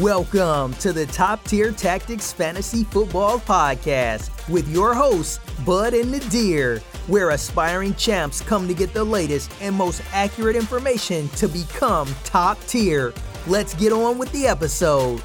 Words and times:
Welcome 0.00 0.74
to 0.74 0.92
the 0.92 1.06
Top 1.06 1.42
Tier 1.44 1.72
Tactics 1.72 2.30
Fantasy 2.30 2.84
Football 2.84 3.38
Podcast 3.38 4.46
with 4.46 4.68
your 4.68 4.92
hosts, 4.92 5.40
Bud 5.64 5.94
and 5.94 6.12
Nadir, 6.12 6.80
where 7.06 7.30
aspiring 7.30 7.94
champs 7.94 8.42
come 8.42 8.68
to 8.68 8.74
get 8.74 8.92
the 8.92 9.02
latest 9.02 9.50
and 9.62 9.74
most 9.74 10.02
accurate 10.12 10.54
information 10.54 11.30
to 11.30 11.48
become 11.48 12.14
top 12.24 12.60
tier. 12.66 13.14
Let's 13.46 13.72
get 13.72 13.90
on 13.90 14.18
with 14.18 14.30
the 14.32 14.46
episode. 14.46 15.22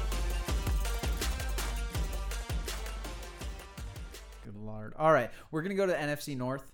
Good 4.42 4.56
lord. 4.56 4.94
All 4.96 5.12
right, 5.12 5.28
we're 5.50 5.60
gonna 5.60 5.74
go 5.74 5.84
to 5.84 5.92
the 5.92 5.98
NFC 5.98 6.34
North, 6.34 6.72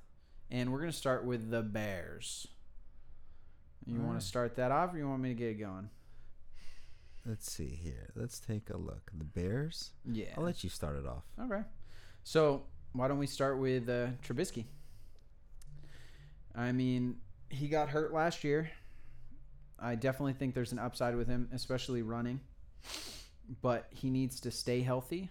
and 0.53 0.73
we're 0.73 0.81
gonna 0.81 0.93
start 0.93 1.25
with 1.25 1.51
the 1.51 1.63
Bears. 1.63 2.47
You 3.87 4.01
want 4.01 4.21
to 4.21 4.25
start 4.25 4.55
that 4.55 4.71
off, 4.71 4.95
or 4.95 4.99
you 4.99 5.09
want 5.09 5.21
me 5.21 5.31
to 5.31 5.35
get 5.35 5.49
it 5.49 5.55
going? 5.55 5.91
Let's 7.29 7.53
see 7.53 7.79
here. 7.83 8.09
Let's 8.17 8.41
take 8.41 8.71
a 8.71 8.77
look. 8.79 9.11
The 9.17 9.25
Bears. 9.25 9.91
Yeah. 10.11 10.27
I'll 10.39 10.45
let 10.45 10.65
you 10.65 10.71
start 10.71 10.97
it 10.97 11.07
off. 11.07 11.25
Okay. 11.39 11.61
So 12.25 12.63
why 12.95 13.07
don't 13.07 13.19
we 13.19 13.27
start 13.27 13.59
with 13.59 13.89
uh, 13.89 14.09
Trubisky? 14.27 14.65
I 16.55 16.73
mean, 16.73 17.17
he 17.51 17.69
got 17.69 17.91
hurt 17.91 18.13
last 18.15 18.45
year. 18.45 18.71
I 19.79 19.95
definitely 19.95 20.33
think 20.33 20.55
there's 20.55 20.73
an 20.73 20.79
upside 20.79 21.15
with 21.17 21.29
him, 21.29 21.49
especially 21.53 22.01
running. 22.03 22.41
But 23.63 23.87
he 23.91 24.09
needs 24.11 24.41
to 24.41 24.51
stay 24.51 24.81
healthy. 24.81 25.29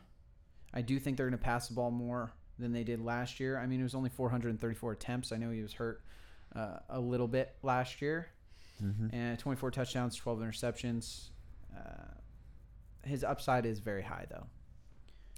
I 0.73 0.82
do 0.82 1.00
think 1.00 1.18
they're 1.18 1.28
going 1.28 1.38
to 1.40 1.44
pass 1.44 1.68
the 1.68 1.73
ball 1.73 1.92
more 1.92 2.32
than 2.59 2.72
they 2.73 2.84
did 2.84 3.04
last 3.04 3.40
year. 3.40 3.58
I 3.58 3.66
mean, 3.66 3.80
it 3.80 3.84
was 3.84 3.95
only 3.95 4.09
434 4.12 4.92
attempts. 4.92 5.32
I 5.32 5.38
know 5.38 5.50
he 5.52 5.62
was 5.64 5.73
hurt 5.73 6.02
uh, 6.56 6.78
a 6.90 7.00
little 7.00 7.28
bit 7.28 7.56
last 7.64 8.02
year, 8.04 8.28
Mm-hmm. 8.84 9.08
and 9.16 9.40
24 9.40 9.72
touchdowns, 9.72 10.16
12 10.16 10.38
interceptions. 10.42 11.30
Uh, 11.78 13.08
his 13.08 13.23
upside 13.23 13.66
is 13.66 13.80
very 13.80 14.02
high 14.03 14.25
though, 14.30 14.47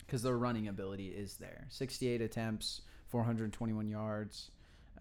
because 0.06 0.22
the 0.22 0.34
running 0.34 0.68
ability 0.68 1.08
is 1.10 1.36
there. 1.38 1.66
68 1.70 2.22
attempts, 2.22 2.82
421 3.10 3.88
yards, 3.88 4.52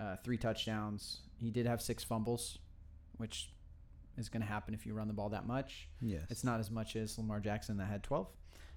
uh, 0.01 0.17
three 0.25 0.37
touchdowns. 0.37 1.21
He 1.39 1.51
did 1.51 1.67
have 1.67 1.81
six 1.81 2.03
fumbles, 2.05 2.59
which 3.19 3.51
is 4.17 4.29
going 4.29 4.43
to 4.43 4.49
happen 4.49 4.75
if 4.75 4.85
you 4.85 4.95
run 4.95 5.07
the 5.09 5.15
ball 5.15 5.29
that 5.31 5.47
much. 5.47 5.89
Yes. 6.01 6.23
It's 6.29 6.45
not 6.45 6.59
as 6.61 6.71
much 6.71 6.97
as 6.97 7.17
Lamar 7.19 7.41
Jackson 7.41 7.77
that 7.79 7.87
had 7.87 8.03
12. 8.03 8.27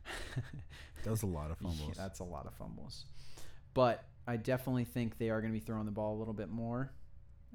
that 1.04 1.10
was 1.10 1.24
a 1.24 1.28
lot 1.28 1.52
of 1.52 1.58
Yeah, 1.62 1.70
fumbles. 1.70 1.98
that's 1.98 2.20
a 2.20 2.24
lot 2.24 2.46
of 2.46 2.54
fumbles. 2.54 3.06
But 3.74 4.04
I 4.28 4.38
definitely 4.38 4.86
think 4.86 5.18
they 5.18 5.30
are 5.30 5.42
going 5.42 5.52
to 5.54 5.60
be 5.60 5.64
throwing 5.66 5.86
the 5.86 5.92
ball 5.92 6.16
a 6.16 6.20
little 6.20 6.34
bit 6.34 6.50
more. 6.50 6.92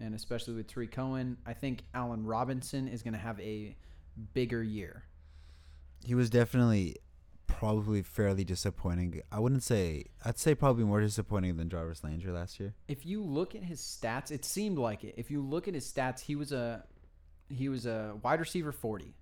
And 0.00 0.14
especially 0.14 0.54
with 0.54 0.66
Tarik 0.66 0.90
Cohen, 0.92 1.38
I 1.46 1.54
think 1.54 1.84
Allen 1.94 2.24
Robinson 2.26 2.88
is 2.88 3.02
going 3.02 3.14
to 3.14 3.18
have 3.20 3.40
a 3.40 3.76
bigger 4.34 4.62
year. 4.62 5.04
he 6.04 6.14
was 6.14 6.30
definitely 6.30 6.96
probably 7.46 8.02
fairly 8.02 8.44
disappointing. 8.44 9.20
I 9.32 9.38
wouldn't 9.38 9.62
say. 9.62 10.04
I'd 10.24 10.38
say 10.38 10.54
probably 10.54 10.84
more 10.84 11.00
disappointing 11.00 11.56
than 11.56 11.68
Jarvis 11.70 12.04
Landry 12.04 12.30
last 12.30 12.60
year. 12.60 12.74
If 12.86 13.06
you 13.06 13.22
look 13.22 13.54
at 13.54 13.64
his 13.64 13.80
stats, 13.80 14.30
it 14.30 14.44
seemed 14.44 14.78
like 14.78 15.04
it. 15.04 15.14
If 15.16 15.30
you 15.30 15.40
look 15.40 15.66
at 15.66 15.74
his 15.74 15.90
stats, 15.90 16.20
he 16.20 16.36
was 16.36 16.52
a 16.52 16.84
he 17.48 17.68
was 17.68 17.86
a 17.86 18.16
wide 18.22 18.40
receiver 18.40 18.72
40, 18.72 19.14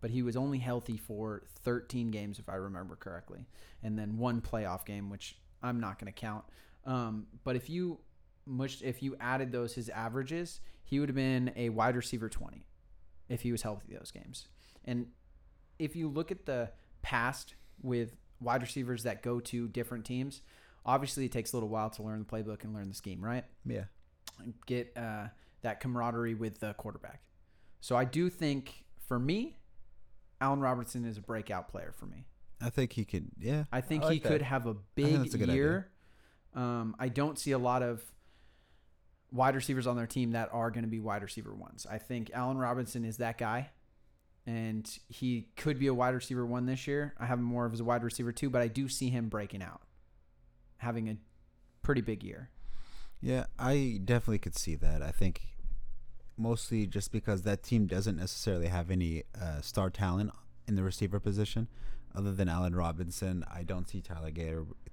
but 0.00 0.10
he 0.10 0.22
was 0.22 0.36
only 0.36 0.58
healthy 0.58 0.96
for 0.96 1.42
13 1.62 2.10
games 2.10 2.38
if 2.38 2.48
I 2.48 2.54
remember 2.54 2.96
correctly, 2.96 3.46
and 3.82 3.98
then 3.98 4.18
one 4.18 4.40
playoff 4.40 4.84
game 4.84 5.10
which 5.10 5.36
I'm 5.62 5.80
not 5.80 5.98
going 5.98 6.12
to 6.12 6.18
count. 6.18 6.44
Um, 6.84 7.26
but 7.44 7.56
if 7.56 7.68
you 7.70 7.98
much 8.46 8.82
if 8.82 9.02
you 9.02 9.16
added 9.20 9.52
those 9.52 9.74
his 9.74 9.88
averages, 9.88 10.60
he 10.84 11.00
would 11.00 11.08
have 11.08 11.16
been 11.16 11.52
a 11.56 11.68
wide 11.70 11.96
receiver 11.96 12.28
20 12.28 12.64
if 13.32 13.42
he 13.42 13.52
was 13.52 13.62
healthy 13.62 13.94
those 13.94 14.10
games. 14.10 14.48
And 14.84 15.06
if 15.78 15.96
you 15.96 16.08
look 16.08 16.30
at 16.30 16.46
the 16.46 16.70
past 17.02 17.54
with 17.80 18.16
wide 18.40 18.62
receivers 18.62 19.04
that 19.04 19.22
go 19.22 19.40
to 19.40 19.68
different 19.68 20.04
teams, 20.04 20.42
obviously 20.84 21.26
it 21.26 21.32
takes 21.32 21.52
a 21.52 21.56
little 21.56 21.68
while 21.68 21.90
to 21.90 22.02
learn 22.02 22.20
the 22.20 22.24
playbook 22.24 22.64
and 22.64 22.74
learn 22.74 22.88
the 22.88 22.94
scheme, 22.94 23.24
right? 23.24 23.44
Yeah. 23.64 23.84
Get 24.66 24.92
uh, 24.96 25.28
that 25.62 25.80
camaraderie 25.80 26.34
with 26.34 26.60
the 26.60 26.74
quarterback. 26.74 27.22
So 27.80 27.96
I 27.96 28.04
do 28.04 28.28
think 28.30 28.84
for 29.06 29.18
me, 29.18 29.56
Allen 30.40 30.60
Robertson 30.60 31.04
is 31.04 31.18
a 31.18 31.20
breakout 31.20 31.68
player 31.68 31.92
for 31.96 32.06
me. 32.06 32.26
I 32.60 32.70
think 32.70 32.92
he 32.92 33.04
could. 33.04 33.30
Yeah. 33.38 33.64
I 33.72 33.80
think 33.80 34.04
like 34.04 34.12
he 34.12 34.20
could 34.20 34.42
have 34.42 34.66
a 34.66 34.74
big 34.94 35.34
a 35.34 35.52
year. 35.52 35.88
Um, 36.54 36.94
I 36.98 37.08
don't 37.08 37.38
see 37.38 37.52
a 37.52 37.58
lot 37.58 37.82
of 37.82 38.02
wide 39.32 39.54
receivers 39.54 39.86
on 39.86 39.96
their 39.96 40.06
team 40.06 40.32
that 40.32 40.50
are 40.52 40.70
going 40.70 40.84
to 40.84 40.90
be 40.90 41.00
wide 41.00 41.22
receiver 41.22 41.54
ones. 41.54 41.86
I 41.90 41.98
think 41.98 42.30
Allen 42.34 42.58
Robinson 42.58 43.04
is 43.04 43.16
that 43.16 43.38
guy, 43.38 43.70
and 44.46 44.88
he 45.08 45.48
could 45.56 45.78
be 45.78 45.86
a 45.86 45.94
wide 45.94 46.14
receiver 46.14 46.44
one 46.44 46.66
this 46.66 46.86
year. 46.86 47.14
I 47.18 47.26
have 47.26 47.38
him 47.38 47.44
more 47.44 47.64
of 47.64 47.72
as 47.72 47.80
a 47.80 47.84
wide 47.84 48.04
receiver 48.04 48.32
two, 48.32 48.50
but 48.50 48.62
I 48.62 48.68
do 48.68 48.88
see 48.88 49.08
him 49.08 49.28
breaking 49.28 49.62
out, 49.62 49.80
having 50.78 51.08
a 51.08 51.16
pretty 51.82 52.02
big 52.02 52.22
year. 52.22 52.50
Yeah, 53.20 53.46
I 53.58 54.00
definitely 54.04 54.40
could 54.40 54.58
see 54.58 54.74
that. 54.76 55.02
I 55.02 55.10
think 55.12 55.42
mostly 56.36 56.86
just 56.86 57.12
because 57.12 57.42
that 57.42 57.62
team 57.62 57.86
doesn't 57.86 58.16
necessarily 58.16 58.66
have 58.66 58.90
any 58.90 59.22
uh, 59.40 59.60
star 59.60 59.90
talent 59.90 60.32
in 60.66 60.74
the 60.74 60.82
receiver 60.82 61.20
position, 61.20 61.68
other 62.14 62.32
than 62.32 62.48
Allen 62.48 62.74
Robinson. 62.74 63.44
I 63.52 63.62
don't 63.62 63.88
see 63.88 64.00
Tyler 64.00 64.32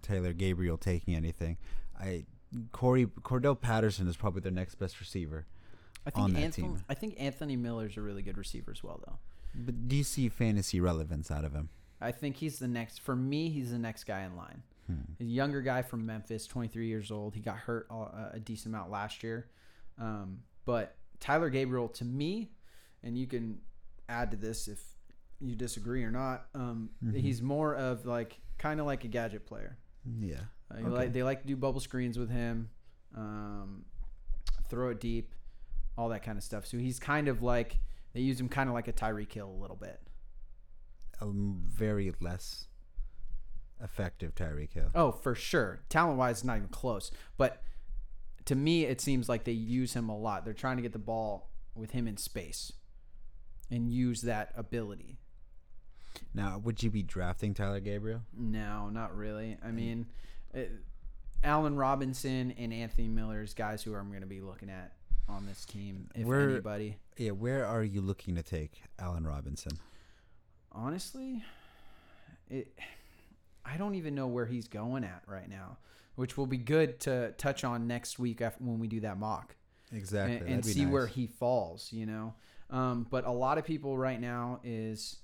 Taylor 0.01 0.33
Gabriel 0.33 0.77
taking 0.77 1.15
anything. 1.15 1.57
I 1.99 2.25
Corey 2.71 3.05
Cordell 3.05 3.59
Patterson 3.59 4.07
is 4.07 4.17
probably 4.17 4.41
their 4.41 4.51
next 4.51 4.75
best 4.75 4.99
receiver. 4.99 5.45
I 6.05 6.09
think 6.11 6.23
On 6.25 6.33
that 6.33 6.39
Anthony, 6.39 6.67
team. 6.67 6.83
I 6.89 6.93
think 6.93 7.15
Anthony 7.19 7.55
Miller's 7.55 7.97
a 7.97 8.01
really 8.01 8.21
good 8.21 8.37
receiver 8.37 8.71
as 8.71 8.83
well, 8.83 9.01
though. 9.05 9.17
But 9.53 9.87
do 9.87 9.95
you 9.95 10.03
see 10.03 10.29
fantasy 10.29 10.79
relevance 10.79 11.29
out 11.29 11.43
of 11.43 11.53
him? 11.53 11.69
I 12.01 12.11
think 12.11 12.37
he's 12.37 12.59
the 12.59 12.67
next. 12.67 13.01
For 13.01 13.15
me, 13.15 13.49
he's 13.49 13.71
the 13.71 13.77
next 13.79 14.05
guy 14.05 14.21
in 14.23 14.35
line. 14.35 14.63
Hmm. 14.87 15.01
a 15.19 15.23
younger 15.23 15.61
guy 15.61 15.83
from 15.83 16.03
Memphis, 16.07 16.47
23 16.47 16.87
years 16.87 17.11
old. 17.11 17.35
He 17.35 17.41
got 17.41 17.57
hurt 17.57 17.85
a, 17.91 18.31
a 18.33 18.39
decent 18.39 18.73
amount 18.73 18.89
last 18.89 19.21
year. 19.21 19.47
Um, 19.99 20.39
but 20.65 20.95
Tyler 21.19 21.51
Gabriel, 21.51 21.89
to 21.89 22.05
me, 22.05 22.49
and 23.03 23.15
you 23.15 23.27
can 23.27 23.59
add 24.07 24.31
to 24.31 24.37
this 24.37 24.67
if 24.67 24.81
you 25.39 25.55
disagree 25.55 26.03
or 26.03 26.09
not, 26.09 26.47
um, 26.55 26.89
Mhm. 27.05 27.19
he's 27.19 27.39
more 27.41 27.75
of 27.75 28.07
like 28.07 28.39
kind 28.57 28.79
of 28.79 28.87
like 28.87 29.03
a 29.03 29.07
gadget 29.07 29.45
player. 29.45 29.77
Yeah. 30.19 30.45
Uh, 30.71 30.77
Okay. 30.79 30.87
like, 30.89 31.13
they 31.13 31.23
like 31.23 31.41
to 31.41 31.47
do 31.47 31.55
bubble 31.55 31.79
screens 31.79 32.17
with 32.17 32.29
him, 32.29 32.69
um, 33.15 33.85
throw 34.69 34.89
it 34.89 34.99
deep, 34.99 35.33
all 35.97 36.09
that 36.09 36.23
kind 36.23 36.37
of 36.37 36.43
stuff. 36.43 36.65
So 36.65 36.77
he's 36.77 36.99
kind 36.99 37.27
of 37.27 37.41
like 37.41 37.79
they 38.13 38.21
use 38.21 38.39
him 38.39 38.49
kind 38.49 38.69
of 38.69 38.73
like 38.75 38.87
a 38.87 38.91
Tyree 38.91 39.25
Kill 39.25 39.49
a 39.49 39.59
little 39.61 39.75
bit. 39.75 39.99
A 41.21 41.25
very 41.27 42.13
less 42.21 42.67
effective 43.81 44.35
Tyree 44.35 44.67
Kill. 44.67 44.89
Oh, 44.95 45.11
for 45.11 45.35
sure. 45.35 45.81
Talent 45.89 46.17
wise, 46.17 46.43
not 46.43 46.57
even 46.57 46.69
close. 46.69 47.11
But 47.37 47.61
to 48.45 48.55
me, 48.55 48.85
it 48.85 49.01
seems 49.01 49.27
like 49.29 49.43
they 49.43 49.51
use 49.51 49.93
him 49.93 50.09
a 50.09 50.17
lot. 50.17 50.45
They're 50.45 50.53
trying 50.53 50.77
to 50.77 50.81
get 50.83 50.93
the 50.93 50.99
ball 50.99 51.49
with 51.75 51.91
him 51.91 52.07
in 52.07 52.17
space 52.17 52.71
and 53.69 53.91
use 53.91 54.21
that 54.21 54.51
ability. 54.55 55.17
Now, 56.33 56.57
would 56.57 56.81
you 56.83 56.89
be 56.89 57.03
drafting 57.03 57.53
Tyler 57.53 57.79
Gabriel? 57.79 58.21
No, 58.35 58.89
not 58.89 59.15
really. 59.15 59.57
I 59.63 59.71
mean, 59.71 60.01
it, 60.01 60.07
Allen 61.43 61.75
Robinson 61.75 62.51
and 62.57 62.73
Anthony 62.73 63.07
Miller 63.07 63.41
is 63.41 63.53
guys 63.53 63.81
who 63.83 63.95
I'm 63.95 64.09
going 64.09 64.21
to 64.21 64.27
be 64.27 64.41
looking 64.41 64.69
at 64.69 64.93
on 65.27 65.45
this 65.45 65.63
team, 65.65 66.09
if 66.15 66.25
We're- 66.25 66.53
anybody. 66.53 66.97
Yeah. 67.17 67.31
Where 67.31 67.65
are 67.65 67.83
you 67.83 68.01
looking 68.01 68.35
to 68.35 68.43
take 68.43 68.81
Allen 68.97 69.25
Robinson? 69.25 69.73
Honestly, 70.71 71.43
it. 72.49 72.71
I 73.65 73.77
don't 73.77 73.95
even 73.95 74.15
know 74.15 74.27
where 74.27 74.45
he's 74.45 74.67
going 74.67 75.03
at 75.03 75.21
right 75.27 75.49
now, 75.49 75.77
which 76.15 76.37
will 76.37 76.47
be 76.47 76.57
good 76.57 76.99
to 77.01 77.33
touch 77.37 77.63
on 77.63 77.87
next 77.87 78.17
week 78.17 78.41
after, 78.41 78.63
when 78.63 78.79
we 78.79 78.87
do 78.87 78.99
that 79.01 79.19
mock. 79.19 79.55
Exactly. 79.91 80.37
and, 80.37 80.47
and 80.47 80.65
see 80.65 80.85
where 80.85 81.07
he 81.07 81.27
falls, 81.27 81.91
you 81.91 82.05
know. 82.05 82.33
Um, 82.69 83.07
but 83.09 83.25
a 83.25 83.31
lot 83.31 83.57
of 83.57 83.65
people 83.65 83.97
right 83.97 84.19
now 84.19 84.59
is 84.63 85.17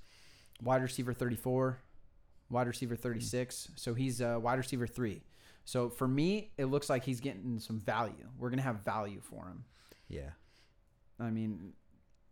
wide 0.61 0.81
receiver 0.81 1.13
34, 1.13 1.79
wide 2.49 2.67
receiver 2.67 2.95
36. 2.95 3.69
So 3.75 3.93
he's 3.93 4.21
a 4.21 4.39
wide 4.39 4.57
receiver 4.57 4.87
three. 4.87 5.21
So 5.63 5.89
for 5.89 6.07
me, 6.07 6.51
it 6.57 6.65
looks 6.65 6.89
like 6.89 7.03
he's 7.03 7.19
getting 7.19 7.59
some 7.59 7.79
value. 7.79 8.29
We're 8.37 8.49
gonna 8.49 8.61
have 8.61 8.83
value 8.85 9.19
for 9.21 9.45
him. 9.45 9.63
Yeah. 10.07 10.31
I 11.19 11.31
mean, 11.31 11.73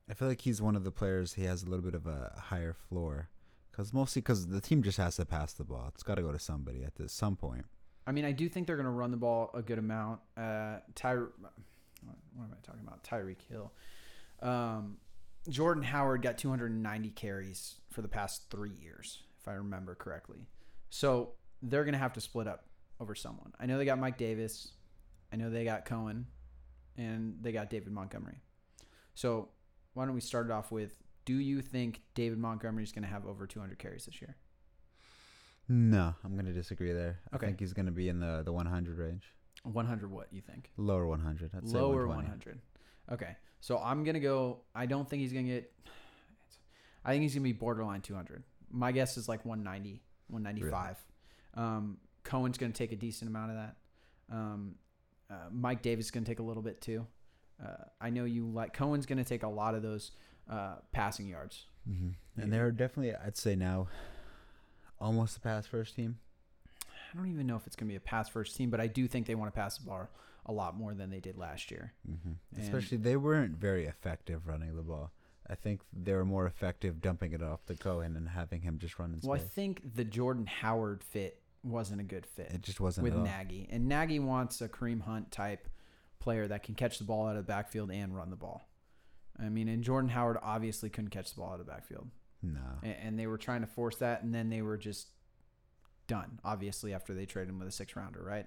I 0.09 0.13
feel 0.13 0.27
like 0.27 0.41
he's 0.41 0.61
one 0.61 0.75
of 0.75 0.83
the 0.83 0.91
players. 0.91 1.33
He 1.33 1.43
has 1.45 1.63
a 1.63 1.65
little 1.65 1.83
bit 1.83 1.95
of 1.95 2.05
a 2.05 2.33
higher 2.37 2.73
floor, 2.73 3.29
because 3.71 3.93
mostly 3.93 4.21
because 4.21 4.47
the 4.47 4.61
team 4.61 4.83
just 4.83 4.97
has 4.97 5.15
to 5.15 5.25
pass 5.25 5.53
the 5.53 5.63
ball. 5.63 5.89
It's 5.93 6.03
got 6.03 6.15
to 6.15 6.21
go 6.21 6.31
to 6.31 6.39
somebody 6.39 6.83
at 6.83 6.95
this, 6.95 7.13
some 7.13 7.35
point. 7.35 7.65
I 8.05 8.11
mean, 8.11 8.25
I 8.25 8.33
do 8.33 8.49
think 8.49 8.67
they're 8.67 8.77
gonna 8.77 8.91
run 8.91 9.11
the 9.11 9.17
ball 9.17 9.49
a 9.53 9.61
good 9.61 9.79
amount. 9.79 10.19
Uh, 10.37 10.79
Ty, 10.93 11.15
what 11.15 11.31
am 12.37 12.51
I 12.51 12.65
talking 12.65 12.81
about? 12.85 13.03
Tyreek 13.03 13.41
Hill. 13.49 13.71
Um, 14.41 14.97
Jordan 15.49 15.83
Howard 15.83 16.21
got 16.21 16.37
290 16.37 17.09
carries 17.11 17.75
for 17.89 18.01
the 18.01 18.07
past 18.07 18.49
three 18.49 18.71
years, 18.81 19.23
if 19.43 19.47
I 19.47 19.53
remember 19.53 19.95
correctly. 19.95 20.47
So 20.89 21.33
they're 21.61 21.85
gonna 21.85 21.97
have 21.97 22.13
to 22.13 22.21
split 22.21 22.47
up 22.47 22.65
over 22.99 23.13
someone. 23.15 23.51
I 23.59 23.65
know 23.65 23.77
they 23.77 23.85
got 23.85 23.99
Mike 23.99 24.17
Davis. 24.17 24.71
I 25.31 25.35
know 25.35 25.49
they 25.49 25.65
got 25.65 25.85
Cohen, 25.85 26.27
and 26.97 27.35
they 27.41 27.51
got 27.51 27.69
David 27.69 27.91
Montgomery. 27.91 28.37
So 29.15 29.49
why 29.93 30.05
don't 30.05 30.13
we 30.13 30.21
start 30.21 30.47
it 30.47 30.51
off 30.51 30.71
with 30.71 30.97
Do 31.25 31.35
you 31.35 31.61
think 31.61 32.01
David 32.15 32.37
Montgomery 32.37 32.83
is 32.83 32.91
going 32.91 33.03
to 33.03 33.07
have 33.09 33.25
over 33.25 33.47
200 33.47 33.79
carries 33.79 34.05
this 34.05 34.21
year? 34.21 34.35
No, 35.69 36.13
I'm 36.23 36.35
gonna 36.35 36.51
disagree 36.51 36.91
there. 36.91 37.19
Okay. 37.33 37.45
I 37.45 37.49
think 37.49 37.59
he's 37.59 37.73
gonna 37.73 37.91
be 37.91 38.09
in 38.09 38.19
the 38.19 38.41
the 38.43 38.51
100 38.51 38.97
range, 38.97 39.23
100 39.63 40.11
what 40.11 40.27
you 40.31 40.41
think? 40.41 40.69
lower 40.77 41.07
100. 41.07 41.51
I'd 41.55 41.67
say 41.67 41.77
Lower 41.77 42.07
120. 42.07 42.27
100. 42.27 42.59
Okay. 43.11 43.35
So 43.61 43.77
I'm 43.77 44.03
going 44.03 44.15
to 44.15 44.19
go 44.19 44.59
I 44.75 44.85
don't 44.85 45.09
think 45.09 45.21
he's 45.21 45.31
going 45.31 45.45
to 45.45 45.51
get 45.53 45.73
I 47.05 47.11
think 47.11 47.21
he's 47.23 47.33
going 47.33 47.43
to 47.43 47.49
be 47.49 47.57
borderline 47.57 48.01
200. 48.01 48.43
My 48.73 48.91
guess 48.91 49.15
is 49.17 49.29
like 49.29 49.45
190, 49.45 50.01
195. 50.27 50.97
Um, 51.55 51.97
Cohen's 52.23 52.57
going 52.57 52.71
to 52.71 52.77
take 52.77 52.91
a 52.91 52.95
decent 52.95 53.29
amount 53.29 53.51
of 53.51 53.57
that. 53.57 53.75
Um, 54.31 54.75
uh, 55.29 55.35
Mike 55.51 55.81
Davis 55.81 56.05
is 56.05 56.11
going 56.11 56.23
to 56.23 56.29
take 56.31 56.39
a 56.39 56.43
little 56.43 56.63
bit 56.63 56.81
too. 56.81 57.05
Uh, 57.63 57.83
I 58.01 58.09
know 58.09 58.25
you 58.25 58.47
like 58.47 58.73
Cohen's 58.73 59.05
going 59.05 59.19
to 59.19 59.23
take 59.23 59.43
a 59.43 59.47
lot 59.47 59.75
of 59.75 59.83
those 59.83 60.11
uh, 60.49 60.75
passing 60.91 61.27
yards. 61.27 61.65
hmm 61.87 62.09
Yeah. 62.35 62.43
And 62.43 62.51
they're 62.53 62.71
definitely, 62.71 63.15
I'd 63.15 63.37
say 63.37 63.55
now, 63.55 63.87
almost 64.99 65.37
a 65.37 65.39
pass 65.39 65.65
first 65.67 65.95
team. 65.95 66.17
I 67.13 67.17
don't 67.17 67.29
even 67.29 67.45
know 67.45 67.55
if 67.55 67.67
it's 67.67 67.75
going 67.75 67.87
to 67.87 67.91
be 67.91 67.97
a 67.97 67.99
pass 67.99 68.27
first 68.29 68.55
team, 68.55 68.69
but 68.71 68.79
I 68.81 68.87
do 68.87 69.07
think 69.07 69.27
they 69.27 69.35
want 69.35 69.53
to 69.53 69.59
pass 69.59 69.77
the 69.77 69.85
ball 69.85 70.09
a 70.45 70.51
lot 70.51 70.75
more 70.75 70.93
than 70.93 71.09
they 71.11 71.19
did 71.19 71.37
last 71.37 71.69
year. 71.71 71.93
hmm 72.05 72.33
Especially, 72.59 72.97
they 72.97 73.15
weren't 73.15 73.57
very 73.57 73.85
effective 73.85 74.47
running 74.47 74.75
the 74.75 74.81
ball. 74.81 75.11
I 75.49 75.55
think 75.55 75.81
they 75.91 76.13
were 76.13 76.25
more 76.25 76.45
effective 76.45 77.01
dumping 77.01 77.33
it 77.33 77.43
off 77.43 77.65
to 77.65 77.75
Cohen 77.75 78.15
and 78.15 78.29
having 78.29 78.61
him 78.61 78.77
just 78.79 78.97
run 78.97 79.13
in 79.13 79.19
space. 79.21 79.27
Well, 79.29 79.39
I 79.39 79.43
think 79.43 79.95
the 79.95 80.05
Jordan 80.05 80.45
Howard 80.45 81.03
fit 81.03 81.41
wasn't 81.63 82.01
a 82.01 82.03
good 82.03 82.25
fit. 82.25 82.51
it 82.53 82.61
just 82.61 82.79
wasn't 82.79 83.03
with. 83.03 83.15
Nagy. 83.15 83.67
And 83.69 83.87
Nagy 83.87 84.19
wants 84.19 84.61
a 84.61 84.69
Kareem 84.69 85.01
Hunt 85.01 85.31
type 85.31 85.67
player 86.19 86.47
that 86.47 86.63
can 86.63 86.75
catch 86.75 86.97
the 86.97 87.03
ball 87.03 87.27
out 87.27 87.35
of 87.35 87.45
the 87.45 87.51
backfield 87.51 87.91
and 87.91 88.15
run 88.15 88.29
the 88.29 88.35
ball. 88.35 88.69
I 89.39 89.49
mean, 89.49 89.67
and 89.67 89.83
Jordan 89.83 90.09
Howard 90.09 90.37
obviously 90.41 90.89
couldn't 90.89 91.09
catch 91.09 91.33
the 91.33 91.39
ball 91.41 91.49
out 91.49 91.59
of 91.59 91.65
the 91.65 91.71
backfield. 91.71 92.09
No. 92.41 92.59
And, 92.81 92.95
and 93.03 93.19
they 93.19 93.27
were 93.27 93.37
trying 93.37 93.61
to 93.61 93.67
force 93.67 93.97
that, 93.97 94.23
and 94.23 94.33
then 94.33 94.49
they 94.49 94.61
were 94.61 94.77
just 94.77 95.07
done, 96.07 96.39
obviously, 96.43 96.93
after 96.93 97.13
they 97.13 97.25
traded 97.25 97.49
him 97.49 97.59
with 97.59 97.67
a 97.67 97.71
six 97.71 97.95
rounder, 97.95 98.21
right? 98.23 98.45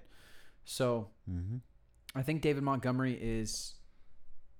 So 0.65 1.09
hmm 1.29 1.57
I 2.15 2.23
think 2.23 2.41
David 2.41 2.63
Montgomery 2.63 3.13
is. 3.21 3.75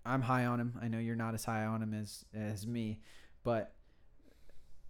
I'm 0.07 0.21
high 0.21 0.45
on 0.45 0.59
him. 0.59 0.80
I 0.81 0.88
know 0.88 1.00
you're 1.00 1.15
not 1.15 1.33
as 1.33 1.45
high 1.45 1.65
on 1.65 1.81
him 1.81 1.94
as 1.94 2.25
as 2.33 2.65
me, 2.65 3.00
but 3.44 3.74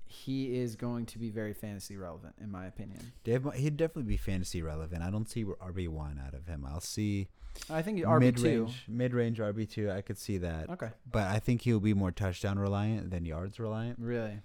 he 0.05 0.57
is 0.59 0.75
going 0.77 1.05
to 1.07 1.19
be 1.19 1.29
very 1.29 1.53
fantasy 1.53 1.97
relevant, 1.97 2.35
in 2.41 2.49
my 2.49 2.65
opinion. 2.65 3.11
Dave, 3.25 3.45
he'd 3.55 3.75
definitely 3.75 4.03
be 4.09 4.17
fantasy 4.17 4.61
relevant. 4.61 5.03
I 5.03 5.09
don't 5.09 5.29
see 5.29 5.43
RB 5.43 5.89
one 5.89 6.21
out 6.25 6.33
of 6.33 6.47
him. 6.47 6.65
I'll 6.65 6.79
see 6.79 7.27
I 7.69 7.81
think 7.81 7.99
RB 7.99 8.35
two. 8.41 8.67
mid 8.87 9.13
range 9.13 9.39
RB 9.39 9.69
two. 9.69 9.91
I 9.91 10.01
could 10.01 10.17
see 10.17 10.37
that, 10.37 10.69
Okay, 10.69 10.91
but 11.11 11.27
I 11.27 11.39
think 11.39 11.61
he'll 11.63 11.79
be 11.81 11.93
more 11.93 12.11
touchdown 12.11 12.57
reliant 12.59 13.11
than 13.11 13.25
yards 13.25 13.59
reliant. 13.59 13.99
really. 13.99 14.39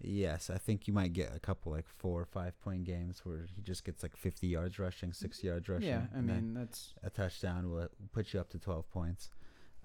Yes, 0.00 0.50
I 0.50 0.58
think 0.58 0.86
you 0.86 0.92
might 0.92 1.12
get 1.14 1.34
a 1.34 1.38
couple 1.38 1.72
like 1.72 1.86
four 1.88 2.20
or 2.20 2.26
five 2.26 2.58
point 2.60 2.84
games 2.84 3.20
where 3.24 3.46
he 3.54 3.62
just 3.62 3.84
gets 3.84 4.02
like 4.02 4.16
fifty 4.16 4.46
yards 4.48 4.78
rushing, 4.78 5.12
sixty 5.12 5.46
yards 5.48 5.68
rushing. 5.68 5.88
Yeah, 5.88 6.02
I 6.16 6.20
mean 6.20 6.52
that's 6.54 6.94
a 7.02 7.10
touchdown 7.10 7.70
will 7.70 7.88
put 8.12 8.32
you 8.34 8.40
up 8.40 8.50
to 8.50 8.58
twelve 8.58 8.90
points. 8.90 9.30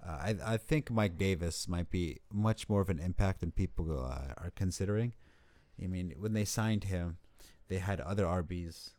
Uh, 0.06 0.10
I 0.10 0.34
I 0.44 0.56
think 0.56 0.90
Mike 0.90 1.18
Davis 1.18 1.68
might 1.68 1.90
be 1.90 2.18
much 2.32 2.68
more 2.68 2.80
of 2.80 2.88
an 2.88 2.98
impact 2.98 3.40
than 3.40 3.50
people 3.50 3.90
uh, 3.92 4.34
are 4.36 4.52
considering. 4.54 5.12
I 5.82 5.86
mean, 5.86 6.14
when 6.18 6.32
they 6.32 6.44
signed 6.44 6.84
him, 6.84 7.18
they 7.68 7.78
had 7.78 8.00
other 8.00 8.24
RBs 8.24 8.90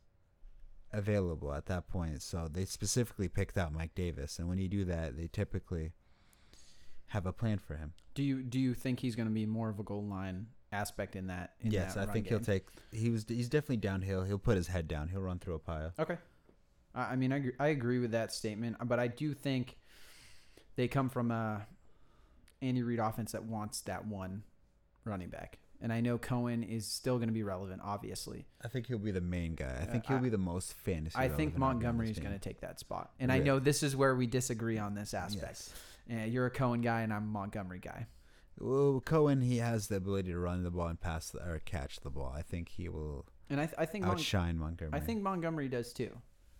available 0.93 1.53
at 1.53 1.67
that 1.67 1.87
point, 1.87 2.21
so 2.21 2.47
they 2.51 2.65
specifically 2.65 3.27
picked 3.27 3.57
out 3.57 3.73
Mike 3.73 3.95
Davis. 3.95 4.39
And 4.39 4.49
when 4.49 4.57
you 4.57 4.67
do 4.67 4.85
that, 4.85 5.15
they 5.15 5.27
typically 5.27 5.91
have 7.07 7.25
a 7.25 7.33
plan 7.33 7.59
for 7.59 7.75
him. 7.75 7.93
Do 8.13 8.23
you 8.23 8.41
do 8.41 8.59
you 8.59 8.73
think 8.73 8.99
he's 8.99 9.15
going 9.15 9.27
to 9.27 9.33
be 9.33 9.45
more 9.45 9.69
of 9.69 9.79
a 9.79 9.83
goal 9.83 10.03
line 10.03 10.47
aspect 10.71 11.15
in 11.15 11.27
that? 11.27 11.51
In 11.61 11.71
yes, 11.71 11.95
that 11.95 12.09
I 12.09 12.11
think 12.11 12.27
he'll 12.27 12.39
take. 12.39 12.67
He 12.91 13.09
was. 13.09 13.25
He's 13.27 13.49
definitely 13.49 13.77
downhill. 13.77 14.23
He'll 14.23 14.37
put 14.37 14.57
his 14.57 14.67
head 14.67 14.87
down. 14.87 15.07
He'll 15.09 15.21
run 15.21 15.39
through 15.39 15.55
a 15.55 15.59
pile. 15.59 15.93
Okay, 15.99 16.17
I, 16.95 17.01
I 17.01 17.15
mean 17.15 17.31
I 17.31 17.37
agree, 17.37 17.53
I 17.59 17.67
agree 17.67 17.99
with 17.99 18.11
that 18.11 18.33
statement, 18.33 18.77
but 18.85 18.99
I 18.99 19.07
do 19.07 19.33
think 19.33 19.77
they 20.75 20.87
come 20.87 21.09
from 21.09 21.31
a 21.31 21.65
Andy 22.61 22.83
Reid 22.83 22.99
offense 22.99 23.31
that 23.31 23.43
wants 23.43 23.81
that 23.81 24.05
one 24.05 24.43
running 25.05 25.29
back, 25.29 25.57
and 25.81 25.91
I 25.91 25.99
know 26.01 26.17
Cohen 26.17 26.63
is 26.63 26.85
still 26.85 27.17
going 27.17 27.29
to 27.29 27.33
be 27.33 27.43
relevant. 27.43 27.81
Obviously, 27.83 28.45
I 28.63 28.67
think 28.67 28.87
he'll 28.87 28.97
be 28.99 29.11
the 29.11 29.21
main 29.21 29.55
guy. 29.55 29.77
I 29.81 29.83
Uh, 29.83 29.91
think 29.91 30.05
he'll 30.05 30.17
I- 30.17 30.21
be 30.21 30.29
the 30.29 30.37
most 30.37 30.73
fantasy. 30.73 31.15
I 31.17 31.27
think 31.27 31.29
relevant 31.29 31.41
RB 31.41 31.47
on 31.47 31.53
this 31.53 31.59
Montgomery 31.59 32.11
is 32.11 32.19
going 32.19 32.33
to 32.33 32.39
take 32.39 32.61
that 32.61 32.79
spot, 32.79 33.11
and 33.19 33.31
I 33.31 33.39
know 33.39 33.59
this 33.59 33.83
is 33.83 33.95
where 33.95 34.15
we 34.15 34.27
disagree 34.27 34.77
on 34.77 34.93
this 34.93 35.13
aspect. 35.13 35.71
Yes. 36.09 36.21
Uh, 36.21 36.25
you're 36.25 36.45
a 36.45 36.51
Cohen 36.51 36.81
guy, 36.81 37.01
and 37.01 37.13
I'm 37.13 37.23
a 37.23 37.27
Montgomery 37.27 37.79
guy. 37.79 38.07
Well, 38.59 39.01
Cohen, 39.03 39.41
he 39.41 39.57
has 39.57 39.87
the 39.87 39.95
ability 39.95 40.31
to 40.31 40.37
run 40.39 40.61
the 40.63 40.69
ball 40.69 40.87
and 40.87 40.99
pass 40.99 41.29
the, 41.29 41.39
or 41.47 41.59
catch 41.59 42.01
the 42.01 42.09
ball. 42.11 42.31
I 42.35 42.41
think 42.43 42.69
he 42.69 42.89
will 42.89 43.25
And 43.49 43.59
I, 43.59 43.65
th- 43.65 43.75
I 43.79 43.85
think 43.85 44.05
Mon- 44.05 44.13
outshine 44.15 44.57
Montgomery. 44.57 44.99
I 44.99 45.03
think 45.03 45.23
Montgomery 45.23 45.67
does 45.67 45.93
too. 45.93 46.15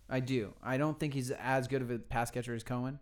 I 0.09 0.19
do. 0.19 0.53
I 0.63 0.77
don't 0.77 0.99
think 0.99 1.13
he's 1.13 1.29
as 1.31 1.67
good 1.67 1.81
of 1.81 1.91
a 1.91 1.99
pass 1.99 2.31
catcher 2.31 2.55
as 2.55 2.63
Cohen, 2.63 2.99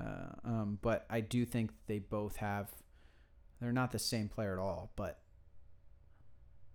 uh, 0.00 0.30
um, 0.44 0.78
but 0.82 1.06
I 1.10 1.20
do 1.20 1.44
think 1.44 1.70
they 1.86 1.98
both 1.98 2.36
have. 2.36 2.70
They're 3.60 3.72
not 3.72 3.92
the 3.92 3.98
same 3.98 4.28
player 4.28 4.52
at 4.52 4.58
all, 4.58 4.92
but 4.96 5.20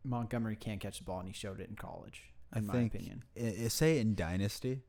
Montgomery 0.04 0.56
can't 0.56 0.80
catch 0.80 1.00
the 1.00 1.04
ball, 1.04 1.20
and 1.20 1.28
he 1.28 1.34
showed 1.34 1.60
it 1.60 1.70
in 1.70 1.76
college. 1.76 2.24
In 2.56 2.64
I 2.64 2.66
my 2.68 2.74
think 2.74 2.96
opinion, 2.96 3.24
I- 3.38 3.66
I 3.66 3.68
say 3.68 4.00
in 4.00 4.16
dynasty. 4.16 4.84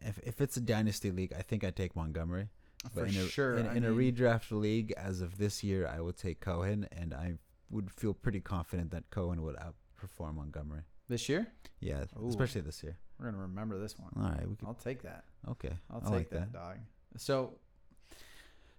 If 0.00 0.18
if 0.18 0.40
it's 0.40 0.56
a 0.56 0.60
dynasty 0.60 1.10
league, 1.12 1.32
I 1.32 1.42
think 1.42 1.62
I 1.64 1.70
take 1.70 1.94
Montgomery. 1.94 2.48
for 2.92 3.06
in 3.06 3.14
a, 3.16 3.26
sure. 3.28 3.56
in, 3.56 3.66
in 3.78 3.84
a 3.84 3.90
redraft 3.90 4.50
league, 4.50 4.92
as 4.96 5.20
of 5.22 5.38
this 5.38 5.62
year, 5.64 5.86
I 5.86 6.00
would 6.00 6.16
take 6.18 6.40
Cohen, 6.40 6.86
and 6.92 7.14
I 7.14 7.34
would 7.70 7.90
feel 7.90 8.12
pretty 8.12 8.40
confident 8.40 8.90
that 8.90 9.08
Cohen 9.10 9.40
would 9.42 9.56
outperform 9.56 10.34
Montgomery. 10.34 10.82
this 11.08 11.28
year, 11.28 11.46
Yeah, 11.80 12.04
Ooh. 12.20 12.28
especially 12.28 12.60
this 12.62 12.82
year. 12.82 12.98
we're 13.18 13.26
gonna 13.26 13.38
remember 13.42 13.78
this 13.78 13.98
one. 13.98 14.12
All 14.16 14.30
right, 14.32 14.46
we 14.48 14.56
could, 14.56 14.66
I'll 14.68 14.74
take 14.74 15.02
that. 15.02 15.24
okay. 15.48 15.72
I'll 15.90 16.00
take 16.02 16.10
like 16.10 16.30
that, 16.30 16.52
dog. 16.52 16.78
So, 17.16 17.54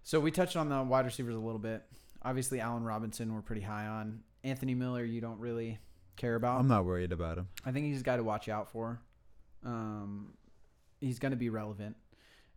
so 0.04 0.20
we 0.20 0.32
touched 0.32 0.56
on 0.56 0.70
the 0.70 0.84
wide 0.84 1.06
receivers 1.06 1.36
a 1.36 1.40
little 1.40 1.60
bit. 1.60 1.84
Obviously, 2.24 2.60
Allen 2.60 2.84
Robinson 2.84 3.34
we're 3.34 3.42
pretty 3.42 3.62
high 3.62 3.88
on. 3.88 4.22
Anthony 4.44 4.76
Miller, 4.76 5.04
you 5.04 5.22
don't 5.22 5.40
really 5.40 5.80
care 6.16 6.36
about. 6.36 6.60
I'm 6.60 6.68
not 6.68 6.86
worried 6.86 7.12
about 7.12 7.38
him. 7.38 7.48
I 7.66 7.72
think 7.72 7.88
he's 7.88 8.02
a 8.02 8.04
guy 8.04 8.18
to 8.18 8.24
watch 8.24 8.50
out 8.50 8.72
for. 8.72 9.02
Um, 9.64 10.34
he's 11.02 11.20
going 11.20 11.32
to 11.32 11.38
be 11.38 11.50
relevant. 11.50 11.96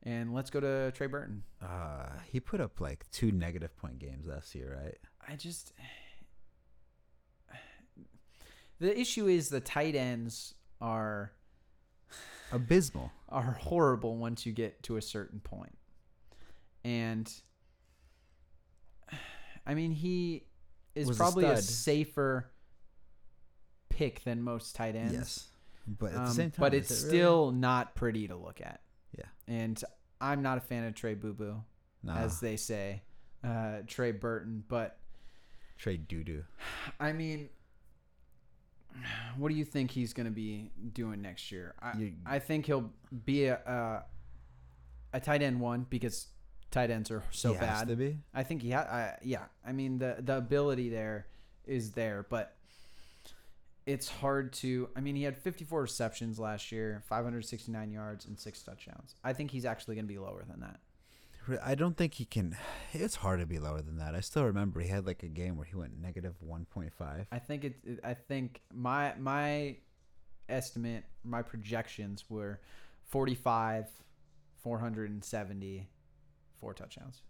And 0.03 0.33
let's 0.33 0.51
go 0.51 0.61
to 0.61 0.93
Trey 0.93 1.07
Burton. 1.07 1.43
Uh, 1.63 2.11
he 2.31 2.41
put 2.41 2.61
up 2.61 2.81
like 2.81 3.05
two 3.11 3.33
negative 3.33 3.77
point 3.77 3.99
games 3.99 4.27
last 4.27 4.55
year, 4.55 4.79
right? 4.83 4.99
I 5.29 5.37
just 5.37 5.73
the 8.81 8.99
issue 8.99 9.27
is 9.27 9.49
the 9.49 9.61
tight 9.61 9.95
ends 9.95 10.55
are 10.81 11.33
Abysmal. 12.53 13.11
are 13.29 13.43
horrible 13.61 14.17
once 14.17 14.47
you 14.47 14.53
get 14.53 14.83
to 14.85 14.97
a 14.97 15.03
certain 15.03 15.41
point. 15.41 15.77
And 16.85 17.31
I 19.67 19.75
mean, 19.75 19.93
he 19.93 20.45
is 20.95 21.07
Was 21.09 21.17
a 21.17 21.21
probably 21.21 21.45
a, 21.45 21.57
stud. 21.57 21.65
safer 21.65 22.51
pick 23.91 24.23
than 24.25 24.43
most 24.43 24.75
tight 24.75 24.97
ends. 24.97 25.13
Yes, 25.13 25.49
but 25.87 26.07
at 26.07 26.13
the 26.15 26.21
Um, 26.21 26.27
same 26.33 26.51
time, 26.51 26.61
but 26.61 26.75
is 26.75 26.91
it's 26.91 27.03
it 27.03 27.07
really? 27.07 27.17
still 27.19 27.51
not 27.53 27.95
pretty 27.95 28.29
to 28.29 28.37
look 28.37 28.61
at. 28.61 28.81
Yeah. 29.17 29.25
And 29.47 29.83
I'm 30.21 30.43
not 30.43 30.59
a 30.59 30.61
fan 30.61 30.85
of 30.85 30.95
Trey 30.95 31.15
Boo 31.15 31.33
Boo, 31.35 31.63
nah, 32.03 32.17
as 32.17 32.41
they 32.41 32.57
say, 32.57 33.03
uh, 33.45 33.79
Trey 33.87 34.13
Burton. 34.13 34.65
But 34.67 34.99
Trey 35.77 35.97
doo 35.97 36.25
doo. 36.25 36.45
I 36.99 37.13
mean, 37.13 37.51
what 39.37 39.49
do 39.51 39.55
you 39.55 39.65
think 39.65 39.91
he's 39.91 40.13
going 40.13 40.27
to 40.27 40.33
be 40.33 40.71
doing 40.93 41.23
next 41.23 41.51
year? 41.53 41.75
I, 41.81 41.97
You- 41.99 42.13
I 42.27 42.39
think 42.39 42.67
he'll 42.67 42.91
be 43.25 43.47
a, 43.47 43.55
a 43.57 45.17
a 45.17 45.21
tight 45.21 45.43
end 45.43 45.61
one 45.61 45.87
because 45.89 46.27
tight 46.71 46.91
ends 46.91 47.11
are 47.11 47.23
so 47.31 47.53
he 47.53 47.59
has 47.59 47.81
bad. 47.81 47.89
to 47.89 47.97
be. 47.97 48.19
I 48.35 48.43
think 48.43 48.63
he 48.63 48.71
had. 48.71 48.87
I 48.87 49.19
yeah. 49.23 49.45
I 49.67 49.73
mean 49.73 49.99
the 49.99 50.17
the 50.19 50.37
ability 50.37 50.89
there 50.91 51.27
is 51.67 51.93
there, 51.93 52.27
but 52.29 52.55
it's 53.87 54.09
hard 54.09 54.53
to. 54.55 54.89
I 54.97 55.01
mean, 55.01 55.17
he 55.17 55.23
had 55.23 55.39
54 55.39 55.81
receptions 55.83 56.39
last 56.39 56.71
year, 56.73 57.03
569 57.09 57.91
yards, 57.91 58.27
and 58.27 58.39
six 58.39 58.63
touchdowns. 58.63 59.15
I 59.25 59.33
think 59.33 59.51
he's 59.51 59.65
actually 59.65 59.95
going 59.95 60.05
to 60.07 60.13
be 60.13 60.19
lower 60.19 60.45
than 60.47 60.61
that. 60.61 60.81
I 61.63 61.75
don't 61.75 61.97
think 61.97 62.15
he 62.15 62.25
can. 62.25 62.57
It's 62.93 63.17
hard 63.17 63.41
to 63.41 63.47
be 63.47 63.59
lower 63.59 63.83
than 63.83 63.99
that. 63.99 64.15
I 64.15 64.21
still 64.21 64.45
remember 64.45 64.81
he 64.81 64.89
had 64.89 65.07
like 65.07 65.23
a 65.23 65.29
game 65.29 65.57
where 65.57 65.67
he 65.67 65.77
went 65.77 66.01
negative 66.01 66.35
one 66.41 66.67
point 66.67 66.93
five. 66.93 67.27
I 67.33 67.39
think 67.39 67.65
it, 67.65 67.77
it. 67.85 68.01
I 68.05 68.15
think 68.15 68.61
my 68.73 69.15
my 69.19 69.77
estimate, 70.49 71.05
my 71.25 71.43
projections 71.43 72.25
were 72.29 72.61
forty 73.05 73.35
five, 73.35 73.87
four 74.63 74.79
hundred 74.79 75.11
and 75.11 75.25
seventy, 75.25 75.89
four 76.61 76.75
touchdowns. 76.75 77.23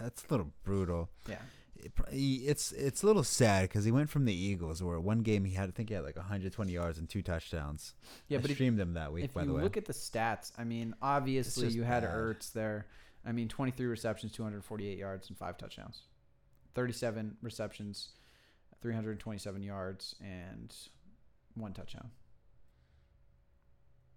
That's 0.00 0.24
a 0.24 0.26
little 0.30 0.52
brutal. 0.64 1.10
Yeah. 1.28 1.36
It, 1.76 1.92
it's 2.12 2.72
it's 2.72 3.02
a 3.02 3.06
little 3.06 3.24
sad 3.24 3.62
because 3.62 3.84
he 3.84 3.90
went 3.90 4.10
from 4.10 4.26
the 4.26 4.34
Eagles, 4.34 4.82
where 4.82 5.00
one 5.00 5.20
game 5.20 5.44
he 5.44 5.54
had, 5.54 5.68
I 5.68 5.72
think 5.72 5.88
he 5.88 5.94
had 5.94 6.04
like 6.04 6.16
120 6.16 6.70
yards 6.70 6.98
and 6.98 7.08
two 7.08 7.22
touchdowns. 7.22 7.94
Yeah, 8.28 8.38
I 8.38 8.42
but 8.42 8.50
if, 8.50 8.56
streamed 8.56 8.78
him 8.78 8.94
that 8.94 9.12
week, 9.12 9.24
if 9.24 9.34
by 9.34 9.42
you 9.42 9.48
the 9.48 9.54
way. 9.54 9.62
look 9.62 9.78
at 9.78 9.86
the 9.86 9.94
stats, 9.94 10.52
I 10.58 10.64
mean, 10.64 10.94
obviously 11.00 11.68
you 11.68 11.82
had 11.82 12.02
bad. 12.02 12.14
Ertz 12.14 12.52
there. 12.52 12.86
I 13.24 13.32
mean, 13.32 13.48
23 13.48 13.86
receptions, 13.86 14.32
248 14.32 14.96
yards, 14.98 15.28
and 15.28 15.36
five 15.36 15.56
touchdowns. 15.58 16.04
37 16.74 17.36
receptions, 17.42 18.10
327 18.80 19.62
yards, 19.62 20.14
and 20.22 20.74
one 21.54 21.72
touchdown. 21.74 22.10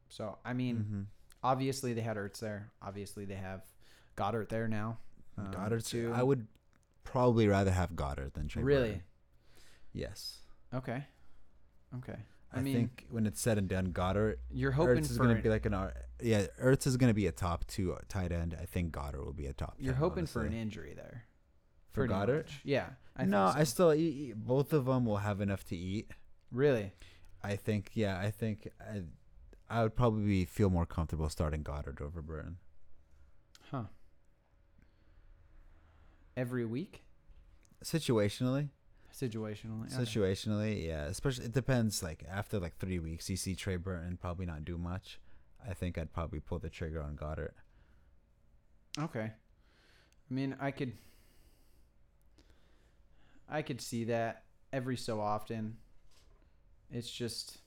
So 0.09 0.37
I 0.45 0.53
mean, 0.53 0.77
Mhm. 0.83 1.05
obviously 1.43 1.93
they 1.93 2.01
had 2.01 2.17
Ertz 2.17 2.39
there. 2.39 2.71
Obviously 2.81 3.25
they 3.25 3.35
have 3.35 3.65
Goedert 4.15 4.49
there 4.49 4.67
now. 4.67 4.99
um, 5.35 5.51
Goedert. 5.51 5.83
too. 5.87 6.11
I 6.13 6.21
would 6.21 6.47
probably 7.03 7.47
rather 7.47 7.71
have 7.71 7.91
Goedert 7.95 8.33
than 8.33 8.47
Trey. 8.47 8.61
really 8.61 8.89
Burton. 8.89 9.03
Yes. 9.91 10.41
okay. 10.71 11.07
Okay. 11.95 12.19
I, 12.53 12.59
I, 12.59 12.61
mean, 12.61 12.73
think 12.75 13.05
when 13.09 13.25
it's 13.25 13.41
said 13.41 13.57
and 13.57 13.67
done, 13.67 13.91
Goedert 13.91 14.35
you're 14.51 14.71
hoping 14.71 14.97
Ertz 14.97 15.11
is 15.11 15.17
for 15.17 15.23
going 15.23 15.37
to 15.37 15.41
be 15.41 15.49
like 15.49 15.65
an 15.65 15.73
R- 15.73 15.93
yeah. 16.21 16.45
Ertz 16.61 16.85
is 16.85 16.97
going 16.97 17.09
to 17.09 17.13
be 17.13 17.27
a 17.27 17.31
top 17.31 17.65
two 17.67 17.93
uh, 17.93 17.99
tight 18.07 18.31
end. 18.31 18.55
I 18.59 18.65
think 18.65 18.91
Goedert 18.93 19.25
will 19.25 19.33
be 19.33 19.47
a 19.47 19.53
top. 19.53 19.75
you're 19.79 19.93
10, 19.93 19.99
hoping 19.99 20.25
for 20.25 20.43
an 20.43 20.53
injury 20.53 20.93
there. 20.95 21.25
for 21.91 22.07
pretty 22.07 22.13
Goedert. 22.13 22.45
much. 22.45 22.61
Yeah. 22.63 22.89
I 23.15 23.25
no, 23.25 23.51
so. 23.51 23.59
I 23.59 23.63
still 23.63 23.93
eat, 23.93 23.99
eat- 24.29 24.35
both 24.35 24.73
of 24.73 24.85
them 24.85 25.05
will 25.05 25.17
have 25.17 25.41
enough 25.41 25.63
to 25.65 25.75
eat. 25.75 26.11
really. 26.51 26.93
I 27.43 27.55
think 27.55 27.91
yeah. 27.93 28.19
I 28.19 28.31
think 28.31 28.69
I, 28.79 29.01
I 29.69 29.83
would 29.83 29.95
probably 29.95 30.45
feel 30.45 30.69
more 30.69 30.85
comfortable 30.85 31.29
starting 31.29 31.63
Goedert 31.63 32.01
over 32.01 32.21
Burton. 32.21 32.57
Huh. 33.71 33.83
Every 36.35 36.65
week, 36.65 37.03
Situationally, 37.83 38.69
situationally. 39.13 39.93
Okay. 39.93 40.03
situationally, 40.03 40.87
yeah. 40.87 41.05
Especially 41.05 41.45
it 41.45 41.53
depends. 41.53 42.01
Like 42.01 42.23
after 42.29 42.59
like 42.59 42.77
three 42.77 42.99
weeks, 42.99 43.29
you 43.29 43.37
see 43.37 43.55
Trey 43.55 43.77
Burton 43.77 44.17
probably 44.19 44.45
not 44.45 44.65
do 44.65 44.77
much. 44.77 45.19
I 45.67 45.73
think 45.73 45.97
I'd 45.97 46.11
probably 46.11 46.39
pull 46.39 46.59
the 46.59 46.69
trigger 46.69 47.01
on 47.01 47.15
Goedert. 47.15 47.53
Okay. 48.99 49.31
I 50.29 50.33
mean, 50.33 50.55
I 50.59 50.71
could 50.71 50.93
I 53.49 53.61
could 53.61 53.81
see 53.81 54.05
that 54.05 54.43
every 54.71 54.97
so 54.97 55.21
often. 55.21 55.77
It's 56.91 57.09
just 57.09 57.59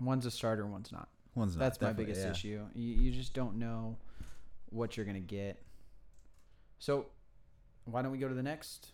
one's 0.00 0.26
a 0.26 0.30
starter, 0.30 0.66
one's 0.66 0.92
not. 0.92 1.08
One's 1.34 1.56
not. 1.56 1.60
That's 1.60 1.80
my 1.80 1.92
biggest 1.92 2.20
yeah. 2.22 2.30
issue. 2.30 2.60
You, 2.74 2.94
you 2.94 3.10
just 3.12 3.34
don't 3.34 3.56
know 3.58 3.96
what 4.70 4.96
you're 4.96 5.06
going 5.06 5.14
to 5.14 5.20
get. 5.20 5.62
So, 6.78 7.06
why 7.84 8.02
don't 8.02 8.12
we 8.12 8.18
go 8.18 8.28
to 8.28 8.34
the 8.34 8.42
next 8.42 8.92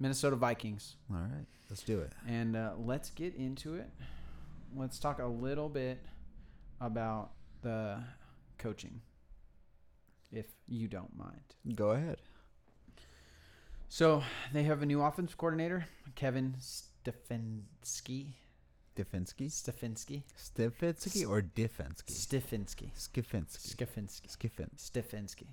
Minnesota 0.00 0.36
Vikings 0.36 0.96
All 1.10 1.16
right, 1.18 1.46
let's 1.70 1.82
do 1.82 2.00
it. 2.00 2.12
and 2.26 2.56
uh, 2.56 2.72
let's 2.78 3.10
get 3.10 3.34
into 3.36 3.74
it. 3.74 3.88
Let's 4.76 4.98
talk 4.98 5.20
a 5.20 5.26
little 5.26 5.68
bit 5.68 6.04
about 6.80 7.30
the 7.62 7.98
coaching, 8.58 9.00
if 10.32 10.46
you 10.66 10.88
don't 10.88 11.16
mind. 11.16 11.54
Go 11.76 11.90
ahead. 11.90 12.18
So 13.88 14.24
they 14.52 14.64
have 14.64 14.82
a 14.82 14.86
new 14.86 15.00
offense 15.02 15.34
coordinator, 15.34 15.86
Kevin 16.16 16.56
Stefanski. 16.58 18.32
Stefanski, 18.96 19.46
Stefanski. 19.50 20.22
Stefanski, 20.38 21.28
or 21.28 21.42
Diffensky? 21.42 22.12
Stefanski. 22.12 22.90
Skifinsky. 22.96 23.74
Stefanski. 23.74 24.28
Skiffin. 24.36 24.68
Stefanski. 24.76 25.46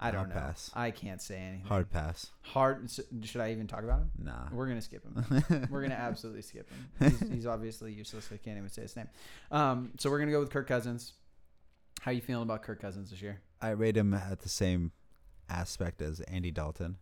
I 0.00 0.10
don't 0.10 0.18
Hard 0.20 0.28
know. 0.30 0.34
pass. 0.40 0.70
I 0.74 0.90
can't 0.90 1.20
say 1.20 1.36
anything. 1.38 1.66
Hard 1.66 1.90
pass. 1.90 2.30
Hard. 2.42 2.88
Should 3.22 3.40
I 3.40 3.50
even 3.52 3.66
talk 3.66 3.82
about 3.82 4.00
him? 4.00 4.10
Nah. 4.22 4.48
We're 4.52 4.68
gonna 4.68 4.80
skip 4.80 5.02
him. 5.04 5.68
We're 5.70 5.82
gonna 5.82 5.94
absolutely 5.94 6.42
skip 6.42 6.68
him. 6.70 7.10
He's, 7.20 7.28
he's 7.30 7.46
obviously 7.46 7.92
useless. 7.92 8.28
I 8.32 8.36
can't 8.36 8.56
even 8.58 8.70
say 8.70 8.82
his 8.82 8.94
name. 8.96 9.08
Um, 9.50 9.92
so 9.98 10.08
we're 10.10 10.18
gonna 10.20 10.30
go 10.32 10.40
with 10.40 10.50
Kirk 10.50 10.68
Cousins. 10.68 11.14
How 12.00 12.10
are 12.12 12.14
you 12.14 12.20
feeling 12.20 12.44
about 12.44 12.62
Kirk 12.62 12.80
Cousins 12.80 13.10
this 13.10 13.20
year? 13.20 13.40
I 13.60 13.70
rate 13.70 13.96
him 13.96 14.14
at 14.14 14.40
the 14.40 14.48
same 14.48 14.92
aspect 15.48 16.00
as 16.00 16.20
Andy 16.20 16.50
Dalton. 16.52 16.98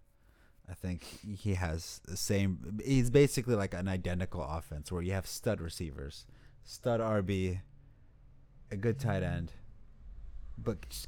I 0.68 0.74
think 0.74 1.04
he 1.38 1.54
has 1.54 2.00
the 2.06 2.16
same. 2.16 2.80
He's 2.84 3.10
basically 3.10 3.54
like 3.56 3.74
an 3.74 3.88
identical 3.88 4.42
offense 4.42 4.90
where 4.90 5.02
you 5.02 5.12
have 5.12 5.26
stud 5.26 5.60
receivers, 5.60 6.26
stud 6.64 7.00
RB, 7.00 7.60
a 8.70 8.76
good 8.76 8.98
tight 8.98 9.22
end, 9.22 9.52
but 10.58 11.06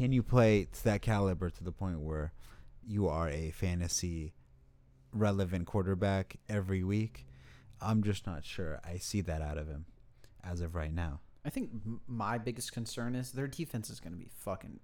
can 0.00 0.12
you 0.12 0.22
play 0.22 0.66
to 0.72 0.84
that 0.84 1.02
caliber 1.02 1.50
to 1.50 1.62
the 1.62 1.72
point 1.72 2.00
where 2.00 2.32
you 2.86 3.06
are 3.06 3.28
a 3.28 3.50
fantasy 3.50 4.32
relevant 5.12 5.66
quarterback 5.66 6.36
every 6.48 6.82
week? 6.82 7.26
I'm 7.82 8.02
just 8.02 8.26
not 8.26 8.42
sure. 8.42 8.80
I 8.82 8.96
see 8.96 9.20
that 9.20 9.42
out 9.42 9.58
of 9.58 9.68
him 9.68 9.84
as 10.42 10.62
of 10.62 10.74
right 10.74 10.92
now. 10.92 11.20
I 11.44 11.50
think 11.50 11.70
my 12.06 12.38
biggest 12.38 12.72
concern 12.72 13.14
is 13.14 13.32
their 13.32 13.46
defense 13.46 13.90
is 13.90 14.00
gonna 14.00 14.16
be 14.16 14.28
fucking 14.38 14.80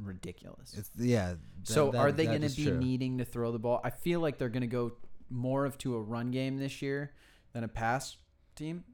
ridiculous. 0.00 0.74
It's 0.78 0.90
yeah. 0.96 1.34
So 1.64 1.90
that- 1.90 1.98
are 1.98 2.12
they 2.12 2.26
going 2.26 2.42
to 2.42 2.56
be 2.56 2.66
true. 2.66 2.78
needing 2.78 3.18
to 3.18 3.24
throw 3.24 3.50
the 3.50 3.58
ball? 3.58 3.80
I 3.82 3.90
feel 3.90 4.20
like 4.20 4.38
they're 4.38 4.48
going 4.48 4.62
to 4.62 4.66
go 4.68 4.92
more 5.28 5.64
of 5.66 5.76
to 5.78 5.96
a 5.96 6.00
run 6.00 6.30
game 6.30 6.56
this 6.58 6.80
year 6.80 7.12
than 7.52 7.64
a 7.64 7.68
pass 7.68 8.16
team. 8.54 8.84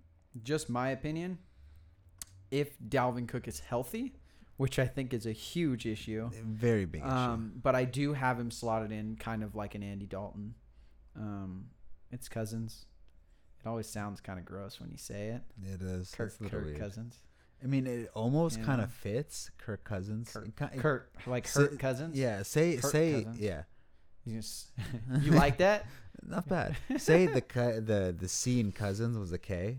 Just 0.42 0.70
my 0.70 0.90
opinion. 0.90 1.38
If 2.50 2.78
Dalvin 2.80 3.28
Cook 3.28 3.46
is 3.46 3.60
healthy, 3.60 4.14
which 4.58 4.78
I 4.78 4.86
think 4.86 5.12
is 5.14 5.24
a 5.26 5.32
huge 5.32 5.86
issue, 5.86 6.30
Very 6.44 6.84
big 6.84 7.00
issue. 7.00 7.10
um, 7.10 7.52
but 7.62 7.74
I 7.74 7.84
do 7.84 8.12
have 8.12 8.38
him 8.38 8.50
slotted 8.50 8.92
in 8.92 9.16
kind 9.16 9.42
of 9.42 9.54
like 9.56 9.74
an 9.74 9.82
Andy 9.82 10.06
Dalton. 10.06 10.54
Um, 11.16 11.70
it's 12.12 12.28
Cousins. 12.28 12.84
It 13.64 13.66
always 13.66 13.88
sounds 13.88 14.20
kind 14.20 14.38
of 14.38 14.44
gross 14.44 14.78
when 14.80 14.90
you 14.90 14.98
say 14.98 15.28
it. 15.28 15.42
It 15.64 15.82
is. 15.82 16.12
Kirk, 16.14 16.28
It's 16.28 16.38
a 16.40 16.42
little 16.44 16.58
Kirk 16.58 16.66
weird. 16.66 16.78
Cousins. 16.78 17.16
I 17.62 17.66
mean, 17.66 17.86
it 17.88 18.08
almost 18.14 18.62
kind 18.62 18.80
of 18.80 18.92
fits 18.92 19.50
Kirk 19.58 19.82
Cousins. 19.82 20.30
Kurt, 20.32 20.46
It 20.46 20.56
ki- 20.56 20.64
it- 20.74 20.78
Kurt 20.80 21.10
like 21.26 21.48
say- 21.48 21.76
Cousins. 21.76 22.16
Yeah, 22.16 22.42
say 22.44 22.76
Kirk 22.76 22.90
say 22.92 23.12
Cousins. 23.24 23.40
yeah. 23.40 23.62
You, 24.24 24.36
just, 24.40 24.68
you 25.22 25.32
like 25.32 25.56
that? 25.58 25.86
Not 26.22 26.48
bad. 26.48 26.76
say 26.98 27.26
the 27.26 27.40
the 27.84 28.14
the 28.16 28.28
C 28.28 28.60
in 28.60 28.70
Cousins 28.72 29.16
was 29.18 29.32
a 29.32 29.38
K, 29.38 29.78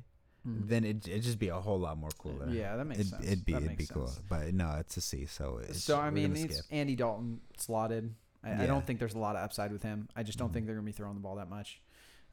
Mm. 0.50 0.68
then 0.70 0.84
it 0.84 1.08
it'd 1.08 1.24
just 1.24 1.40
be 1.40 1.50
a 1.50 1.56
whole 1.60 1.80
lot 1.80 1.98
more 1.98 2.10
cooler. 2.18 2.48
Yeah, 2.50 2.76
that 2.78 2.86
makes 2.86 3.00
it'd, 3.02 3.12
sense. 3.12 3.26
It'd 3.26 3.46
be 3.46 3.54
That 3.54 3.64
it'd 3.64 3.78
be 3.78 3.86
cool, 3.86 4.08
sense. 4.08 4.26
but 4.30 4.54
no, 4.54 4.76
it's 4.80 4.98
a 4.98 5.02
C. 5.02 5.26
So 5.26 5.60
it's, 5.64 5.84
So 5.84 6.00
I 6.00 6.10
mean, 6.10 6.36
it's 6.36 6.58
skip. 6.58 6.66
Andy 6.72 6.96
Dalton 6.96 7.42
slotted. 7.58 8.14
I, 8.44 8.64
I 8.64 8.66
don't 8.68 8.86
think 8.86 9.00
there's 9.00 9.16
a 9.16 9.20
lot 9.20 9.36
of 9.36 9.44
upside 9.44 9.72
with 9.72 9.84
him. 9.84 10.08
I 10.16 10.24
just 10.24 10.38
don't 10.40 10.50
Mhm. 10.50 10.54
think 10.54 10.66
they're 10.66 10.76
gonna 10.76 10.86
be 10.86 10.92
throwing 10.94 11.16
the 11.16 11.22
ball 11.22 11.36
that 11.36 11.50
much. 11.50 11.82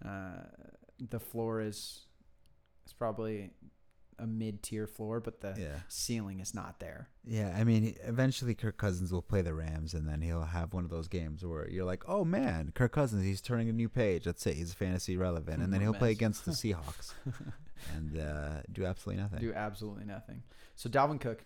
Uh, 0.04 0.42
the 1.10 1.18
floor 1.20 1.60
is 1.60 2.06
is 2.86 2.92
probably 2.92 3.50
a 4.18 4.26
mid 4.26 4.62
tier 4.62 4.86
floor, 4.86 5.20
but 5.20 5.40
the 5.42 5.54
yeah, 5.58 5.80
ceiling 5.88 6.40
is 6.40 6.54
not 6.54 6.78
there. 6.80 7.10
yeah. 7.24 7.54
I 7.58 7.64
mean, 7.64 7.94
eventually 8.04 8.54
Kirk 8.54 8.78
Cousins 8.78 9.12
will 9.12 9.20
play 9.20 9.42
the 9.42 9.52
Rams, 9.52 9.92
and 9.92 10.08
then 10.08 10.22
he'll 10.22 10.44
have 10.44 10.72
one 10.72 10.84
of 10.84 10.90
those 10.90 11.06
games 11.08 11.44
where 11.44 11.68
you're 11.68 11.84
like, 11.84 12.02
oh 12.08 12.24
man, 12.24 12.72
Kirk 12.74 12.92
Cousins, 12.92 13.24
he's 13.24 13.42
turning 13.42 13.68
a 13.68 13.72
new 13.74 13.90
page. 13.90 14.24
Let's 14.24 14.40
say 14.42 14.54
he's 14.54 14.72
fantasy 14.72 15.16
relevant, 15.18 15.60
and 15.62 15.70
then 15.72 15.80
he'll 15.82 15.92
play 15.92 16.12
against 16.12 16.44
the 16.46 16.52
Seahawks 16.62 17.12
and 17.94 18.18
uh, 18.18 18.62
do 18.72 18.84
absolutely 18.84 19.22
nothing. 19.22 19.40
Do 19.40 19.52
absolutely 19.54 20.04
nothing. 20.04 20.42
So 20.74 20.88
Dalvin 20.88 21.20
Cook, 21.20 21.44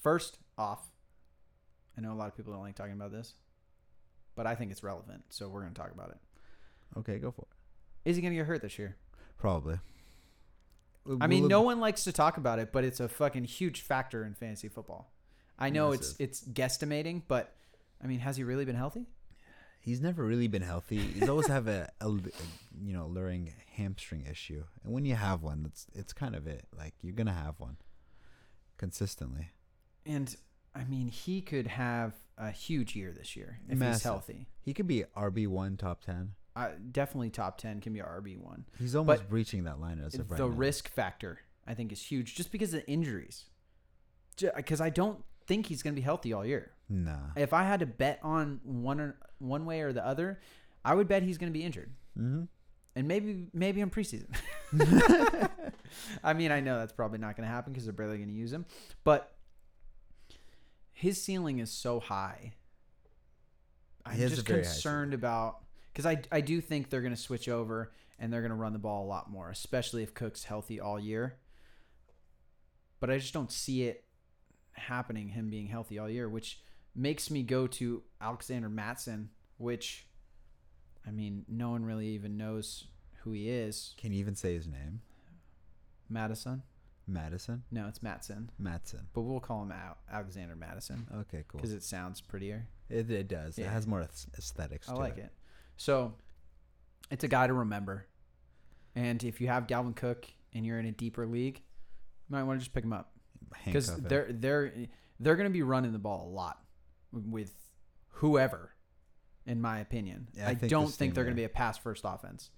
first 0.00 0.38
off, 0.56 0.90
I 1.96 2.00
know 2.00 2.12
a 2.12 2.14
lot 2.14 2.28
of 2.28 2.36
people 2.36 2.52
don't 2.52 2.62
like 2.62 2.74
talking 2.76 2.92
about 2.92 3.12
this, 3.12 3.34
but 4.34 4.46
I 4.46 4.54
think 4.54 4.70
it's 4.70 4.82
relevant, 4.82 5.24
so 5.30 5.48
we're 5.48 5.62
gonna 5.62 5.74
talk 5.74 5.90
about 5.92 6.10
it. 6.10 6.98
Okay, 6.98 7.18
go 7.18 7.30
for 7.30 7.42
it. 7.42 8.08
Is 8.10 8.16
he 8.16 8.22
gonna 8.22 8.34
get 8.34 8.46
hurt 8.46 8.62
this 8.62 8.78
year? 8.78 8.96
Probably. 9.36 9.78
I 11.20 11.26
mean, 11.26 11.42
Will- 11.42 11.48
no 11.48 11.62
one 11.62 11.80
likes 11.80 12.04
to 12.04 12.12
talk 12.12 12.36
about 12.36 12.58
it, 12.58 12.70
but 12.72 12.84
it's 12.84 13.00
a 13.00 13.08
fucking 13.08 13.44
huge 13.44 13.80
factor 13.80 14.24
in 14.24 14.34
fantasy 14.34 14.68
football. 14.68 15.12
I 15.58 15.70
know 15.70 15.90
Massive. 15.90 16.16
it's 16.20 16.42
it's 16.44 16.48
guesstimating, 16.52 17.22
but 17.26 17.54
I 18.02 18.06
mean, 18.06 18.20
has 18.20 18.36
he 18.36 18.44
really 18.44 18.64
been 18.64 18.76
healthy? 18.76 19.06
He's 19.88 20.02
never 20.02 20.22
really 20.22 20.48
been 20.48 20.60
healthy. 20.60 20.98
He's 20.98 21.30
always 21.30 21.46
have 21.46 21.66
a, 21.66 21.90
a, 22.02 22.08
you 22.08 22.92
know 22.92 23.06
luring 23.06 23.54
hamstring 23.74 24.26
issue, 24.30 24.62
and 24.84 24.92
when 24.92 25.06
you 25.06 25.14
have 25.14 25.42
one, 25.42 25.64
it's 25.66 25.86
it's 25.94 26.12
kind 26.12 26.36
of 26.36 26.46
it. 26.46 26.66
Like 26.76 26.92
you're 27.00 27.14
gonna 27.14 27.32
have 27.32 27.58
one 27.58 27.78
consistently. 28.76 29.48
And 30.04 30.36
I 30.74 30.84
mean, 30.84 31.08
he 31.08 31.40
could 31.40 31.66
have 31.66 32.12
a 32.36 32.50
huge 32.50 32.94
year 32.94 33.12
this 33.16 33.34
year 33.34 33.60
if 33.66 33.80
he's 33.80 34.02
healthy. 34.02 34.46
He 34.60 34.74
could 34.74 34.86
be 34.86 35.04
RB 35.16 35.48
one 35.48 35.78
top 35.78 36.02
ten. 36.02 36.32
Uh, 36.54 36.68
definitely 36.92 37.30
top 37.30 37.56
ten 37.56 37.80
can 37.80 37.94
be 37.94 38.00
RB 38.00 38.38
one. 38.38 38.66
He's 38.78 38.94
almost 38.94 39.26
breaching 39.30 39.64
that 39.64 39.80
line 39.80 40.02
as 40.04 40.14
of 40.14 40.30
right 40.30 40.36
the 40.36 40.48
now. 40.48 40.54
risk 40.54 40.90
factor, 40.90 41.38
I 41.66 41.72
think, 41.72 41.92
is 41.92 42.02
huge 42.02 42.34
just 42.34 42.52
because 42.52 42.74
of 42.74 42.82
injuries. 42.86 43.46
Because 44.36 44.82
I 44.82 44.90
don't 44.90 45.24
think 45.46 45.64
he's 45.66 45.82
going 45.82 45.94
to 45.94 46.00
be 46.00 46.04
healthy 46.04 46.34
all 46.34 46.44
year. 46.44 46.72
Nah. 46.88 47.32
If 47.36 47.52
I 47.52 47.64
had 47.64 47.80
to 47.80 47.86
bet 47.86 48.18
on 48.22 48.60
one 48.64 49.00
or 49.00 49.16
one 49.38 49.66
way 49.66 49.80
or 49.82 49.92
the 49.92 50.04
other, 50.06 50.40
I 50.84 50.94
would 50.94 51.08
bet 51.08 51.22
he's 51.22 51.38
going 51.38 51.52
to 51.52 51.58
be 51.58 51.64
injured. 51.64 51.92
Mm-hmm. 52.18 52.44
and 52.96 53.06
maybe 53.06 53.46
maybe 53.52 53.80
in 53.80 53.90
preseason. 53.90 54.26
I 56.24 56.32
mean, 56.34 56.50
I 56.50 56.58
know 56.60 56.78
that's 56.78 56.92
probably 56.92 57.18
not 57.18 57.36
going 57.36 57.46
to 57.46 57.52
happen 57.52 57.72
because 57.72 57.84
they're 57.84 57.92
barely 57.92 58.16
going 58.16 58.28
to 58.28 58.34
use 58.34 58.52
him, 58.52 58.66
but 59.04 59.36
his 60.92 61.22
ceiling 61.22 61.60
is 61.60 61.70
so 61.70 62.00
high. 62.00 62.54
I'm 64.04 64.16
just 64.16 64.40
a 64.40 64.42
very 64.42 64.64
high 64.64 64.68
concerned 64.68 65.14
about 65.14 65.58
because 65.92 66.06
I 66.06 66.22
I 66.32 66.40
do 66.40 66.60
think 66.60 66.90
they're 66.90 67.02
going 67.02 67.14
to 67.14 67.20
switch 67.20 67.48
over 67.48 67.92
and 68.18 68.32
they're 68.32 68.40
going 68.40 68.50
to 68.50 68.56
run 68.56 68.72
the 68.72 68.80
ball 68.80 69.04
a 69.04 69.06
lot 69.08 69.30
more, 69.30 69.50
especially 69.50 70.02
if 70.02 70.12
Cook's 70.12 70.44
healthy 70.44 70.80
all 70.80 70.98
year. 70.98 71.36
But 72.98 73.10
I 73.10 73.18
just 73.18 73.32
don't 73.32 73.52
see 73.52 73.84
it 73.84 74.04
happening. 74.72 75.28
Him 75.28 75.50
being 75.50 75.68
healthy 75.68 76.00
all 76.00 76.10
year, 76.10 76.28
which 76.28 76.60
makes 76.98 77.30
me 77.30 77.42
go 77.42 77.66
to 77.66 78.02
Alexander 78.20 78.68
Matson 78.68 79.30
which, 79.58 80.06
I 81.06 81.10
mean, 81.10 81.44
no 81.48 81.70
one 81.70 81.84
really 81.84 82.06
even 82.08 82.36
knows 82.36 82.84
who 83.22 83.32
he 83.32 83.50
is. 83.50 83.94
Can 83.98 84.12
you 84.12 84.20
even 84.20 84.34
say 84.34 84.54
his 84.54 84.66
name? 84.66 85.00
Madison? 86.08 86.62
Madison? 87.06 87.64
No, 87.70 87.88
it's 87.88 88.02
Matson, 88.02 88.50
Matson. 88.58 89.06
but 89.14 89.22
we'll 89.22 89.40
call 89.40 89.62
him 89.62 89.72
Al- 89.72 89.96
Alexander 90.10 90.54
Madison 90.54 91.06
Okay, 91.22 91.44
cool. 91.48 91.58
because 91.58 91.72
it 91.72 91.82
sounds 91.82 92.20
prettier. 92.20 92.68
It, 92.88 93.10
it 93.10 93.28
does. 93.28 93.58
It 93.58 93.66
has 93.66 93.86
more 93.86 94.06
aesthetics. 94.36 94.88
I 94.88 94.92
like 94.94 95.18
it. 95.18 95.32
So, 95.76 96.14
it's 97.10 97.24
a 97.24 97.28
guy 97.28 97.46
to 97.46 97.52
remember. 97.54 98.06
And 98.94 99.22
if 99.24 99.40
you 99.40 99.48
have 99.48 99.66
Dalvin 99.66 99.96
Cook 99.96 100.26
and 100.54 100.64
you're 100.66 100.78
in 100.78 100.86
a 100.86 100.92
deeper 100.92 101.26
league, 101.26 101.56
you 101.58 102.36
might 102.36 102.42
want 102.44 102.60
to 102.60 102.64
just 102.64 102.74
pick 102.74 102.84
him 102.84 102.92
up 102.92 103.12
because 103.64 103.96
they're 103.96 104.28
they're 104.30 104.72
they're 105.20 105.36
going 105.36 105.48
to 105.48 105.52
be 105.52 105.62
running 105.62 105.92
the 105.92 105.98
ball 105.98 106.28
a 106.28 106.30
lot 106.30 106.58
with 107.12 107.52
whoever, 108.08 108.74
in 109.46 109.60
my 109.60 109.78
opinion. 109.80 110.28
Yeah, 110.34 110.48
I 110.48 110.50
I, 110.50 110.54
think 110.54 110.70
don't 110.70 110.92
think 110.92 111.14
they're 111.14 111.24
going 111.24 111.36
to 111.36 111.40
be 111.40 111.44
a 111.44 111.48
pass 111.48 111.78
first 111.78 112.02
offense. 112.06 112.50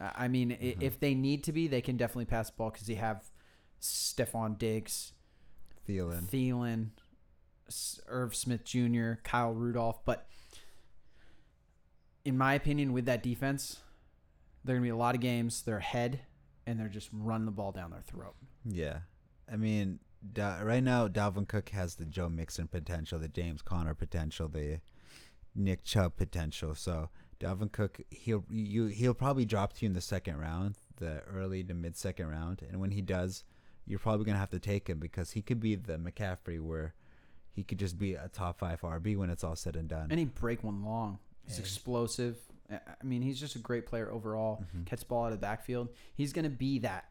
I 0.00 0.28
mean, 0.28 0.52
i 0.52 0.56
Mhm. 0.56 0.82
if 0.82 1.00
they 1.00 1.14
need 1.14 1.44
to 1.44 1.52
be, 1.52 1.68
they 1.68 1.80
can 1.80 1.96
definitely 1.96 2.26
pass 2.26 2.50
the 2.50 2.56
ball 2.56 2.70
because 2.70 2.86
they 2.86 2.96
have 2.96 3.30
Stefon 3.80 4.58
Diggs, 4.58 5.12
Thielen. 5.88 6.22
Thielen, 6.28 6.90
Irv 8.06 8.34
Smith 8.34 8.64
Jr., 8.64 9.14
Kyle 9.22 9.52
Rudolph. 9.52 10.04
But 10.04 10.28
in 12.24 12.36
my 12.36 12.54
opinion, 12.54 12.92
with 12.92 13.06
that 13.06 13.22
defense, 13.22 13.80
there 14.64 14.74
are 14.74 14.78
going 14.78 14.84
to 14.84 14.92
be 14.92 14.96
a 14.96 14.96
lot 14.96 15.14
of 15.14 15.20
games. 15.20 15.62
They're 15.62 15.78
ahead, 15.78 16.20
and 16.66 16.78
they're 16.78 16.88
just 16.88 17.08
running 17.12 17.46
the 17.46 17.52
ball 17.52 17.72
down 17.72 17.90
their 17.90 18.02
throat. 18.02 18.34
Yeah. 18.64 19.00
I 19.50 19.56
mean, 19.56 20.00
da- 20.32 20.60
right 20.62 20.82
now, 20.82 21.08
Dalvin 21.08 21.46
Cook 21.48 21.70
has 21.70 21.94
the 21.96 22.04
Joe 22.04 22.28
Mixon 22.28 22.68
potential, 22.68 23.18
the 23.18 23.28
James 23.28 23.62
Conner 23.62 23.94
potential, 23.94 24.48
the 24.48 24.80
Nick 25.54 25.84
Chubb 25.84 26.16
potential. 26.16 26.74
So 26.74 27.08
Dalvin 27.40 27.70
Cook, 27.72 28.00
he'll 28.10 28.44
you 28.50 28.86
he'll 28.86 29.14
probably 29.14 29.44
drop 29.44 29.72
to 29.74 29.84
you 29.84 29.88
in 29.88 29.92
the 29.94 30.00
second 30.00 30.38
round, 30.38 30.76
the 30.96 31.20
early 31.34 31.62
to 31.64 31.74
mid 31.74 31.96
second 31.96 32.28
round, 32.28 32.62
and 32.68 32.80
when 32.80 32.90
he 32.90 33.00
does, 33.02 33.44
you're 33.86 33.98
probably 33.98 34.24
gonna 34.26 34.38
have 34.38 34.50
to 34.50 34.58
take 34.58 34.88
him 34.88 34.98
because 34.98 35.32
he 35.32 35.42
could 35.42 35.60
be 35.60 35.74
the 35.74 35.96
McCaffrey 35.98 36.60
where 36.60 36.94
he 37.52 37.62
could 37.62 37.78
just 37.78 37.98
be 37.98 38.14
a 38.14 38.28
top 38.28 38.58
five 38.58 38.80
RB 38.82 39.16
when 39.16 39.30
it's 39.30 39.42
all 39.44 39.56
said 39.56 39.76
and 39.76 39.88
done. 39.88 40.08
And 40.10 40.18
he 40.18 40.26
break 40.26 40.62
one 40.62 40.84
long. 40.84 41.18
He's 41.46 41.56
Yeah. 41.56 41.60
explosive. 41.62 42.36
I 42.70 42.80
mean, 43.04 43.22
he's 43.22 43.38
just 43.38 43.54
a 43.54 43.60
great 43.60 43.86
player 43.86 44.10
overall. 44.10 44.64
Mhm. 44.76 44.84
Catch 44.86 45.06
ball 45.08 45.22
out 45.24 45.26
of 45.32 45.38
the 45.38 45.38
backfield. 45.38 45.88
He's 46.14 46.32
going 46.32 46.42
to 46.42 46.50
be 46.50 46.80
that 46.80 47.08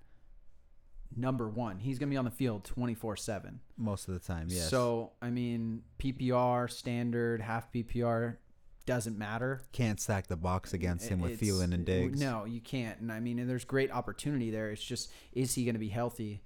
number 1.16 1.50
one. 1.50 1.80
He's 1.80 2.00
going 2.00 2.10
to 2.10 2.14
be 2.14 2.18
on 2.18 2.26
the 2.26 2.32
field 2.32 2.64
24 2.64 3.16
7. 3.18 3.60
Most 3.78 4.08
of 4.08 4.14
the 4.14 4.20
time, 4.20 4.48
yes. 4.50 4.70
So, 4.70 5.12
I 5.22 5.30
mean, 5.30 5.82
PPR, 6.00 6.70
standard, 6.70 7.42
half 7.42 7.72
PPR 7.72 8.38
doesn't 8.86 9.18
matter. 9.18 9.64
can't 9.72 10.00
stack 10.00 10.28
the 10.28 10.36
box 10.36 10.74
against 10.74 11.10
him 11.10 11.20
with 11.20 11.42
It's- 11.42 11.50
Thielen 11.50 11.74
and 11.74 11.86
Diggs. 11.86 12.20
No, 12.20 12.46
you 12.46 12.62
can't. 12.62 13.00
And 13.00 13.12
I 13.12 13.20
mean, 13.20 13.40
and 13.40 13.50
there's 13.50 13.66
great 13.66 13.92
opportunity 13.92 14.52
there. 14.52 14.70
It's 14.70 14.84
just, 14.84 15.12
is 15.34 15.56
he 15.56 15.66
going 15.66 15.74
to 15.76 15.80
be 15.80 15.90
healthy 15.90 16.44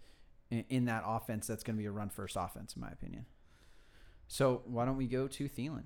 in, 0.50 0.64
in 0.70 0.86
that 0.86 1.04
offense 1.06 1.48
that's 1.48 1.64
going 1.64 1.76
to 1.76 1.80
be 1.82 1.86
a 1.86 1.92
run 1.92 2.10
first 2.10 2.38
offense, 2.40 2.76
in 2.76 2.82
my 2.82 2.90
opinion? 2.90 3.26
So, 4.28 4.62
why 4.66 4.86
don't 4.86 4.96
we 4.98 5.08
go 5.08 5.28
to 5.28 5.50
Thielen? 5.50 5.84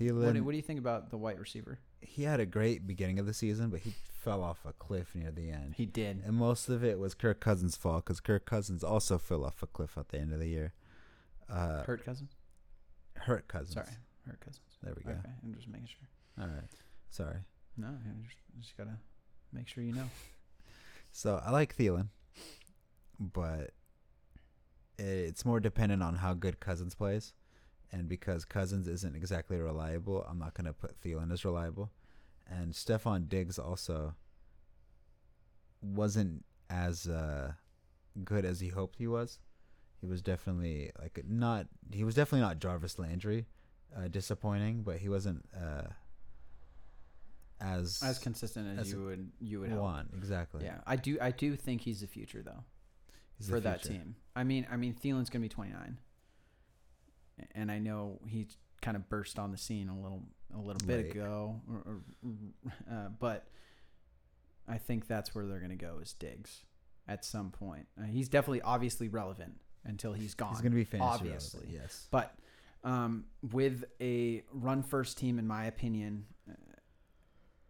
Thielen, 0.00 0.24
What, 0.34 0.44
what 0.44 0.50
do 0.50 0.56
you 0.56 0.62
think 0.62 0.80
about 0.80 1.10
the 1.10 1.16
white 1.18 1.38
receiver? 1.38 1.78
He 2.06 2.24
had 2.24 2.40
a 2.40 2.46
great 2.46 2.86
beginning 2.86 3.18
of 3.18 3.26
the 3.26 3.34
season, 3.34 3.70
but 3.70 3.80
he 3.80 3.94
fell 4.22 4.42
off 4.42 4.64
a 4.64 4.72
cliff 4.72 5.14
near 5.14 5.30
the 5.30 5.50
end. 5.50 5.74
He 5.76 5.86
did. 5.86 6.22
And 6.24 6.34
most 6.36 6.68
of 6.68 6.82
it 6.84 6.98
was 6.98 7.14
Kirk 7.14 7.40
Cousins' 7.40 7.76
fault 7.76 8.04
because 8.04 8.20
Kirk 8.20 8.46
Cousins 8.46 8.82
also 8.82 9.18
fell 9.18 9.44
off 9.44 9.62
a 9.62 9.66
cliff 9.66 9.98
at 9.98 10.08
the 10.08 10.18
end 10.18 10.32
of 10.32 10.38
the 10.38 10.48
year. 10.48 10.72
Uh, 11.50 11.82
Hurt 11.82 12.04
Cousins? 12.04 12.30
hurt 13.16 13.48
Cousins. 13.48 13.74
Sorry. 13.74 13.86
Hurt 14.26 14.40
Cousins. 14.40 14.60
There 14.82 14.94
we 14.96 15.02
go. 15.02 15.10
Okay, 15.10 15.30
I'm 15.42 15.54
just 15.54 15.68
making 15.68 15.88
sure. 15.88 16.44
All 16.44 16.50
right. 16.50 16.64
Sorry. 17.10 17.36
No, 17.76 17.88
I 17.88 18.22
just, 18.24 18.36
just 18.60 18.76
got 18.76 18.84
to 18.84 18.96
make 19.52 19.68
sure 19.68 19.82
you 19.84 19.92
know. 19.94 20.08
So 21.16 21.40
I 21.46 21.52
like 21.52 21.76
Thielen, 21.76 22.08
but 23.20 23.70
it's 24.98 25.44
more 25.44 25.60
dependent 25.60 26.02
on 26.02 26.16
how 26.16 26.34
good 26.34 26.58
Cousins 26.58 26.96
plays. 26.96 27.32
And 27.92 28.08
because 28.08 28.44
Cousins 28.44 28.88
isn't 28.88 29.14
exactly 29.14 29.56
reliable, 29.58 30.26
I'm 30.28 30.38
not 30.38 30.54
going 30.54 30.66
to 30.66 30.72
put 30.72 31.00
Thielen 31.00 31.32
as 31.32 31.44
reliable. 31.44 31.90
And 32.48 32.72
Stefon 32.72 33.28
Diggs 33.28 33.58
also 33.58 34.14
wasn't 35.80 36.44
as 36.68 37.06
uh, 37.06 37.52
good 38.24 38.44
as 38.44 38.60
he 38.60 38.68
hoped 38.68 38.98
he 38.98 39.06
was. 39.06 39.38
He 40.00 40.06
was 40.06 40.22
definitely 40.22 40.90
like 41.00 41.22
not. 41.26 41.66
He 41.90 42.04
was 42.04 42.14
definitely 42.14 42.46
not 42.46 42.58
Jarvis 42.58 42.98
Landry, 42.98 43.46
uh, 43.96 44.08
disappointing, 44.08 44.82
but 44.82 44.98
he 44.98 45.08
wasn't 45.08 45.46
uh, 45.56 45.84
as 47.60 48.02
As 48.04 48.18
consistent 48.18 48.78
as, 48.78 48.86
as 48.86 48.92
you 48.92 49.04
would 49.04 49.30
you 49.40 49.60
would 49.60 49.70
hope. 49.70 49.80
one 49.80 50.08
exactly. 50.16 50.64
Yeah, 50.64 50.78
I 50.86 50.96
do 50.96 51.18
I 51.20 51.30
do 51.30 51.56
think 51.56 51.82
he's 51.82 52.00
the 52.00 52.06
future 52.06 52.42
though 52.42 52.64
He's 53.38 53.46
the 53.46 53.54
for 53.54 53.60
that 53.60 53.82
team. 53.82 54.16
I 54.36 54.44
mean, 54.44 54.66
I 54.70 54.76
mean 54.76 54.94
Thielen's 54.94 55.30
going 55.30 55.40
to 55.42 55.48
be 55.48 55.48
29. 55.48 55.98
And 57.54 57.70
I 57.70 57.78
know 57.78 58.20
he 58.28 58.46
kind 58.80 58.96
of 58.96 59.08
burst 59.08 59.38
on 59.38 59.50
the 59.50 59.58
scene 59.58 59.88
a 59.88 59.98
little 60.00 60.22
a 60.54 60.58
little 60.58 60.86
bit 60.86 61.06
Late. 61.06 61.10
ago 61.12 61.60
or, 61.68 61.76
or, 61.86 62.00
uh, 62.90 63.08
but 63.18 63.46
I 64.68 64.78
think 64.78 65.08
that's 65.08 65.34
where 65.34 65.44
they're 65.46 65.58
going 65.58 65.70
to 65.76 65.76
go 65.76 65.98
is 66.00 66.12
Diggs 66.12 66.62
at 67.08 67.24
some 67.24 67.50
point. 67.50 67.86
Uh, 68.00 68.04
he's 68.04 68.28
definitely 68.28 68.62
obviously 68.62 69.08
relevant 69.08 69.54
until 69.84 70.12
he's 70.12 70.34
gone. 70.34 70.50
He's 70.50 70.60
going 70.60 70.72
to 70.72 70.76
be 70.76 70.84
fantasy 70.84 71.08
obviously. 71.10 71.60
relevant, 71.62 71.82
Yes. 71.82 72.08
But 72.10 72.34
um, 72.84 73.24
with 73.52 73.84
a 74.00 74.44
run 74.52 74.82
first 74.82 75.18
team, 75.18 75.38
in 75.40 75.46
my 75.46 75.64
opinion, 75.64 76.26
uh, 76.48 76.54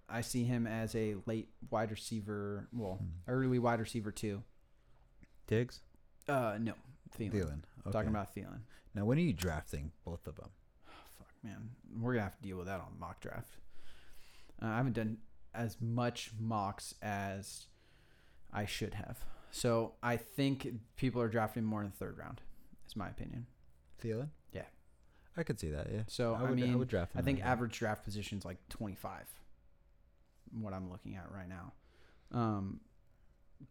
I 0.08 0.20
see 0.20 0.44
him 0.44 0.66
as 0.66 0.94
a 0.94 1.14
late 1.26 1.48
wide 1.70 1.90
receiver. 1.90 2.68
Well, 2.72 2.96
Hmm. 3.00 3.06
early 3.32 3.58
wide 3.58 3.80
receiver 3.80 4.12
too. 4.12 4.42
Diggs, 5.46 5.80
Uh, 6.28 6.58
no, 6.60 6.74
Thielen. 7.18 7.32
Thielen. 7.32 7.62
Okay. 7.80 7.90
Talking 7.92 8.08
about 8.10 8.34
Thielen. 8.34 8.60
Now, 8.94 9.04
when 9.04 9.18
are 9.18 9.22
you 9.22 9.32
drafting 9.32 9.92
both 10.04 10.26
of 10.26 10.36
them? 10.36 10.50
Fuck, 11.18 11.28
man, 11.42 11.70
we're 12.00 12.14
gonna 12.14 12.24
have 12.24 12.36
to 12.36 12.42
deal 12.42 12.56
with 12.56 12.66
that 12.66 12.80
on 12.80 12.98
mock 12.98 13.20
draft. 13.20 13.56
Uh, 14.62 14.66
I 14.66 14.76
haven't 14.76 14.94
done 14.94 15.18
as 15.54 15.76
much 15.80 16.30
mocks 16.38 16.94
as 17.02 17.66
I 18.52 18.66
should 18.66 18.94
have. 18.94 19.18
So 19.50 19.92
I 20.02 20.16
think 20.16 20.66
people 20.96 21.20
are 21.22 21.28
drafting 21.28 21.64
more 21.64 21.82
in 21.82 21.90
the 21.90 21.96
third 21.96 22.18
round. 22.18 22.40
Is 22.86 22.96
my 22.96 23.08
opinion. 23.08 23.46
Thielen. 24.02 24.28
Yeah. 24.52 24.62
I 25.36 25.42
could 25.42 25.60
see 25.60 25.70
that. 25.70 25.88
Yeah. 25.92 26.02
So 26.06 26.34
I, 26.34 26.42
would, 26.42 26.58
mean, 26.58 26.78
would 26.78 26.88
draft. 26.88 27.12
I 27.16 27.22
think 27.22 27.40
average 27.40 27.78
draft 27.78 28.04
position 28.04 28.38
is 28.38 28.44
like 28.44 28.58
25. 28.68 29.26
What 30.60 30.72
I'm 30.72 30.90
looking 30.90 31.16
at 31.16 31.30
right 31.32 31.48
now. 31.48 31.72
Um, 32.32 32.80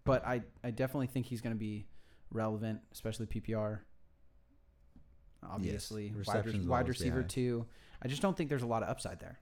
but 0.05 0.25
I, 0.25 0.41
I 0.63 0.71
definitely 0.71 1.07
think 1.07 1.25
he's 1.25 1.41
going 1.41 1.55
to 1.55 1.59
be 1.59 1.85
relevant, 2.31 2.79
especially 2.91 3.25
PPR. 3.25 3.79
Obviously, 5.51 6.07
wide, 6.09 6.17
receptions 6.17 6.65
re- 6.65 6.69
wide 6.69 6.87
receiver 6.87 7.23
too. 7.23 7.65
I 8.01 8.07
just 8.07 8.21
don't 8.21 8.35
think 8.35 8.49
there's 8.49 8.63
a 8.63 8.67
lot 8.67 8.83
of 8.83 8.89
upside 8.89 9.19
there. 9.19 9.39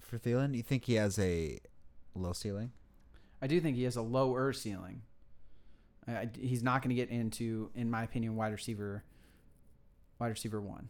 for 0.00 0.18
Thielen, 0.18 0.54
you 0.54 0.62
think 0.62 0.84
he 0.84 0.94
has 0.94 1.18
a 1.18 1.58
low 2.14 2.32
ceiling? 2.32 2.72
I 3.40 3.46
do 3.46 3.60
think 3.60 3.76
he 3.76 3.84
has 3.84 3.96
a 3.96 4.02
lower 4.02 4.52
ceiling. 4.52 5.02
I, 6.06 6.28
he's 6.38 6.62
not 6.62 6.82
going 6.82 6.90
to 6.90 6.94
get 6.94 7.08
into, 7.10 7.70
in 7.74 7.90
my 7.90 8.02
opinion, 8.02 8.36
wide 8.36 8.52
receiver, 8.52 9.04
wide 10.18 10.28
receiver 10.28 10.60
one. 10.60 10.88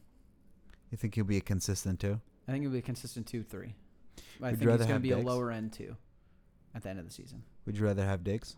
You 0.91 0.99
think 0.99 1.15
he'll 1.15 1.25
be 1.25 1.37
a 1.37 1.41
consistent 1.41 2.01
two? 2.01 2.21
I 2.47 2.53
think 2.53 2.63
he'll 2.63 2.73
be 2.73 2.79
a 2.79 2.83
consistent 2.83 3.27
two, 3.27 3.43
three. 3.43 3.75
I 4.43 4.51
Would 4.51 4.59
think 4.59 4.71
he's 4.71 4.79
going 4.81 4.95
to 4.95 5.01
be 5.01 5.13
a 5.13 5.19
lower 5.19 5.51
end 5.51 5.73
two 5.73 5.97
at 6.75 6.83
the 6.83 6.91
end 6.91 6.99
of 6.99 7.07
the 7.07 7.13
season. 7.13 7.43
Would 7.67 7.79
you 7.79 7.85
rather 7.85 8.05
have 8.05 8.25
Diggs? 8.25 8.57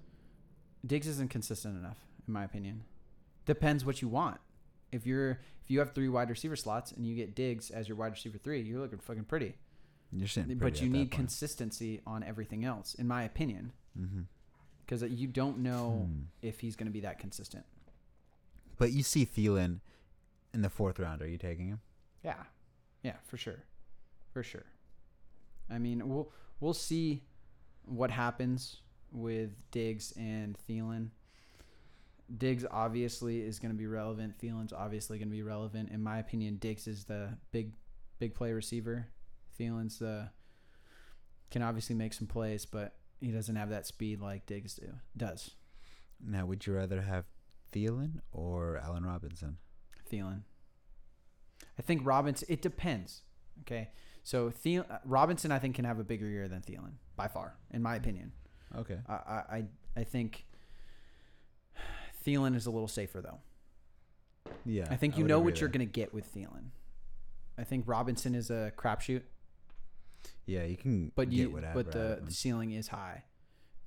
Diggs 0.85 1.07
isn't 1.07 1.31
consistent 1.31 1.77
enough, 1.79 1.99
in 2.27 2.33
my 2.33 2.45
opinion. 2.45 2.83
Depends 3.45 3.85
what 3.85 4.03
you 4.03 4.09
want. 4.09 4.38
If 4.97 5.07
you're 5.07 5.31
if 5.63 5.71
you 5.71 5.79
have 5.81 5.93
three 5.93 6.09
wide 6.09 6.31
receiver 6.31 6.57
slots 6.57 6.93
and 6.93 7.07
you 7.07 7.15
get 7.15 7.35
Diggs 7.35 7.71
as 7.71 7.89
your 7.89 7.97
wide 7.97 8.13
receiver 8.13 8.39
three, 8.39 8.61
you're 8.63 8.81
looking 8.81 8.99
fucking 8.99 9.25
pretty. 9.25 9.55
You're 10.13 10.29
sitting 10.29 10.57
but 10.59 10.81
you 10.81 10.89
need 10.89 11.11
consistency 11.11 12.01
on 12.07 12.23
everything 12.23 12.65
else, 12.65 12.95
in 12.95 13.07
my 13.09 13.25
opinion, 13.25 13.73
because 14.85 15.03
you 15.03 15.27
don't 15.27 15.59
know 15.59 16.07
Hmm. 16.09 16.23
if 16.43 16.61
he's 16.61 16.77
going 16.77 16.87
to 16.87 16.93
be 16.93 17.01
that 17.01 17.19
consistent. 17.19 17.65
But 18.79 18.93
you 18.93 19.03
see 19.03 19.27
Thielen 19.27 19.81
in 20.55 20.63
the 20.63 20.71
fourth 20.71 20.99
round. 20.99 21.23
Are 21.23 21.27
you 21.29 21.39
taking 21.39 21.69
him? 21.69 21.81
Yeah, 22.23 22.45
yeah, 23.03 23.17
for 23.25 23.37
sure, 23.37 23.65
for 24.33 24.43
sure. 24.43 24.67
I 25.69 25.79
mean, 25.79 26.09
we'll 26.09 26.31
we'll 26.61 26.75
see 26.75 27.25
what 27.85 28.11
happens 28.11 28.83
with 29.11 29.51
Diggs 29.71 30.13
and 30.17 30.57
Thielen. 30.69 31.09
Diggs 32.39 32.65
obviously 32.71 33.41
is 33.41 33.59
going 33.59 33.73
to 33.73 33.79
be 33.79 33.87
relevant. 33.87 34.39
Thielen's 34.39 34.73
obviously 34.73 35.19
going 35.19 35.29
to 35.29 35.35
be 35.35 35.43
relevant. 35.43 35.91
In 35.91 36.03
my 36.03 36.19
opinion, 36.19 36.57
Diggs 36.57 36.87
is 36.87 37.05
the 37.05 37.37
big, 37.53 37.73
big 38.19 38.35
play 38.35 38.53
receiver. 38.53 39.07
Thielen's 39.59 39.99
the 39.99 40.31
can 41.51 41.62
obviously 41.62 41.95
make 41.95 42.12
some 42.12 42.27
plays, 42.27 42.67
but 42.67 42.97
he 43.21 43.29
doesn't 43.29 43.55
have 43.57 43.71
that 43.71 43.87
speed 43.87 44.21
like 44.21 44.47
Diggs 44.47 44.75
do 44.75 44.93
does. 45.17 45.53
Now, 46.25 46.47
would 46.47 46.67
you 46.67 46.75
rather 46.75 47.03
have 47.03 47.25
Thielen 47.73 48.21
or 48.33 48.79
Allen 48.79 49.05
Robinson? 49.05 49.59
Thielen. 50.11 50.43
I 51.79 51.83
think 51.83 52.03
Robinson. 52.05 52.47
It 52.51 52.62
depends. 52.62 53.23
Okay, 53.62 53.89
So 54.23 54.51
Thiel- 54.51 54.85
uh, 54.91 54.99
Robinson, 55.05 55.51
I 55.51 55.59
think, 55.59 55.77
can 55.77 55.85
have 55.87 55.99
a 55.99 56.05
bigger 56.05 56.27
year 56.29 56.47
than 56.49 56.61
Thielen 56.61 56.93
by 57.17 57.29
far, 57.29 57.57
in 57.71 57.83
my 57.83 57.97
opinion. 57.97 58.33
Okay. 58.77 58.99
I 59.09 59.12
I 59.15 59.57
I, 59.57 59.65
I 59.97 60.05
think 60.05 60.47
Thielen 62.27 62.57
is 62.57 62.67
a 62.67 62.71
little 62.71 62.89
safer 62.89 63.21
though. 63.21 63.39
Yeah. 64.65 64.87
I 64.91 64.97
think 64.97 65.17
you 65.17 65.25
would 65.25 65.29
know 65.29 65.41
what 65.41 65.61
you're 65.61 65.69
gonna 65.69 65.85
get 65.85 66.12
with 66.12 66.33
Thielen. 66.35 66.71
I 67.59 67.65
think 67.65 67.85
Robinson 67.87 68.35
is 68.35 68.51
a 68.51 68.73
crapshoot, 68.77 69.23
Yeah, 70.45 70.65
you 70.65 70.77
can 70.77 71.12
but 71.15 71.33
you 71.33 71.51
whatever. 71.51 71.83
but 71.83 71.93
the, 71.93 72.21
the 72.25 72.33
ceiling 72.33 72.73
is 72.73 72.89
high. 72.89 73.25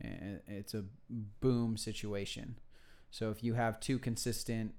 And 0.02 0.40
It's 0.48 0.74
a 0.74 0.86
boom 1.40 1.78
situation. 1.78 2.58
So 3.12 3.30
if 3.32 3.44
you 3.44 3.54
have 3.56 3.80
two 3.80 4.00
consistent 4.00 4.74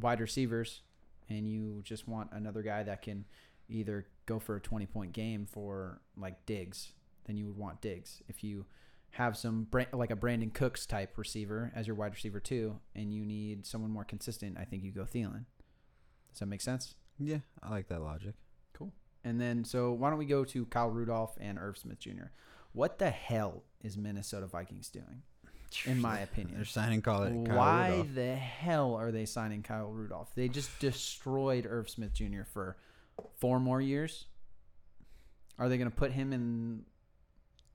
wide 0.00 0.20
receivers 0.20 0.82
and 1.28 1.48
you 1.48 1.80
just 1.84 2.06
want 2.06 2.30
another 2.32 2.62
guy 2.62 2.82
that 2.82 3.02
can 3.02 3.24
either 3.68 4.06
go 4.26 4.38
for 4.38 4.56
a 4.56 4.60
20 4.60 4.86
point 4.86 5.12
game 5.12 5.46
for 5.50 6.00
like 6.16 6.44
Diggs, 6.46 6.92
then 7.24 7.36
you 7.36 7.46
would 7.46 7.56
want 7.56 7.80
Diggs. 7.80 8.22
If 8.28 8.44
you 8.44 8.66
have 9.12 9.36
some 9.36 9.64
Bra- 9.64 9.84
like 9.92 10.10
a 10.10 10.16
Brandin 10.16 10.52
Cooks 10.52 10.86
type 10.86 11.16
receiver 11.16 11.72
as 11.74 11.86
your 11.86 11.96
wide 11.96 12.12
receiver 12.14 12.40
too, 12.40 12.78
and 12.94 13.12
you 13.12 13.24
need 13.24 13.66
someone 13.66 13.90
more 13.90 14.04
consistent, 14.04 14.56
I 14.58 14.64
think 14.64 14.84
you 14.84 14.92
go 14.92 15.02
Thielen. 15.02 15.44
Does 16.30 16.40
that 16.40 16.46
make 16.46 16.60
sense? 16.60 16.94
yeah, 17.18 17.38
I 17.62 17.70
like 17.70 17.88
that 17.88 18.00
logic. 18.00 18.34
Cool. 18.74 18.92
And 19.24 19.40
then, 19.40 19.64
so 19.64 19.90
why 19.92 20.10
don't 20.10 20.18
we 20.20 20.26
go 20.26 20.44
to 20.44 20.66
Kyle 20.66 20.88
Rudolph 20.90 21.36
and 21.40 21.58
Irv 21.58 21.76
Smith 21.78 21.98
Jr.? 21.98 22.30
What 22.72 22.98
the 22.98 23.10
hell 23.10 23.64
is 23.82 23.96
Minnesota 23.96 24.46
Vikings 24.46 24.88
doing? 24.88 25.22
In 25.84 26.00
my 26.00 26.18
opinion. 26.20 26.54
They're 26.56 26.64
signing 26.64 27.02
Kyle, 27.02 27.24
Kyle 27.24 27.56
Why 27.56 27.88
Rudolph. 27.90 28.14
the 28.14 28.36
hell 28.36 28.94
are 28.94 29.10
they 29.10 29.24
signing 29.26 29.62
Kyle 29.62 29.90
Rudolph? 29.90 30.30
They 30.36 30.48
just 30.48 30.78
destroyed 30.78 31.66
Irv 31.68 31.90
Smith 31.90 32.12
Jr. 32.14 32.42
for 32.52 32.76
four 33.38 33.58
more 33.58 33.80
years. 33.80 34.26
Are 35.58 35.68
they 35.68 35.76
going 35.76 35.90
to 35.90 35.96
put 35.96 36.12
him 36.12 36.32
in 36.32 36.84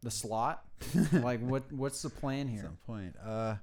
the 0.04 0.12
slot? 0.12 0.64
like, 1.14 1.40
what? 1.42 1.72
What's 1.72 2.02
the 2.02 2.10
plan 2.10 2.48
here? 2.48 2.60
At 2.60 2.66
some 2.66 2.78
point. 2.86 3.16
Uh, 3.26 3.56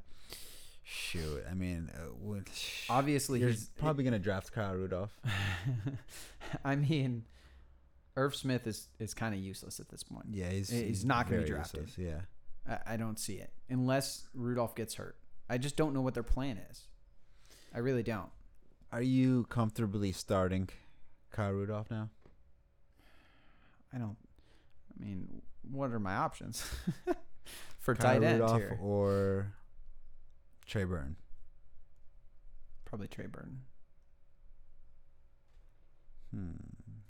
shoot. 0.82 1.42
I 1.50 1.54
mean, 1.54 1.90
uh, 1.94 2.06
what, 2.20 2.42
Obviously, 2.88 3.40
you're 3.40 3.50
he's 3.50 3.66
probably 3.78 4.04
gonna 4.04 4.18
draft 4.18 4.52
Kyle 4.52 4.74
Rudolph. 4.74 5.16
I 6.64 6.76
mean, 6.76 7.24
Irv 8.16 8.34
Smith 8.34 8.66
is 8.66 8.88
is 8.98 9.14
kind 9.14 9.34
of 9.34 9.40
useless 9.40 9.80
at 9.80 9.88
this 9.88 10.02
point. 10.02 10.26
Yeah, 10.30 10.50
he's 10.50 10.68
He's 10.70 11.04
not 11.04 11.28
gonna 11.28 11.42
be 11.42 11.48
drafted. 11.48 11.88
useless, 11.88 11.98
Yeah. 11.98 12.20
I, 12.86 12.94
I 12.94 12.96
don't 12.96 13.18
see 13.18 13.34
it 13.34 13.52
unless 13.68 14.26
Rudolph 14.34 14.74
gets 14.74 14.94
hurt. 14.94 15.16
I 15.48 15.58
just 15.58 15.76
don't 15.76 15.92
know 15.94 16.00
what 16.00 16.14
their 16.14 16.22
plan 16.22 16.58
is. 16.70 16.86
I 17.74 17.78
really 17.78 18.02
don't. 18.02 18.30
Are 18.92 19.02
you 19.02 19.46
comfortably 19.48 20.12
starting 20.12 20.68
Kyle 21.30 21.52
Rudolph 21.52 21.90
now? 21.90 22.08
I 23.94 23.98
don't. 23.98 24.16
I 25.00 25.04
mean, 25.04 25.42
what 25.68 25.90
are 25.90 25.98
my 25.98 26.16
options 26.16 26.64
for 27.78 27.94
Kyle 27.94 28.20
tight 28.20 28.22
end 28.22 28.40
Rudolph 28.40 28.58
here? 28.58 28.78
or 28.80 29.54
Trey 30.66 30.84
Burn. 30.84 31.16
Probably 32.84 33.08
Trey 33.08 33.26
Burn. 33.26 33.60
Hmm. 36.34 36.52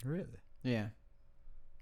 Really? 0.03 0.39
Yeah, 0.63 0.87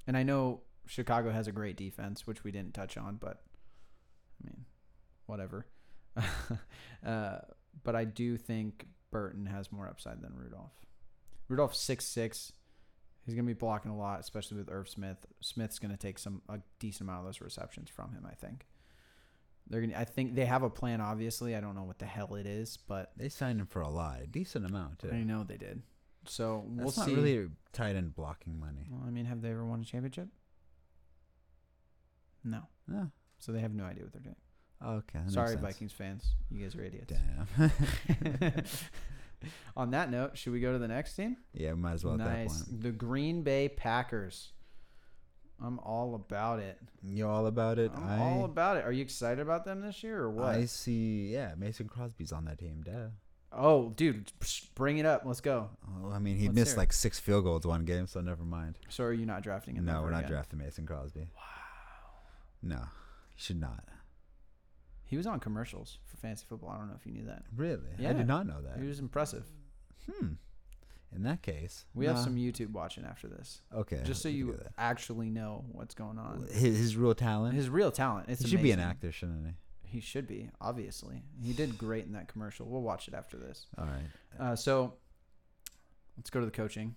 and 0.07 0.17
I 0.17 0.23
know 0.23 0.61
Chicago 0.85 1.31
has 1.31 1.47
a 1.47 1.51
great 1.51 1.77
defense, 1.77 2.25
which 2.25 2.43
we 2.43 2.51
didn't 2.51 2.73
touch 2.73 2.97
on, 2.97 3.17
but 3.17 3.43
I 4.41 4.47
mean, 4.47 4.65
whatever. 5.25 5.67
uh, 7.05 7.37
but 7.83 7.95
I 7.95 8.05
do 8.05 8.35
think 8.35 8.87
Burton 9.11 9.45
has 9.45 9.71
more 9.71 9.87
upside 9.87 10.21
than 10.21 10.33
Rudolph. 10.35 10.73
Rudolph 11.47 11.75
six 11.75 12.05
six. 12.05 12.51
He's 13.29 13.35
gonna 13.35 13.45
be 13.45 13.53
blocking 13.53 13.91
a 13.91 13.95
lot, 13.95 14.19
especially 14.19 14.57
with 14.57 14.71
Irv 14.71 14.89
Smith. 14.89 15.17
Smith's 15.39 15.77
gonna 15.77 15.97
take 15.97 16.17
some 16.17 16.41
a 16.49 16.59
decent 16.79 17.01
amount 17.07 17.19
of 17.19 17.25
those 17.25 17.41
receptions 17.41 17.87
from 17.91 18.11
him. 18.11 18.25
I 18.27 18.33
think. 18.33 18.65
They're 19.69 19.81
gonna. 19.81 19.95
I 19.95 20.03
think 20.05 20.33
they 20.33 20.45
have 20.45 20.63
a 20.63 20.69
plan. 20.69 20.99
Obviously, 20.99 21.55
I 21.55 21.61
don't 21.61 21.75
know 21.75 21.83
what 21.83 21.99
the 21.99 22.07
hell 22.07 22.33
it 22.33 22.47
is, 22.47 22.77
but 22.87 23.11
They 23.17 23.29
signed 23.29 23.59
him 23.61 23.67
for 23.67 23.81
a 23.81 23.89
lot, 23.89 24.21
a 24.23 24.25
decent 24.25 24.65
amount 24.65 24.97
too. 24.97 25.11
I 25.11 25.21
know 25.23 25.43
they 25.43 25.57
did. 25.57 25.83
So 26.25 26.63
we'll 26.67 26.87
That's 26.87 27.05
see. 27.05 27.13
not 27.13 27.21
really 27.23 27.49
tight 27.71 27.95
end 27.95 28.15
blocking 28.15 28.59
money. 28.59 28.87
Well, 28.89 29.03
I 29.05 29.11
mean, 29.11 29.25
have 29.25 29.43
they 29.43 29.51
ever 29.51 29.63
won 29.63 29.81
a 29.81 29.85
championship? 29.85 30.27
No. 32.43 32.63
Yeah. 32.91 33.05
So 33.37 33.51
they 33.51 33.59
have 33.59 33.73
no 33.75 33.83
idea 33.83 34.03
what 34.05 34.13
they're 34.13 34.21
doing. 34.21 34.35
Okay. 34.83 35.03
that 35.13 35.21
makes 35.23 35.33
Sorry, 35.33 35.49
sense. 35.49 35.61
Vikings 35.61 35.91
fans. 35.91 36.25
You 36.49 36.63
guys 36.63 36.75
are 36.75 36.83
idiots. 36.83 37.13
Damn. 37.57 37.71
On 39.75 39.91
that 39.91 40.11
note, 40.11 40.37
should 40.37 40.53
we 40.53 40.59
go 40.59 40.73
to 40.73 40.79
the 40.79 40.87
next 40.87 41.15
team? 41.15 41.37
yeah, 41.53 41.73
we 41.73 41.79
might 41.79 41.93
as 41.93 42.03
well 42.03 42.17
nice. 42.17 42.63
The 42.63 42.91
Green 42.91 43.43
Bay 43.43 43.69
Packers. 43.69 44.51
I'm 45.61 45.79
all 45.79 46.15
about 46.15 46.59
it. 46.59 46.77
You 47.03 47.27
all 47.27 47.47
about 47.47 47.79
it? 47.79 47.91
I'm 47.93 48.07
I 48.07 48.19
all 48.19 48.45
about 48.45 48.77
it. 48.77 48.85
Are 48.85 48.91
you 48.91 49.01
excited 49.01 49.39
about 49.41 49.65
them 49.65 49.81
this 49.81 50.03
year 50.03 50.19
or 50.19 50.29
what? 50.29 50.55
I 50.55 50.65
see. 50.65 51.27
Yeah, 51.33 51.53
Mason 51.57 51.87
Crosby's 51.87 52.31
on 52.31 52.45
that 52.45 52.59
team. 52.59 52.81
Duh. 52.85 53.09
oh, 53.51 53.89
dude, 53.89 54.31
bring 54.75 54.99
it 54.99 55.05
up. 55.05 55.23
Let's 55.25 55.41
go. 55.41 55.69
Oh, 55.85 56.11
I 56.11 56.19
mean, 56.19 56.37
he 56.37 56.47
Let's 56.47 56.55
missed 56.55 56.77
like 56.77 56.93
six 56.93 57.19
field 57.19 57.43
goals 57.43 57.65
one 57.65 57.83
game, 57.83 58.07
so 58.07 58.21
never 58.21 58.43
mind. 58.43 58.77
So 58.87 59.03
are 59.03 59.13
you 59.13 59.25
not 59.25 59.43
drafting 59.43 59.75
him? 59.75 59.85
No, 59.85 60.01
we're 60.01 60.11
not 60.11 60.19
again? 60.19 60.31
drafting 60.31 60.59
Mason 60.59 60.85
Crosby. 60.85 61.27
Wow. 61.35 61.43
No, 62.61 62.79
he 63.35 63.41
should 63.41 63.59
not. 63.59 63.83
He 65.09 65.17
was 65.17 65.25
on 65.25 65.39
commercials 65.39 65.97
for 66.05 66.17
fantasy 66.17 66.45
football. 66.47 66.69
I 66.69 66.77
don't 66.77 66.87
know 66.87 66.95
if 66.95 67.05
you 67.05 67.11
knew 67.11 67.25
that. 67.25 67.43
Really? 67.55 67.81
Yeah. 67.97 68.11
I 68.11 68.13
did 68.13 68.27
not 68.27 68.45
know 68.45 68.61
that. 68.61 68.79
He 68.79 68.87
was 68.87 68.99
impressive. 68.99 69.43
Hmm. 70.09 70.33
In 71.15 71.23
that 71.23 71.41
case, 71.41 71.85
We 71.95 72.05
have 72.05 72.19
some 72.19 72.35
YouTube 72.35 72.71
watching 72.71 73.03
after 73.03 73.27
this, 73.27 73.61
Okay. 73.73 74.01
just 74.05 74.21
so 74.21 74.29
you 74.29 74.59
actually 74.77 75.31
know 75.31 75.65
what's 75.71 75.95
going 75.95 76.19
on. 76.19 76.45
his, 76.51 76.77
his 76.77 76.95
real 76.95 77.15
talent. 77.15 77.55
His 77.55 77.67
real 77.67 77.91
talent. 77.91 78.29
It's 78.29 78.43
he 78.43 78.47
should 78.47 78.61
be 78.61 78.69
an 78.71 78.79
actor, 78.79 79.11
shouldn't 79.11 79.47
he? 79.47 79.53
He 79.81 79.99
should 80.01 80.27
be, 80.27 80.51
obviously. 80.61 81.23
He 81.41 81.51
did 81.53 81.75
great 81.79 82.05
in 82.05 82.11
that 82.11 82.27
commercial. 82.27 82.67
We'll 82.67 82.83
watch 82.83 83.07
it 83.07 83.15
after 83.15 83.37
this. 83.37 83.65
All 83.79 83.85
right. 83.85 84.05
Uh, 84.39 84.55
so 84.55 84.93
let's 86.15 86.29
go 86.29 86.39
to 86.39 86.45
the 86.45 86.51
coaching. 86.51 86.93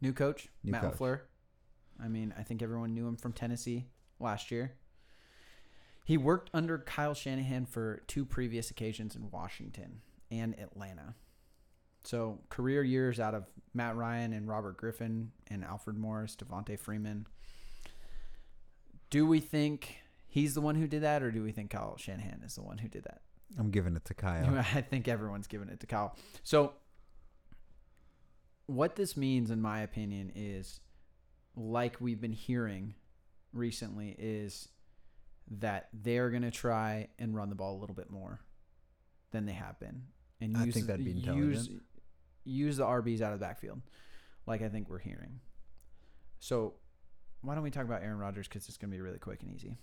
New 0.00 0.14
coach, 0.14 0.48
New 0.64 0.72
Matt 0.72 0.80
coach. 0.80 0.94
LaFleur. 0.94 1.20
I 2.02 2.08
mean, 2.08 2.32
I 2.38 2.42
think 2.42 2.62
everyone 2.62 2.94
knew 2.94 3.06
him 3.06 3.16
from 3.18 3.34
Tennessee 3.34 3.84
last 4.18 4.50
year. 4.50 4.72
He 6.06 6.16
worked 6.16 6.50
under 6.54 6.78
Kyle 6.78 7.14
Shanahan 7.14 7.66
for 7.66 8.04
two 8.06 8.24
previous 8.24 8.70
occasions 8.70 9.16
in 9.16 9.28
Washington 9.28 10.02
and 10.30 10.56
Atlanta. 10.56 11.16
So 12.04 12.38
career 12.48 12.84
years 12.84 13.18
out 13.18 13.34
of 13.34 13.44
Matt 13.74 13.96
Ryan 13.96 14.32
and 14.32 14.46
Robert 14.46 14.76
Griffin 14.76 15.32
and 15.50 15.64
Alfred 15.64 15.98
Morris, 15.98 16.36
Devonta 16.36 16.78
Freeman. 16.78 17.26
Do 19.10 19.26
we 19.26 19.40
think 19.40 19.96
he's 20.28 20.54
the 20.54 20.60
one 20.60 20.76
who 20.76 20.86
did 20.86 21.02
that, 21.02 21.24
or 21.24 21.32
do 21.32 21.42
we 21.42 21.50
think 21.50 21.70
Kyle 21.70 21.96
Shanahan 21.96 22.40
is 22.46 22.54
the 22.54 22.62
one 22.62 22.78
who 22.78 22.86
did 22.86 23.02
that? 23.02 23.22
I'm 23.58 23.72
giving 23.72 23.96
it 23.96 24.04
to 24.04 24.14
Kyle. 24.14 24.64
I 24.74 24.82
think 24.82 25.08
everyone's 25.08 25.48
giving 25.48 25.68
it 25.70 25.80
to 25.80 25.86
Kyle. 25.88 26.14
So, 26.44 26.74
what 28.66 28.94
this 28.94 29.16
means, 29.16 29.50
in 29.50 29.60
my 29.60 29.80
opinion, 29.80 30.30
is 30.36 30.78
like 31.56 32.00
we've 32.00 32.20
been 32.20 32.30
hearing 32.32 32.94
recently, 33.52 34.14
is 34.18 34.68
that 35.50 35.88
they're 35.92 36.30
going 36.30 36.42
to 36.42 36.50
try 36.50 37.08
and 37.18 37.34
run 37.36 37.48
the 37.50 37.54
ball 37.54 37.76
a 37.76 37.78
little 37.80 37.94
bit 37.94 38.10
more 38.10 38.40
than 39.30 39.46
they 39.46 39.52
have 39.52 39.78
been, 39.78 40.02
and 40.40 40.56
I 40.56 40.64
use 40.64 40.74
think 40.74 40.86
that'd 40.86 41.04
be 41.04 41.10
use 41.12 41.26
intelligent. 41.26 41.82
use 42.44 42.76
the 42.78 42.84
RBs 42.84 43.20
out 43.20 43.32
of 43.32 43.38
the 43.40 43.44
backfield, 43.46 43.80
like 44.46 44.62
I 44.62 44.68
think 44.68 44.88
we're 44.88 44.98
hearing. 44.98 45.40
So, 46.38 46.74
why 47.42 47.54
don't 47.54 47.62
we 47.64 47.70
talk 47.70 47.84
about 47.84 48.02
Aaron 48.02 48.18
Rodgers 48.18 48.48
because 48.48 48.68
it's 48.68 48.76
going 48.76 48.90
to 48.90 48.96
be 48.96 49.00
really 49.00 49.18
quick 49.18 49.42
and 49.42 49.52
easy. 49.54 49.76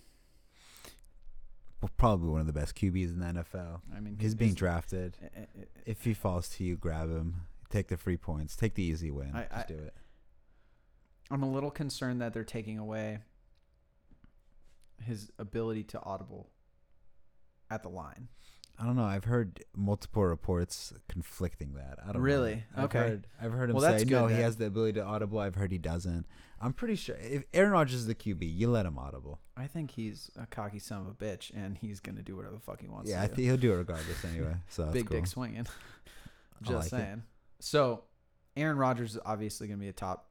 Well, 1.80 1.90
probably 1.96 2.30
one 2.30 2.40
of 2.40 2.46
the 2.46 2.52
best 2.52 2.74
QBs 2.76 3.08
in 3.12 3.18
the 3.20 3.26
NFL. 3.26 3.80
I 3.94 4.00
mean, 4.00 4.16
He's 4.18 4.34
being 4.34 4.54
drafted. 4.54 5.16
eh, 5.22 5.26
eh, 5.36 5.40
eh, 5.60 5.64
If 5.84 6.04
he 6.04 6.14
falls 6.14 6.48
to 6.50 6.64
you, 6.64 6.76
grab 6.76 7.10
him. 7.10 7.42
Take 7.68 7.88
the 7.88 7.96
free 7.96 8.16
points. 8.16 8.56
Take 8.56 8.74
the 8.74 8.82
easy 8.82 9.10
win. 9.10 9.32
I- 9.34 9.42
Just 9.42 9.52
I- 9.54 9.64
do 9.68 9.74
it. 9.78 9.94
I'm 11.30 11.42
a 11.42 11.50
little 11.50 11.70
concerned 11.70 12.20
that 12.20 12.32
they're 12.34 12.44
taking 12.44 12.78
away 12.78 13.18
his 15.04 15.30
ability 15.38 15.84
to 15.84 16.02
audible 16.02 16.50
at 17.70 17.82
the 17.82 17.88
line. 17.88 18.28
I 18.78 18.86
don't 18.86 18.96
know. 18.96 19.04
I've 19.04 19.24
heard 19.24 19.62
multiple 19.76 20.24
reports 20.24 20.92
conflicting 21.08 21.74
that. 21.74 21.98
I 22.02 22.06
don't 22.06 22.16
know. 22.16 22.20
Really? 22.22 22.64
I've 22.76 22.84
Okay. 22.86 22.98
Heard, 22.98 23.26
I've 23.40 23.52
heard 23.52 23.70
him 23.70 23.76
Well, 23.76 23.98
say 23.98 24.04
no. 24.04 24.26
good 24.26 24.34
He 24.36 24.42
has 24.42 24.56
the 24.56 24.66
ability 24.66 24.94
to 24.94 25.04
audible. 25.04 25.38
I've 25.38 25.54
heard 25.54 25.70
he 25.70 25.78
doesn't. 25.78 26.26
I'm 26.60 26.72
pretty 26.72 26.96
sure 26.96 27.14
if 27.16 27.44
Aaron 27.54 27.70
Rodgers 27.70 28.00
is 28.00 28.06
the 28.06 28.16
QB, 28.16 28.38
you 28.42 28.68
let 28.70 28.84
him 28.84 28.98
audible. 28.98 29.40
I 29.56 29.68
think 29.68 29.92
he's 29.92 30.28
a 30.36 30.46
cocky 30.46 30.80
son 30.80 31.02
of 31.02 31.06
a 31.06 31.12
bitch, 31.12 31.52
and 31.54 31.78
he's 31.78 32.00
gonna 32.00 32.22
do 32.22 32.34
whatever 32.34 32.54
the 32.54 32.60
fuck 32.60 32.80
he 32.80 32.88
wants 32.88 33.08
Yeah, 33.08 33.22
I 33.22 33.28
think 33.28 33.40
he'll 33.46 33.56
do 33.56 33.72
it 33.72 33.76
regardless 33.76 34.24
anyway. 34.24 34.56
So 34.68 34.86
Big 34.86 35.06
cool. 35.06 35.18
dick 35.18 35.26
swinging. 35.28 35.66
Just 36.62 36.72
like 36.74 36.86
it. 36.86 36.90
saying. 36.90 37.22
So, 37.60 38.04
Aaron 38.56 38.76
Rodgers 38.78 39.14
is 39.14 39.20
obviously 39.24 39.68
gonna 39.68 39.78
be 39.78 39.88
a 39.88 39.92
top 39.92 40.30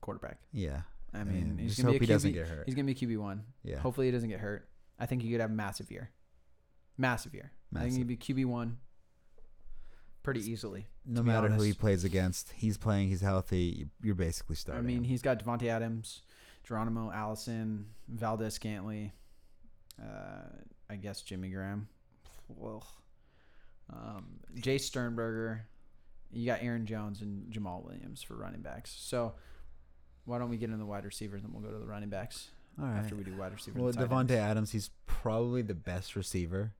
quarterback. 0.00 0.38
Yeah. 0.52 0.82
I 1.14 1.24
mean, 1.24 1.42
And 1.42 1.60
he's 1.60 1.70
just 1.72 1.82
gonna 1.82 1.92
hope 1.92 2.00
be 2.00 2.06
he 2.06 2.12
doesn't 2.12 2.32
get 2.32 2.46
hurt. 2.48 2.64
He's 2.66 2.74
gonna 2.74 2.86
be 2.86 2.94
QB 2.94 3.18
one. 3.18 3.44
Yeah. 3.62 3.78
Hopefully, 3.78 4.06
he 4.06 4.12
doesn't 4.12 4.28
get 4.28 4.40
hurt. 4.40 4.68
I 4.98 5.06
think 5.06 5.22
he 5.22 5.30
could 5.30 5.40
have 5.40 5.50
a 5.50 5.54
massive 5.54 5.90
year. 5.90 6.10
Massive 6.98 7.34
year. 7.34 7.52
I 7.74 7.80
think 7.80 7.96
he'd 7.96 8.06
be 8.06 8.16
QB 8.16 8.46
one. 8.46 8.78
pretty 10.22 10.40
easily. 10.48 10.86
No 11.04 11.16
to 11.20 11.22
be 11.22 11.26
matter 11.28 11.48
who 11.48 11.54
he 11.62 11.68
honest. 11.68 11.80
plays 11.80 12.04
against, 12.04 12.52
he's 12.56 12.76
playing. 12.78 13.08
He's 13.08 13.20
healthy. 13.20 13.88
You're 14.02 14.14
basically 14.14 14.56
starting. 14.56 14.84
I 14.84 14.86
mean, 14.86 14.98
him. 14.98 15.04
he's 15.04 15.20
got 15.22 15.44
Davante 15.44 15.68
Adams, 15.68 16.22
Geronimo 16.62 17.10
Allison, 17.12 17.86
Valdez 18.08 18.58
Scantley, 18.58 19.10
uh, 20.00 20.48
I 20.88 20.96
guess 20.96 21.20
Jimmy 21.22 21.50
Graham, 21.50 21.88
well, 22.48 22.86
um, 23.92 24.40
Jay 24.56 24.78
Sternberger. 24.78 25.66
You 26.32 26.46
got 26.46 26.62
Aaron 26.62 26.86
Jones 26.86 27.20
and 27.20 27.52
Jamaal 27.52 27.84
Williams 27.84 28.22
for 28.22 28.34
running 28.34 28.60
backs. 28.62 28.94
So 28.96 29.34
why 30.24 30.38
don't 30.38 30.48
we 30.50 30.56
get 30.56 30.66
into 30.66 30.78
the 30.78 30.86
wide 30.86 31.04
receivers 31.04 31.42
and 31.42 31.52
then 31.52 31.60
we'll 31.60 31.70
go 31.70 31.76
to 31.76 31.84
the 31.84 31.90
running 31.90 32.08
backs 32.08 32.48
all 32.78 32.86
right. 32.86 32.98
after 32.98 33.14
we 33.14 33.24
do 33.24 33.36
wide 33.36 33.52
receiver. 33.52 33.78
Well, 33.78 33.88
and 33.88 33.98
tight 33.98 34.08
Davante 34.08 34.30
ends. 34.30 34.32
Adams, 34.32 34.72
he's 34.72 34.90
probably 35.06 35.62
the 35.62 35.74
best 35.74 36.16
receiver. 36.16 36.72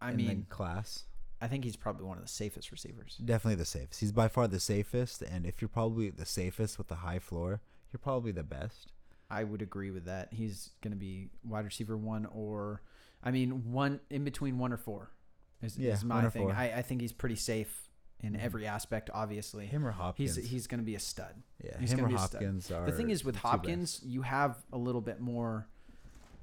I 0.00 0.10
in 0.10 0.16
mean, 0.16 0.46
the 0.48 0.54
class. 0.54 1.04
I 1.42 1.48
think 1.48 1.64
he's 1.64 1.76
probably 1.76 2.04
one 2.04 2.18
of 2.18 2.22
the 2.22 2.28
safest 2.28 2.70
receivers. 2.70 3.16
Definitely 3.24 3.56
the 3.56 3.64
safest. 3.64 4.00
He's 4.00 4.12
by 4.12 4.28
far 4.28 4.46
the 4.48 4.60
safest, 4.60 5.22
and 5.22 5.46
if 5.46 5.60
you're 5.60 5.68
probably 5.68 6.10
the 6.10 6.26
safest 6.26 6.78
with 6.78 6.88
the 6.88 6.96
high 6.96 7.18
floor, 7.18 7.60
you're 7.92 8.00
probably 8.00 8.32
the 8.32 8.42
best. 8.42 8.92
I 9.30 9.44
would 9.44 9.62
agree 9.62 9.90
with 9.90 10.06
that. 10.06 10.28
He's 10.32 10.70
going 10.82 10.92
to 10.92 10.98
be 10.98 11.28
wide 11.44 11.64
receiver 11.64 11.96
one 11.96 12.26
or, 12.32 12.82
I 13.22 13.30
mean, 13.30 13.72
one 13.72 14.00
in 14.10 14.24
between 14.24 14.58
one 14.58 14.72
or 14.72 14.76
four 14.76 15.10
is, 15.62 15.78
Yeah, 15.78 15.92
is 15.92 16.04
my 16.04 16.28
thing. 16.28 16.50
I, 16.50 16.78
I 16.78 16.82
think 16.82 17.00
he's 17.00 17.12
pretty 17.12 17.36
safe 17.36 17.89
in 18.22 18.34
Mhm. 18.34 18.40
every 18.40 18.66
aspect. 18.66 19.10
Obviously, 19.12 19.66
Him 19.66 19.86
or 19.86 19.90
Hopkins. 19.92 20.36
he's 20.36 20.48
he's 20.50 20.66
going 20.66 20.80
to 20.80 20.84
be 20.84 20.94
a 20.94 21.00
stud. 21.00 21.42
yeah, 21.64 21.78
he's 21.78 21.92
him 21.92 22.04
or 22.04 22.08
be 22.08 22.14
a 22.14 22.18
stud. 22.18 22.32
Hopkins 22.42 22.70
are. 22.70 22.86
The 22.86 22.92
thing 22.96 23.10
is 23.10 23.24
with 23.24 23.36
Hopkins, 23.36 24.00
you 24.04 24.22
have 24.22 24.62
a 24.72 24.78
little 24.78 25.00
bit 25.00 25.20
more 25.20 25.68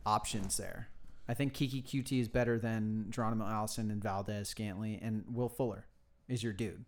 options 0.05 0.57
there. 0.57 0.89
I 1.27 1.33
think 1.33 1.53
Keke 1.53 1.83
Coutee 1.83 2.21
is 2.21 2.29
better 2.29 2.57
than 2.57 3.07
Geronimo 3.11 3.45
Allison 3.45 3.91
and 3.91 4.01
Valdez 4.01 4.53
Scantley 4.53 4.97
and 5.01 5.25
Will 5.27 5.49
Fuller 5.49 5.85
is 6.27 6.41
your 6.41 6.53
dude. 6.53 6.85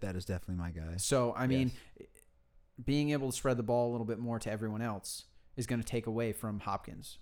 That 0.00 0.16
is 0.16 0.24
definitely 0.24 0.56
my 0.56 0.70
guy. 0.70 0.96
So 0.96 1.34
I 1.34 1.46
mean, 1.46 1.72
being 2.82 3.10
able 3.10 3.30
to 3.30 3.36
spread 3.36 3.56
the 3.58 3.62
ball 3.62 3.90
a 3.90 3.92
little 3.92 4.06
bit 4.06 4.18
more 4.18 4.38
to 4.38 4.50
everyone 4.50 4.80
else 4.82 5.26
is 5.56 5.66
going 5.66 5.80
to 5.80 5.86
take 5.86 6.06
away 6.06 6.32
from 6.32 6.60
Hopkins, 6.60 7.18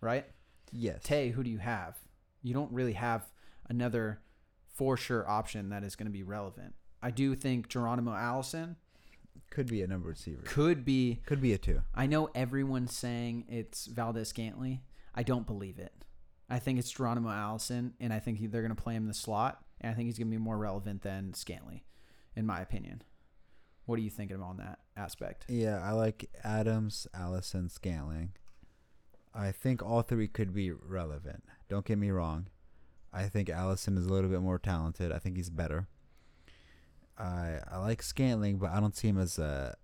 right? 0.00 0.26
Yes. 0.70 1.02
Tay, 1.02 1.30
who 1.30 1.42
do 1.42 1.50
you 1.50 1.58
have? 1.58 1.98
You 2.42 2.54
don't 2.54 2.70
really 2.72 2.92
have 2.92 3.28
another 3.68 4.20
for 4.80 4.96
sure 4.96 5.28
option 5.28 5.68
that 5.68 5.84
is 5.84 5.94
going 5.94 6.06
to 6.06 6.10
be 6.12 6.22
relevant. 6.22 6.74
I 7.02 7.10
do 7.10 7.34
think 7.34 7.68
Geronimo 7.68 8.14
Allison 8.14 8.76
Could 9.50 9.66
be 9.66 9.82
a 9.82 9.86
number 9.86 10.08
receiver. 10.08 10.40
could 10.46 10.86
be. 10.86 11.20
Could 11.26 11.42
be 11.42 11.52
a 11.52 11.58
two. 11.58 11.82
I 11.94 12.06
know 12.06 12.30
everyone's 12.34 12.96
saying 12.96 13.44
it's 13.46 13.84
Valdez 13.88 14.32
Scantley. 14.32 14.80
I 15.14 15.22
don't 15.22 15.46
believe 15.46 15.78
it. 15.78 15.92
I 16.48 16.60
think 16.60 16.78
it's 16.78 16.90
Geronimo 16.90 17.28
Allison, 17.28 17.92
and 18.00 18.10
I 18.10 18.20
think 18.20 18.38
they're 18.50 18.62
going 18.62 18.74
to 18.74 18.82
play 18.82 18.94
him 18.94 19.02
in 19.02 19.08
the 19.08 19.12
slot, 19.14 19.62
and 19.82 19.92
I 19.92 19.94
think 19.94 20.06
he's 20.06 20.16
going 20.16 20.28
to 20.30 20.36
be 20.38 20.42
more 20.42 20.56
relevant 20.56 21.02
than 21.02 21.32
Scantley, 21.32 21.82
in 22.34 22.46
my 22.46 22.62
opinion. 22.62 23.02
What 23.84 23.98
are 23.98 24.02
you 24.02 24.08
thinking 24.10 24.40
on 24.40 24.56
that 24.56 24.78
aspect? 24.96 25.44
Yeah, 25.48 25.78
I 25.84 25.92
like 25.92 26.30
Adams, 26.42 27.06
Allison, 27.12 27.68
Scantling. 27.68 28.32
I 29.34 29.52
think 29.52 29.82
all 29.82 30.00
three 30.00 30.26
could 30.26 30.54
be 30.54 30.70
relevant. 30.72 31.44
Don't 31.68 31.84
get 31.84 31.98
me 31.98 32.10
wrong. 32.10 32.46
I 33.12 33.24
think 33.28 33.50
Allison 33.50 33.96
is 33.96 34.06
a 34.06 34.12
little 34.12 34.30
bit 34.30 34.40
more 34.40 34.58
talented. 34.58 35.10
I 35.12 35.18
think 35.18 35.36
he's 35.36 35.50
better. 35.50 35.88
I 37.18 37.58
I 37.70 37.78
like 37.78 38.02
Scantling, 38.02 38.58
but 38.58 38.70
I 38.70 38.80
don't 38.80 38.96
see 38.96 39.08
him 39.08 39.18
as 39.18 39.38
a 39.38 39.76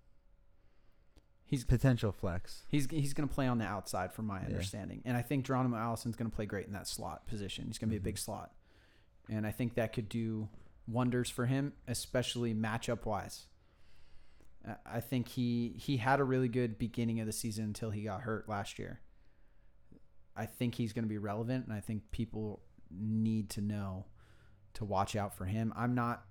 He's 1.43 1.63
potential 1.63 2.11
flex. 2.11 2.65
He's 2.67 2.87
he's 2.89 3.13
going 3.13 3.27
to 3.27 3.33
play 3.33 3.47
on 3.47 3.57
the 3.57 3.65
outside, 3.65 4.11
from 4.13 4.25
my 4.25 4.39
Yeah. 4.41 4.47
understanding, 4.47 5.01
and 5.05 5.15
I 5.15 5.21
think 5.21 5.45
Geronimo 5.45 5.77
Allison's 5.77 6.15
going 6.17 6.29
to 6.29 6.35
play 6.35 6.45
great 6.45 6.67
in 6.67 6.73
that 6.73 6.87
slot 6.87 7.25
position. 7.27 7.67
He's 7.67 7.77
going 7.77 7.89
to 7.89 7.93
be 7.93 7.97
a 7.97 8.01
big 8.01 8.15
Mhm. 8.15 8.19
slot, 8.19 8.53
and 9.29 9.45
I 9.47 9.51
think 9.51 9.75
that 9.75 9.93
could 9.93 10.09
do 10.09 10.49
wonders 10.87 11.29
for 11.29 11.45
him, 11.45 11.73
especially 11.87 12.53
matchup 12.53 13.05
wise. 13.05 13.47
Uh, 14.67 14.75
I 14.85 14.99
think 14.99 15.29
he 15.29 15.69
he 15.77 15.97
had 15.97 16.19
a 16.19 16.23
really 16.25 16.49
good 16.49 16.77
beginning 16.77 17.19
of 17.21 17.25
the 17.27 17.31
season 17.33 17.63
until 17.65 17.91
he 17.91 18.03
got 18.03 18.21
hurt 18.23 18.49
last 18.49 18.77
year. 18.77 18.99
I 20.35 20.45
think 20.47 20.75
he's 20.75 20.91
going 20.91 21.03
to 21.05 21.09
be 21.09 21.17
relevant, 21.17 21.65
and 21.65 21.73
I 21.73 21.79
think 21.79 22.11
people 22.11 22.61
need 22.91 23.49
to 23.51 23.61
know 23.61 24.05
to 24.75 24.85
watch 24.85 25.15
out 25.15 25.35
for 25.35 25.45
him. 25.45 25.73
I'm 25.75 25.95
not 25.95 26.23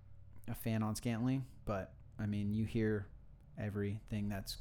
a 0.49 0.55
fan 0.55 0.83
on 0.83 0.95
Scantling, 0.95 1.45
but 1.65 1.93
I 2.19 2.27
mean, 2.27 2.53
you 2.53 2.65
hear 2.65 3.07
everything 3.59 4.29
that's 4.29 4.59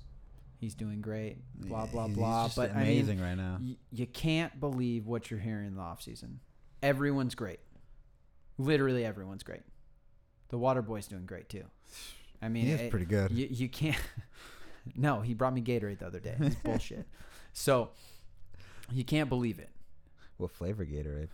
he's 0.60 0.74
doing 0.76 1.02
great, 1.02 1.38
blah 1.56 1.86
blah 1.86 2.08
blah. 2.08 2.50
But 2.56 2.72
I 2.72 2.84
mean, 2.84 2.84
amazing 2.84 3.22
right 3.22 3.36
now. 3.36 3.60
y- 3.62 3.78
you 3.92 4.08
can't 4.08 4.60
believe 4.60 5.06
what 5.08 5.30
you're 5.30 5.40
hearing 5.40 5.68
in 5.68 5.76
the 5.76 5.82
offseason. 5.82 6.38
Everyone's 6.82 7.36
great. 7.36 7.60
Literally 8.58 9.06
everyone's 9.06 9.44
great. 9.44 9.62
The 10.50 10.58
water 10.58 10.82
boy's 10.82 11.08
doing 11.08 11.26
great 11.26 11.50
too. 11.50 11.66
I 12.42 12.50
mean, 12.50 12.66
he's 12.66 12.90
pretty 12.90 13.06
good. 13.06 13.32
you, 13.32 13.48
you 13.50 13.70
can't. 13.70 14.00
no, 14.96 15.22
he 15.22 15.34
brought 15.34 15.54
me 15.54 15.62
Gatorade 15.62 16.00
the 16.00 16.08
other 16.08 16.20
day. 16.20 16.36
It's 16.40 16.56
bullshit. 16.64 17.06
So 17.54 17.90
you 18.92 19.04
can't 19.04 19.30
believe 19.30 19.60
it. 19.60 19.70
what 20.38 20.52
flavor 20.52 20.86
Gatorade? 20.86 21.30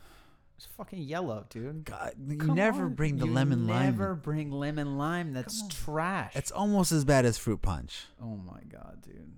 It's 0.63 0.71
fucking 0.77 0.99
yellow, 0.99 1.47
dude. 1.49 1.85
God, 1.85 2.13
you 2.27 2.37
Come 2.37 2.53
never 2.55 2.83
on. 2.85 2.93
bring 2.93 3.17
the 3.17 3.25
You 3.25 3.31
lemon 3.31 3.65
lime. 3.65 3.85
Never 3.85 4.13
bring 4.13 4.51
lemon 4.51 4.95
lime. 4.95 5.33
That's 5.33 5.57
Come 5.59 5.65
on. 5.65 5.69
trash. 5.71 6.35
It's 6.35 6.51
almost 6.51 6.91
as 6.91 7.03
bad 7.03 7.25
as 7.25 7.35
fruit 7.39 7.63
punch. 7.63 8.05
oh 8.21 8.37
my 8.37 8.59
god, 8.69 8.99
dude. 9.01 9.31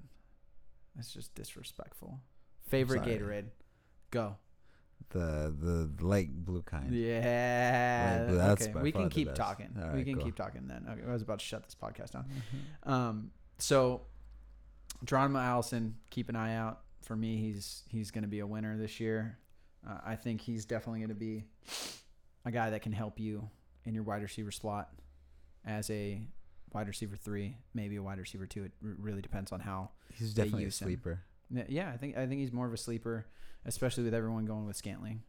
That's 0.97 1.13
just 1.13 1.33
disrespectful. 1.33 2.19
Favorite 2.67 3.05
sorry. 3.05 3.19
Gatorade. 3.19 3.45
Go. 4.11 4.35
The 5.11 5.55
the 5.57 6.05
light 6.05 6.43
blue 6.43 6.61
kind. 6.63 6.93
Yeah. 6.93 8.25
Right, 8.25 8.31
that's 8.33 8.63
okay, 8.63 8.73
by 8.73 8.81
we 8.81 8.91
far 8.91 9.03
can 9.03 9.09
the 9.09 9.15
keep 9.15 9.27
best. 9.29 9.37
talking. 9.37 9.69
All 9.81 9.91
we 9.91 9.95
right, 9.99 10.05
can 10.05 10.15
cool. 10.15 10.25
keep 10.25 10.35
talking 10.35 10.67
then. 10.67 10.85
Okay, 10.89 11.01
I 11.07 11.13
was 11.13 11.21
about 11.21 11.39
to 11.39 11.45
shut 11.45 11.63
this 11.63 11.75
podcast 11.81 12.11
down. 12.11 12.25
Um, 12.83 13.31
so 13.59 14.01
Geronimo 15.05 15.39
Allison, 15.39 15.95
keep 16.09 16.27
an 16.27 16.35
eye 16.35 16.55
out 16.55 16.81
for 17.01 17.15
me. 17.15 17.37
He's 17.37 17.83
he's 17.87 18.11
going 18.11 18.23
to 18.23 18.27
be 18.29 18.39
a 18.39 18.47
winner 18.47 18.77
this 18.77 18.99
year. 18.99 19.37
Uh, 19.87 19.97
I 20.05 20.15
think 20.15 20.41
he's 20.41 20.65
definitely 20.65 20.99
going 20.99 21.09
to 21.09 21.15
be 21.15 21.43
a 22.45 22.51
guy 22.51 22.69
that 22.69 22.81
can 22.81 22.91
help 22.93 23.19
you 23.19 23.49
in 23.85 23.93
your 23.93 24.03
wide 24.03 24.21
receiver 24.21 24.51
slot 24.51 24.89
as 25.65 25.89
a 25.89 26.21
wide 26.73 26.87
receiver 26.87 27.15
three, 27.15 27.57
maybe 27.73 27.95
a 27.97 28.03
wide 28.03 28.17
receiver 28.19 28.45
two. 28.45 28.63
It 28.65 28.71
r- 28.83 28.95
really 28.97 29.21
depends 29.21 29.51
on 29.51 29.59
how. 29.59 29.89
He's 30.13 30.33
definitely 30.33 30.63
a 30.63 30.65
use 30.65 30.81
him. 30.81 30.87
sleeper. 30.87 31.21
Yeah, 31.67 31.89
I 31.93 31.97
think 31.97 32.17
I 32.17 32.25
think 32.27 32.39
he's 32.41 32.51
more 32.53 32.65
of 32.65 32.73
a 32.73 32.77
sleeper, 32.77 33.25
especially 33.65 34.03
with 34.05 34.13
everyone 34.13 34.45
going 34.45 34.65
with 34.65 34.75
Scantling. 34.75 35.21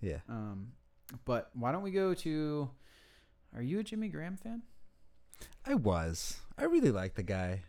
Yeah. 0.00 0.18
Um, 0.28 0.72
but 1.24 1.50
why 1.54 1.72
don't 1.72 1.82
we 1.82 1.90
go 1.90 2.14
to? 2.14 2.70
Are 3.56 3.62
you 3.62 3.78
a 3.80 3.82
Jimmy 3.84 4.08
Graham 4.08 4.36
fan? 4.36 4.62
I 5.66 5.74
was. 5.74 6.36
I 6.58 6.64
really 6.64 6.90
like 6.90 7.14
the 7.14 7.22
guy. 7.22 7.62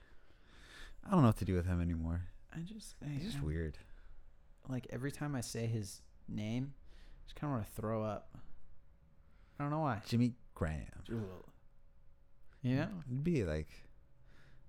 I 1.06 1.12
don't 1.12 1.22
know 1.22 1.28
what 1.28 1.38
to 1.38 1.46
do 1.46 1.56
with 1.56 1.66
him 1.68 1.82
anymore. 1.82 2.22
I 2.54 2.60
just, 2.60 2.96
I, 3.04 3.10
He's 3.10 3.24
just 3.24 3.38
I'm- 3.38 3.46
weird. 3.46 3.78
Like 4.68 4.88
every 4.90 5.12
time 5.12 5.36
I 5.36 5.42
say 5.42 5.68
his 5.68 6.02
name, 6.28 6.74
I 6.76 7.22
just 7.28 7.36
kind 7.36 7.52
of 7.52 7.58
want 7.60 7.66
to 7.68 7.82
throw 7.82 8.04
up. 8.04 8.30
I 9.60 9.64
don't 9.64 9.72
know 9.72 9.80
why. 9.80 10.02
Jimmy 10.08 10.34
Graham. 10.54 10.82
You 12.62 12.76
know, 12.78 12.88
It'd 13.08 13.24
be 13.24 13.44
like 13.44 13.68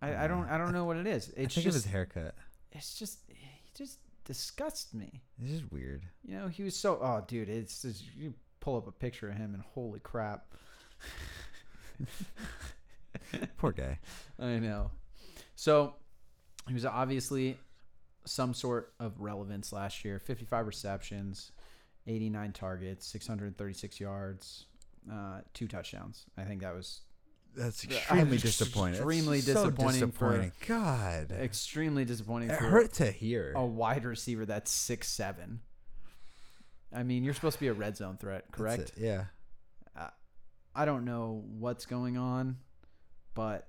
I, 0.03 0.25
I 0.25 0.27
don't 0.29 0.49
I 0.49 0.59
don't 0.59 0.73
know 0.73 0.85
what 0.85 0.97
it 0.99 1.07
is. 1.07 1.33
I 1.39 1.43
It's 1.43 1.55
think 1.55 1.67
of 1.67 1.75
his 1.75 1.87
haircut. 1.87 2.35
it's 2.73 2.99
just 2.99 3.21
he 3.29 3.71
just 3.77 3.99
disgusts 4.25 4.93
me. 4.95 5.23
It's 5.41 5.51
just 5.61 5.73
weird. 5.73 6.03
You 6.23 6.37
know, 6.39 6.49
he 6.49 6.63
was 6.63 6.77
so 6.77 6.99
oh 7.01 7.25
dude, 7.27 7.49
it's 7.49 7.83
just 7.83 8.05
you 8.15 8.35
pull 8.61 8.77
up 8.77 8.87
a 8.87 8.93
picture 8.93 9.29
of 9.31 9.37
him 9.37 9.55
and 9.55 9.63
holy 9.75 10.01
crap. 10.01 10.47
Poor 13.59 13.73
guy. 13.73 13.99
I 14.39 14.59
know. 14.59 14.91
So 15.55 15.95
he 16.69 16.75
was 16.75 16.85
obviously 16.85 17.57
some 18.27 18.53
sort 18.55 18.93
of 19.01 19.21
relevance 19.21 19.73
last 19.73 20.05
year. 20.05 20.19
55 20.19 20.67
receptions, 20.67 21.53
89 22.07 22.53
targets, 22.53 23.07
636 23.07 24.01
yards, 24.01 24.67
uh, 25.11 25.41
two 25.55 25.69
touchdowns. 25.69 26.27
I 26.37 26.43
think 26.45 26.61
that 26.63 26.75
was 26.75 27.01
That's 27.55 27.85
extremely 27.85 28.37
disappointing. 28.39 28.93
That's 28.95 29.01
extremely 29.01 29.41
so 29.41 29.55
disappointing 29.55 30.11
for- 30.11 30.53
God, 30.67 31.33
extremely 31.33 32.05
disappointing 32.05 32.49
for 32.51 32.55
hurt 32.57 32.93
to 32.95 33.11
hear. 33.11 33.53
a 33.57 33.65
wide 33.65 34.05
receiver 34.05 34.45
that's 34.45 34.71
six 34.71 35.09
seven. 35.09 35.61
I 36.93 37.03
mean, 37.03 37.25
you're 37.25 37.35
supposed 37.35 37.55
to 37.55 37.61
be 37.61 37.69
a 37.69 37.73
red 37.75 37.97
zone 37.97 38.17
threat, 38.17 38.45
That's 38.49 38.57
correct? 38.57 38.83
it, 38.91 38.93
Yeah. 38.99 39.25
I 40.79 40.85
don't 40.85 41.07
know 41.07 41.43
what's 41.59 41.87
going 41.87 42.19
on, 42.19 42.59
but 43.35 43.67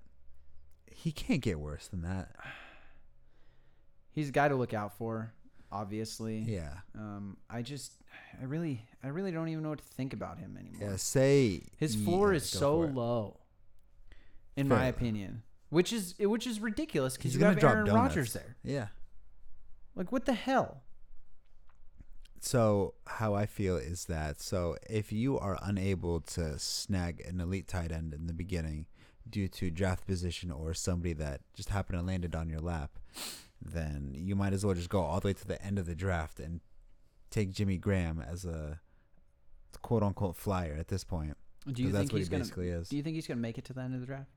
He 0.92 1.12
can't 1.14 1.42
get 1.42 1.58
worse 1.60 1.88
than 1.88 2.02
that. 2.02 2.36
He's 4.18 4.30
a 4.30 4.32
guy 4.32 4.48
to 4.48 4.56
look 4.56 4.74
out 4.74 4.98
for. 4.98 5.32
Obviously, 5.72 6.40
Yeah. 6.40 6.74
Um, 6.96 7.38
I 7.50 7.62
just, 7.62 7.92
I 8.42 8.46
really, 8.46 8.86
I 9.04 9.10
really 9.10 9.32
don't 9.32 9.50
even 9.50 9.64
know 9.64 9.70
what 9.70 9.80
to 9.80 9.84
think 9.86 10.14
about 10.14 10.40
him 10.40 10.58
anymore. 10.60 10.92
Yeah. 10.92 10.96
Say 10.98 11.64
His 11.78 11.96
yeah, 11.96 12.06
floor 12.06 12.34
is 12.34 12.50
so 12.50 12.78
low, 12.80 13.42
in 14.56 14.68
my 14.70 14.80
Fair. 14.80 14.90
opinion, 14.90 15.44
which 15.70 15.92
is 15.94 16.16
which 16.20 16.48
is 16.48 16.60
ridiculous 16.62 17.16
because 17.18 17.36
you 17.36 17.44
have 17.44 17.60
drop 17.60 17.76
Aaron. 17.76 17.94
Rodgers 17.94 18.34
there. 18.34 18.56
Yeah. 18.64 18.88
Like, 19.96 20.12
what 20.12 20.26
the 20.26 20.34
hell? 20.34 20.82
so 22.40 22.94
how 23.08 23.34
I 23.34 23.46
feel 23.48 23.78
is 23.78 24.06
that 24.06 24.40
so 24.40 24.78
if 24.88 25.12
you 25.12 25.40
are 25.40 25.58
unable 25.64 26.22
to 26.22 26.58
snag 26.60 27.20
an 27.28 27.42
elite 27.42 27.68
tight 27.68 27.92
end 27.92 28.14
in 28.14 28.28
the 28.28 28.34
beginning 28.34 28.86
due 29.28 29.48
to 29.50 29.72
draft 29.72 30.06
position 30.08 30.52
or 30.52 30.74
somebody 30.76 31.14
that 31.14 31.42
just 31.56 31.70
happened 31.70 32.00
to 32.00 32.06
landed 32.06 32.36
on 32.36 32.48
your 32.48 32.60
lap, 32.60 32.92
then 33.62 34.14
you 34.16 34.36
might 34.36 34.54
as 34.54 34.66
well 34.66 34.76
just 34.76 34.90
go 34.90 35.02
all 35.02 35.20
the 35.20 35.28
way 35.28 35.34
to 35.34 35.48
the 35.48 35.62
end 35.64 35.80
of 35.80 35.86
the 35.86 35.96
draft 35.96 36.40
and 36.40 36.62
take 37.30 37.52
Jimmy 37.52 37.78
Graham 37.78 38.24
as 38.26 38.46
a 38.46 38.80
quote 39.82 40.04
unquote 40.04 40.36
flyer 40.36 40.76
at 40.80 40.88
this 40.88 41.04
point. 41.04 41.36
Do 41.72 41.84
you 41.84 41.92
think 41.92 42.12
what 42.12 42.20
he's 42.20 42.28
he 42.28 42.32
gonna? 42.32 42.44
basically 42.44 42.70
is. 42.70 42.90
Do 42.90 42.98
you 42.98 43.04
think 43.04 43.16
he's 43.16 43.28
gonna 43.28 43.40
make 43.40 43.58
it 43.58 43.66
to 43.66 43.74
the 43.74 43.82
end 43.82 43.94
of 43.94 44.00
the 44.00 44.06
draft? 44.06 44.30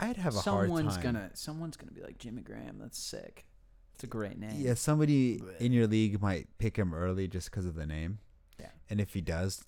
I'd 0.00 0.16
have 0.16 0.34
a 0.34 0.38
someone's 0.38 0.94
hard 0.94 1.04
time. 1.04 1.14
gonna 1.14 1.30
someone's 1.34 1.76
gonna 1.76 1.92
be 1.92 2.02
like 2.02 2.18
Jimmy 2.18 2.42
Graham. 2.42 2.78
That's 2.80 2.98
sick. 2.98 3.46
It's 3.94 4.04
a 4.04 4.08
great 4.08 4.38
name. 4.38 4.54
Yeah, 4.56 4.74
somebody 4.74 5.40
in 5.60 5.72
your 5.72 5.86
league 5.86 6.20
might 6.20 6.48
pick 6.58 6.76
him 6.76 6.92
early 6.92 7.28
just 7.28 7.50
because 7.50 7.64
of 7.64 7.74
the 7.74 7.86
name. 7.86 8.18
Yeah. 8.58 8.70
And 8.90 9.00
if 9.00 9.14
he 9.14 9.20
does, 9.20 9.64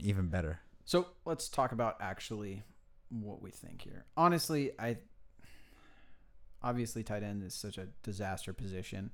even 0.00 0.28
better. 0.28 0.60
So 0.84 1.08
let's 1.26 1.48
talk 1.48 1.72
about 1.72 1.96
actually 2.00 2.62
what 3.10 3.42
we 3.42 3.50
think 3.50 3.82
here. 3.82 4.06
Honestly, 4.16 4.70
I 4.78 4.98
obviously 6.66 7.04
tight 7.04 7.22
end 7.22 7.44
is 7.44 7.54
such 7.54 7.78
a 7.78 7.86
disaster 8.02 8.52
position. 8.52 9.10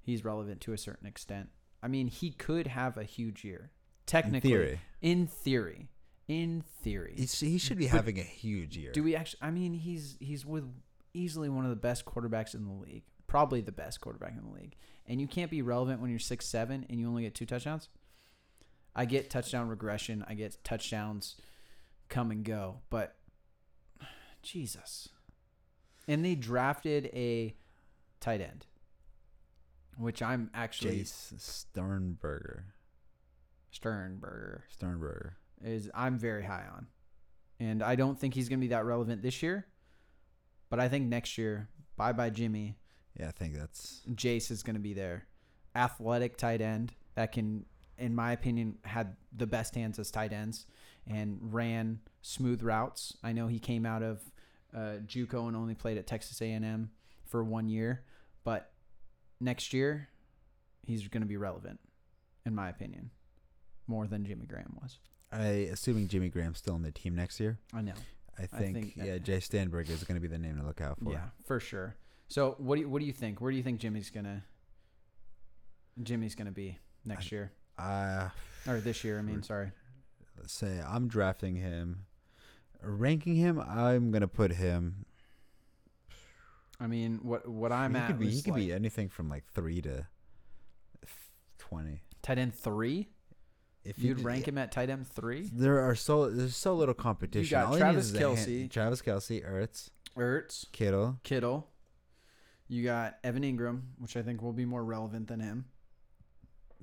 He's 0.00 0.24
relevant 0.24 0.60
to 0.62 0.72
a 0.72 0.78
certain 0.78 1.06
extent. 1.06 1.48
I 1.82 1.88
mean, 1.88 2.06
he 2.06 2.30
could 2.30 2.68
have 2.68 2.96
a 2.96 3.02
huge 3.02 3.44
year. 3.44 3.72
Technically, 4.06 4.50
theory. 4.50 4.80
in 5.00 5.26
theory, 5.26 5.88
in 6.28 6.62
theory. 6.82 7.14
He's, 7.16 7.38
he 7.38 7.58
should 7.58 7.78
be 7.78 7.86
But 7.86 7.96
having 7.96 8.18
a 8.18 8.22
huge 8.22 8.76
year. 8.76 8.92
Do 8.92 9.02
we 9.02 9.14
actually? 9.16 9.40
I 9.42 9.50
mean, 9.50 9.74
he's 9.74 10.16
he's 10.20 10.44
with 10.44 10.64
easily 11.14 11.48
one 11.48 11.64
of 11.64 11.70
the 11.70 11.76
best 11.76 12.04
quarterbacks 12.04 12.54
in 12.54 12.64
the 12.64 12.72
league, 12.72 13.04
probably 13.26 13.60
the 13.60 13.72
best 13.72 14.00
quarterback 14.00 14.32
in 14.36 14.44
the 14.44 14.60
league. 14.60 14.76
And 15.06 15.20
you 15.20 15.26
can't 15.26 15.50
be 15.50 15.62
relevant 15.62 16.00
when 16.00 16.10
you're 16.10 16.18
six 16.18 16.46
seven 16.46 16.86
and 16.88 16.98
you 16.98 17.08
only 17.08 17.22
get 17.22 17.34
two 17.34 17.46
touchdowns. 17.46 17.88
I 18.94 19.04
get 19.04 19.30
touchdown 19.30 19.68
regression. 19.68 20.24
I 20.28 20.34
get 20.34 20.62
touchdowns 20.64 21.36
come 22.08 22.30
and 22.30 22.44
go, 22.44 22.80
but 22.90 23.16
Jesus. 24.42 25.08
And 26.08 26.24
they 26.24 26.34
drafted 26.34 27.06
a 27.06 27.54
tight 28.20 28.40
end, 28.40 28.66
which 29.96 30.22
I'm 30.22 30.50
actually 30.54 31.00
Jace 31.00 31.40
Sternberger. 31.40 32.74
Sternberger 33.70 34.64
Sternberger. 34.70 35.36
is 35.64 35.90
I'm 35.94 36.18
very 36.18 36.44
high 36.44 36.64
on. 36.74 36.86
And 37.60 37.82
I 37.82 37.94
don't 37.94 38.18
think 38.18 38.34
he's 38.34 38.48
going 38.48 38.58
to 38.58 38.64
be 38.64 38.68
that 38.68 38.84
relevant 38.84 39.22
this 39.22 39.42
year. 39.42 39.66
But 40.68 40.80
I 40.80 40.88
think 40.88 41.06
next 41.06 41.38
year, 41.38 41.68
bye 41.96 42.12
bye 42.12 42.30
Jimmy, 42.30 42.78
Yeah, 43.18 43.28
I 43.28 43.30
think 43.32 43.56
that's 43.56 44.02
Jace 44.10 44.50
is 44.50 44.62
going 44.62 44.74
to 44.74 44.80
be 44.80 44.94
there. 44.94 45.26
Athletic 45.74 46.36
tight 46.36 46.60
end 46.60 46.94
that 47.14 47.32
can, 47.32 47.64
in 47.98 48.14
my 48.14 48.32
opinion, 48.32 48.78
had 48.84 49.16
the 49.36 49.46
best 49.46 49.74
hands 49.74 49.98
as 49.98 50.10
tight 50.10 50.32
ends 50.32 50.66
and 51.06 51.38
ran 51.42 52.00
smooth 52.22 52.62
routes. 52.62 53.14
I 53.22 53.32
know 53.32 53.48
he 53.48 53.58
came 53.58 53.84
out 53.86 54.02
of 54.02 54.20
uh, 54.74 54.96
JUCO 55.06 55.48
and 55.48 55.56
only 55.56 55.74
played 55.74 55.98
at 55.98 56.06
Texas 56.06 56.40
A&M 56.40 56.90
for 57.26 57.42
one 57.44 57.68
year, 57.68 58.02
but 58.44 58.72
next 59.40 59.72
year 59.72 60.08
he's 60.84 61.06
going 61.08 61.22
to 61.22 61.26
be 61.28 61.36
relevant, 61.36 61.78
in 62.46 62.54
my 62.54 62.68
opinion, 62.68 63.10
more 63.86 64.06
than 64.06 64.24
Jimmy 64.24 64.46
Graham 64.46 64.76
was. 64.82 64.98
I 65.30 65.68
assuming 65.72 66.08
Jimmy 66.08 66.28
Graham's 66.28 66.58
still 66.58 66.74
on 66.74 66.82
the 66.82 66.90
team 66.92 67.14
next 67.14 67.40
year. 67.40 67.58
I 67.72 67.80
know. 67.82 67.92
I 68.38 68.46
think, 68.46 68.74
think 68.74 68.94
that- 68.96 69.06
yeah, 69.06 69.18
Jace 69.18 69.44
Sternberger 69.44 69.92
is 69.92 70.04
going 70.04 70.16
to 70.16 70.20
be 70.20 70.28
the 70.28 70.38
name 70.38 70.58
to 70.58 70.66
look 70.66 70.80
out 70.80 70.98
for. 71.02 71.12
Yeah, 71.12 71.28
for 71.46 71.60
sure. 71.60 71.96
So 72.28 72.54
what 72.58 72.76
do 72.76 72.82
you, 72.82 72.88
what 72.88 73.00
do 73.00 73.04
you 73.06 73.12
think? 73.12 73.40
Where 73.40 73.50
do 73.50 73.56
you 73.56 73.62
think 73.62 73.78
Jimmy's 73.80 74.08
gonna 74.10 74.42
Jimmy's 76.02 76.34
gonna 76.34 76.50
be 76.52 76.78
next 77.04 77.30
year 77.30 77.52
Uh, 77.78 78.28
or 78.66 78.80
this 78.80 79.04
year? 79.04 79.18
I 79.18 79.22
mean, 79.22 79.42
sorry. 79.42 79.70
let's 80.38 80.52
say 80.54 80.80
I'm 80.86 81.08
drafting 81.08 81.56
him, 81.56 82.06
ranking 82.82 83.34
him. 83.36 83.58
I'm 83.60 84.10
gonna 84.10 84.28
put 84.28 84.52
him. 84.52 85.04
I 86.80 86.86
mean, 86.86 87.20
what 87.22 87.48
what 87.48 87.72
I'm 87.72 87.94
he 87.94 88.00
at 88.00 88.06
could 88.08 88.18
be. 88.18 88.30
He 88.30 88.42
could 88.42 88.52
like 88.54 88.62
be 88.62 88.72
anything 88.72 89.08
from 89.08 89.28
like 89.28 89.44
three 89.54 89.80
to 89.82 90.06
twenty. 91.58 92.02
tight 92.22 92.38
end 92.38 92.54
three. 92.54 93.08
If 93.84 93.98
You'd 93.98 94.20
rank 94.20 94.46
him 94.46 94.58
at 94.58 94.70
tight 94.70 94.90
end 94.90 95.08
three. 95.08 95.50
There 95.52 95.80
are 95.80 95.94
so 95.96 96.30
there's 96.30 96.54
so 96.56 96.74
little 96.74 96.94
competition. 96.94 97.44
You 97.44 97.50
got 97.50 97.72
All 97.72 97.78
Travis 97.78 98.14
a 98.14 98.18
hand- 98.18 98.70
Travis 98.70 99.02
Kelce, 99.02 99.44
Ertz, 99.44 99.88
Ertz, 100.16 100.70
Kittle. 100.72 101.18
Kittle. 101.24 101.68
You 102.68 102.84
got 102.84 103.18
Evan 103.24 103.42
Engram, 103.42 103.82
which 103.98 104.16
I 104.16 104.22
think 104.22 104.40
will 104.40 104.52
be 104.52 104.64
more 104.64 104.84
relevant 104.84 105.26
than 105.28 105.40
him. 105.40 105.66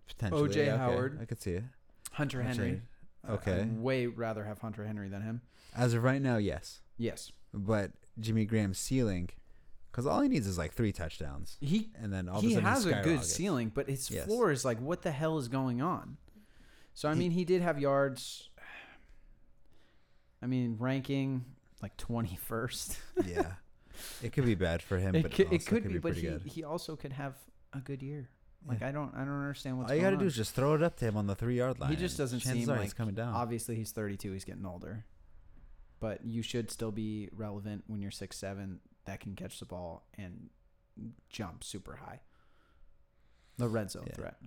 Potentially, 0.08 0.42
O.J. 0.42 0.62
okay, 0.70 0.78
Howard. 0.78 1.20
I 1.22 1.26
could 1.26 1.42
see 1.42 1.52
it. 1.54 1.64
Hunter 2.12 2.42
Henry. 2.44 2.82
Okay. 3.30 3.62
I'd 3.62 3.78
way 3.80 4.06
rather 4.08 4.44
have 4.44 4.60
Hunter 4.60 4.86
Henry 4.86 5.08
than 5.10 5.22
him. 5.22 5.42
As 5.75 5.93
of 5.93 6.03
right 6.03 6.21
now, 6.21 6.38
yes, 6.38 6.82
Yes. 6.97 7.32
but 7.53 7.91
Jimmy 8.19 8.45
Graham's 8.45 8.79
ceiling, 8.79 9.29
because 9.91 10.05
all 10.05 10.21
he 10.21 10.27
needs 10.29 10.47
is 10.47 10.58
like 10.58 10.73
three 10.73 10.91
touchdowns, 10.91 11.58
He 11.62 11.89
and 11.95 12.12
then 12.12 12.27
all 12.27 12.41
he 12.41 12.47
of 12.47 12.51
a 12.51 12.55
sudden 12.55 12.69
has 12.69 12.86
a 12.86 13.01
good 13.03 13.23
ceiling, 13.23 13.71
but 13.73 13.88
his 13.89 14.10
Yes. 14.10 14.25
floor 14.25 14.51
is 14.51 14.65
like, 14.65 14.79
what 14.79 15.01
the 15.03 15.12
hell 15.12 15.38
is 15.38 15.47
going 15.47 15.82
on? 15.82 16.17
So 16.93 17.08
I 17.10 17.13
He- 17.13 17.19
mean, 17.19 17.32
he 17.32 17.45
did 17.45 17.62
have 17.62 17.79
yards. 17.79 18.49
I 20.41 20.47
mean, 20.47 20.77
ranking 20.79 21.45
like 21.82 21.95
twenty 21.97 22.36
first. 22.36 22.97
yeah, 23.25 23.53
it 24.23 24.32
could 24.34 24.45
be 24.45 24.55
bad 24.55 24.82
for 24.82 24.97
him, 24.97 25.15
it 25.15 25.23
but 25.23 25.32
could, 25.34 25.51
it 25.51 25.65
could 25.65 25.84
be, 25.88 25.93
but 25.99 26.13
pretty 26.13 26.21
he, 26.21 26.27
good. 26.27 26.41
he 26.45 26.63
also 26.63 26.95
could 26.95 27.13
have 27.13 27.36
a 27.73 27.79
good 27.79 28.01
year. 28.01 28.29
Like. 28.67 28.82
I 28.82 28.91
don't 28.91 29.13
I 29.15 29.19
don't 29.19 29.29
understand 29.39 29.77
what's 29.77 29.89
All 29.89 29.95
you 29.95 30.01
gotta 30.01 30.17
do 30.17 30.25
is 30.25 30.36
just 30.36 30.53
throw 30.53 30.73
it 30.75 30.84
up 30.84 30.97
to 30.97 31.05
him 31.05 31.15
on 31.15 31.27
the 31.27 31.36
three 31.36 31.58
yard 31.58 31.79
line. 31.79 31.89
he 31.91 31.95
just 31.95 32.17
doesn't 32.17 32.39
chances 32.39 32.65
seem 32.65 32.69
are 32.69 32.75
like 32.75 32.84
he's 32.84 32.93
coming 32.93 33.15
down. 33.15 33.34
Obviously, 33.34 33.75
he's 33.75 33.91
thirty 33.91 34.17
two. 34.17 34.32
He's 34.34 34.43
getting 34.43 34.65
older, 34.65 35.05
but 36.00 36.26
you 36.26 36.42
should 36.42 36.70
still 36.72 36.92
be 36.92 37.30
relevant 37.32 37.84
when 37.88 38.02
you're 38.02 38.12
six 38.12 38.38
seven. 38.38 38.80
That 39.06 39.20
can 39.20 39.36
catch 39.36 39.60
the 39.60 39.66
ball 39.66 40.06
and 40.18 40.50
jump 41.30 41.64
super 41.64 41.96
high. 41.98 42.22
The 43.58 43.68
red 43.68 43.92
zone 43.92 44.06
Yeah. 44.08 44.14
threat. 44.16 44.38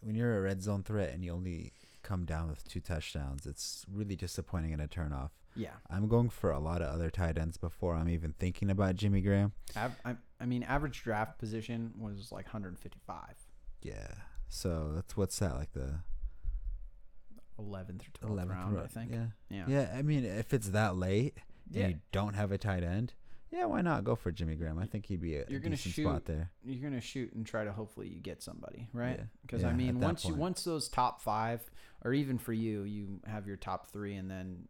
When 0.00 0.14
you're 0.14 0.38
a 0.38 0.40
red 0.42 0.62
zone 0.62 0.82
threat 0.82 1.12
and 1.12 1.24
you 1.24 1.32
only 1.32 1.72
come 2.02 2.24
down 2.24 2.48
with 2.48 2.66
two 2.68 2.80
touchdowns, 2.80 3.46
it's 3.46 3.84
really 3.90 4.14
disappointing 4.16 4.72
and 4.72 4.80
a 4.80 4.86
turnoff. 4.86 5.30
Yeah. 5.56 5.72
I'm 5.90 6.06
going 6.06 6.28
for 6.30 6.50
a 6.50 6.58
lot 6.60 6.82
of 6.82 6.88
other 6.88 7.10
tight 7.10 7.38
ends 7.38 7.56
before 7.56 7.94
I'm 7.96 8.08
even 8.08 8.34
thinking 8.38 8.70
about 8.70 8.94
Jimmy 8.96 9.20
Graham. 9.22 9.52
Av- 9.76 9.98
I, 10.04 10.16
I 10.38 10.44
mean, 10.46 10.62
average 10.62 11.02
draft 11.02 11.38
position 11.38 11.94
was 11.98 12.30
like 12.30 12.44
155, 12.46 13.34
Yeah. 13.82 14.06
So 14.48 14.92
that's 14.94 15.16
what's 15.16 15.38
that 15.40 15.56
like 15.56 15.72
the 15.72 16.00
11th 17.58 18.02
or 18.22 18.28
12th 18.28 18.30
11th 18.46 18.50
round, 18.50 18.78
I 18.78 18.86
think. 18.86 19.12
Yeah. 19.12 19.26
Yeah. 19.50 19.64
Yeah. 19.68 19.94
I 19.96 20.02
mean, 20.02 20.24
if 20.24 20.52
it's 20.54 20.68
that 20.70 20.96
late 20.96 21.34
and 21.66 21.76
Yeah. 21.76 21.88
you 21.88 22.00
don't 22.12 22.34
have 22.34 22.52
a 22.52 22.58
tight 22.58 22.82
end, 22.82 23.14
yeah, 23.52 23.64
why 23.66 23.80
not 23.80 24.04
go 24.04 24.14
for 24.16 24.30
Jimmy 24.32 24.56
Graham? 24.56 24.78
I 24.78 24.86
think 24.86 25.06
he'd 25.06 25.20
be 25.20 25.36
a, 25.36 25.44
You're 25.48 25.60
gonna 25.60 25.76
decent 25.76 25.94
shoot 25.94 26.02
spot 26.04 26.24
there. 26.26 26.50
You're 26.64 26.82
gonna 26.82 27.00
shoot 27.00 27.32
and 27.32 27.46
try 27.46 27.64
to 27.64 27.72
hopefully 27.72 28.08
you 28.08 28.20
get 28.20 28.42
somebody, 28.42 28.88
right? 28.92 29.20
Because 29.42 29.62
Yeah, 29.62 29.68
I 29.68 29.72
mean, 29.72 30.00
once 30.00 30.24
you 30.24 30.34
once 30.34 30.64
those 30.64 30.88
top 30.88 31.22
five, 31.22 31.68
or 32.04 32.12
even 32.12 32.38
for 32.38 32.52
you, 32.52 32.82
you 32.82 33.20
have 33.26 33.46
your 33.46 33.56
top 33.56 33.86
three, 33.86 34.14
and 34.16 34.30
then 34.30 34.68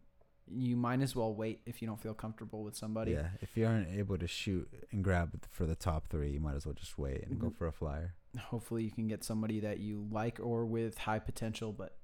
you 0.48 0.76
might 0.76 1.00
as 1.00 1.16
well 1.16 1.34
wait 1.34 1.60
if 1.66 1.82
you 1.82 1.88
don't 1.88 2.00
feel 2.00 2.14
comfortable 2.14 2.62
with 2.62 2.76
somebody. 2.76 3.12
Yeah. 3.12 3.30
If 3.40 3.56
you 3.56 3.66
aren't 3.66 3.88
able 3.88 4.16
to 4.18 4.28
shoot 4.28 4.68
and 4.92 5.02
grab 5.02 5.42
for 5.50 5.66
the 5.66 5.74
top 5.74 6.06
three, 6.06 6.30
you 6.30 6.38
might 6.40 6.54
as 6.54 6.64
well 6.66 6.74
just 6.74 6.96
wait 6.98 7.26
and 7.26 7.40
go 7.40 7.48
Mhm. 7.50 7.56
for 7.56 7.66
a 7.66 7.72
flyer. 7.72 8.14
Hopefully, 8.38 8.84
you 8.84 8.92
can 8.92 9.08
get 9.08 9.24
somebody 9.24 9.58
that 9.60 9.80
you 9.80 10.06
like 10.12 10.38
or 10.38 10.64
with 10.64 10.98
high 10.98 11.18
potential, 11.18 11.72
but 11.72 11.96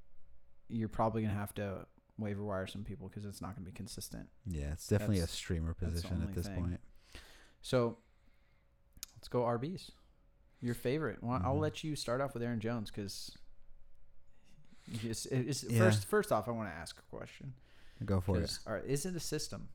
you're 0.73 0.89
probably 0.89 1.23
gonna 1.23 1.35
have 1.35 1.55
to 1.55 1.87
waiver 2.19 2.43
wire 2.45 2.67
some 2.67 2.85
people 2.85 3.09
because 3.09 3.25
it's 3.25 3.41
not 3.41 3.55
gonna 3.55 3.65
be 3.67 3.73
consistent. 3.73 4.29
Yeah, 4.47 4.73
it's 4.73 4.87
definitely 4.89 5.17
That's- 5.21 5.33
a 5.35 5.37
streamer 5.37 5.75
position 5.75 6.23
at 6.23 6.35
this 6.35 6.47
thing. 6.47 6.55
point. 6.57 6.81
So 7.61 7.99
let's 9.17 9.29
go 9.29 9.43
RBs. 9.45 9.91
Your 10.61 10.75
favorite? 10.75 11.23
Well, 11.23 11.41
I'll 11.45 11.57
Mhm. 11.57 11.61
let 11.61 11.85
you 11.85 11.97
start 11.97 12.21
off 12.21 12.35
with 12.35 12.43
Aaron 12.43 12.61
Jones 12.61 12.91
because. 12.91 13.37
Yeah. 14.91 15.13
First, 15.79 16.05
first 16.07 16.33
off, 16.33 16.49
I 16.49 16.51
want 16.51 16.69
to 16.69 16.75
ask 16.75 16.99
a 16.99 17.03
question. 17.17 17.55
Go 18.05 18.21
for 18.21 18.41
it. 18.41 18.59
all 18.67 18.75
right, 18.75 18.85
is 18.85 19.07
it 19.07 19.15
a 19.15 19.21
system? 19.21 19.69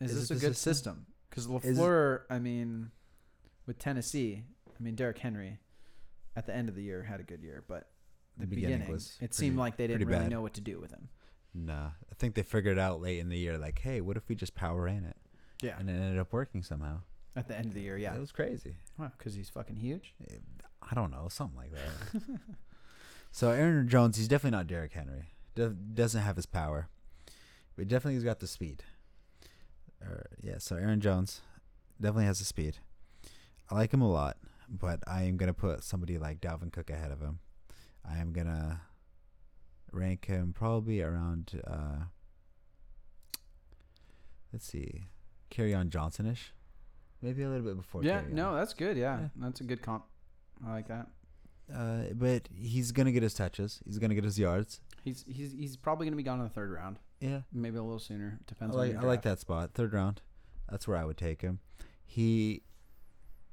Is, 0.00 0.12
Is 0.12 0.28
this 0.28 0.30
it 0.38 0.42
a 0.42 0.46
good 0.48 0.56
system? 0.56 1.06
Because 1.28 1.46
Lafleur, 1.46 2.22
I 2.30 2.38
mean, 2.38 2.90
with 3.66 3.78
Tennessee, 3.78 4.44
I 4.68 4.82
mean 4.82 4.94
Derrick 4.94 5.18
Henry, 5.18 5.60
at 6.34 6.46
the 6.46 6.54
end 6.54 6.68
of 6.70 6.74
the 6.74 6.82
year 6.82 7.02
had 7.02 7.20
a 7.20 7.22
good 7.22 7.42
year, 7.42 7.62
but 7.68 7.92
the, 8.38 8.46
beginning, 8.46 8.90
was 8.90 9.16
it 9.20 9.32
seemed 9.34 9.52
pretty- 9.56 9.58
like 9.60 9.76
they 9.76 9.86
didn't 9.86 10.06
really 10.08 10.20
bad. 10.20 10.30
know 10.30 10.42
what 10.42 10.54
to 10.54 10.60
do 10.60 10.80
with 10.80 10.90
him. 10.90 11.08
Nah, 11.54 11.86
I 12.10 12.14
think 12.18 12.34
they 12.34 12.42
figured 12.42 12.78
out 12.78 13.00
late 13.00 13.20
in 13.20 13.28
the 13.28 13.38
year, 13.38 13.56
like, 13.58 13.78
hey, 13.78 14.00
what 14.00 14.16
if 14.16 14.28
we 14.28 14.34
just 14.34 14.54
power 14.56 14.82
ran 14.82 15.04
it? 15.04 15.16
Yeah, 15.62 15.76
And 15.78 15.88
it 15.88 15.92
ended 15.94 16.18
up 16.18 16.32
working 16.32 16.62
somehow. 16.62 17.00
at 17.36 17.46
the 17.48 17.56
end 17.56 17.66
of 17.66 17.74
the 17.74 17.80
year, 17.80 17.96
yeah, 17.96 18.14
it 18.14 18.20
was 18.20 18.32
crazy. 18.32 18.74
Wow, 18.98 19.12
because 19.16 19.34
he's 19.34 19.48
fucking 19.50 19.76
huge. 19.76 20.14
Eh, 20.30 20.34
I 20.82 20.94
don't 20.94 21.10
know, 21.12 21.28
something 21.30 21.56
like 21.56 21.70
that. 21.72 22.22
so 23.30 23.50
Aaron 23.50 23.88
Jones, 23.88 24.16
he's 24.16 24.28
definitely 24.28 24.56
not 24.58 24.66
Derrick 24.66 24.92
Henry. 24.92 25.30
Do- 25.54 25.76
doesn't 25.94 26.20
have 26.22 26.36
his 26.36 26.46
power, 26.46 26.88
but 27.76 27.86
definitely 27.88 28.14
he's 28.14 28.24
got 28.24 28.40
the 28.40 28.46
speed. 28.48 28.82
Uh, 30.04 30.22
yeah, 30.42 30.58
so 30.58 30.76
Aaron 30.76 31.00
Jones 31.00 31.40
definitely 32.00 32.26
has 32.26 32.40
the 32.40 32.44
speed. 32.44 32.78
I 33.70 33.76
like 33.76 33.94
him 33.94 34.02
a 34.02 34.10
lot, 34.10 34.36
but 34.68 35.00
I 35.06 35.22
am 35.22 35.36
gonna 35.36 35.54
put 35.54 35.82
somebody 35.84 36.18
like 36.18 36.40
Dalvin 36.40 36.72
Cook 36.72 36.90
ahead 36.90 37.10
of 37.12 37.20
him. 37.20 37.38
I 38.08 38.18
am 38.18 38.32
gonna 38.32 38.80
rank 39.92 40.26
him 40.26 40.52
probably 40.52 41.00
around. 41.02 41.60
Uh, 41.66 42.04
let's 44.52 44.66
see, 44.66 45.06
Kerryon 45.50 45.88
Johnsonish, 45.90 46.50
maybe 47.22 47.42
a 47.42 47.48
little 47.48 47.64
bit 47.64 47.76
before. 47.76 48.02
yeah, 48.04 48.22
no, 48.30 48.54
that's 48.54 48.74
good. 48.74 48.96
Yeah, 48.96 49.20
Yeah. 49.20 49.28
that's 49.36 49.60
a 49.60 49.64
good 49.64 49.82
comp. 49.82 50.04
I 50.66 50.70
like 50.72 50.88
that. 50.88 51.08
Uh, 51.74 52.12
but 52.14 52.48
he's 52.54 52.92
gonna 52.92 53.12
get 53.12 53.22
his 53.22 53.34
touches. 53.34 53.80
He's 53.86 53.98
gonna 53.98 54.14
get 54.14 54.24
his 54.24 54.38
yards. 54.38 54.80
He's 55.02 55.24
he's 55.26 55.52
he's 55.52 55.76
probably 55.76 56.06
gonna 56.06 56.16
be 56.16 56.22
gone 56.22 56.38
in 56.38 56.44
the 56.44 56.50
third 56.50 56.70
round, 56.70 56.98
Yeah, 57.20 57.40
maybe 57.52 57.78
a 57.78 57.82
little 57.82 57.98
sooner. 57.98 58.38
I 58.40 58.44
Depends. 58.46 58.76
on 58.76 58.80
like 58.88 58.96
I 58.96 59.00
like 59.06 59.22
that 59.22 59.40
spot. 59.40 59.72
Third 59.74 59.92
round. 59.94 60.20
That's 60.70 60.86
where 60.86 60.96
I 60.96 61.04
would 61.04 61.16
take 61.16 61.42
him. 61.42 61.60
He 62.04 62.62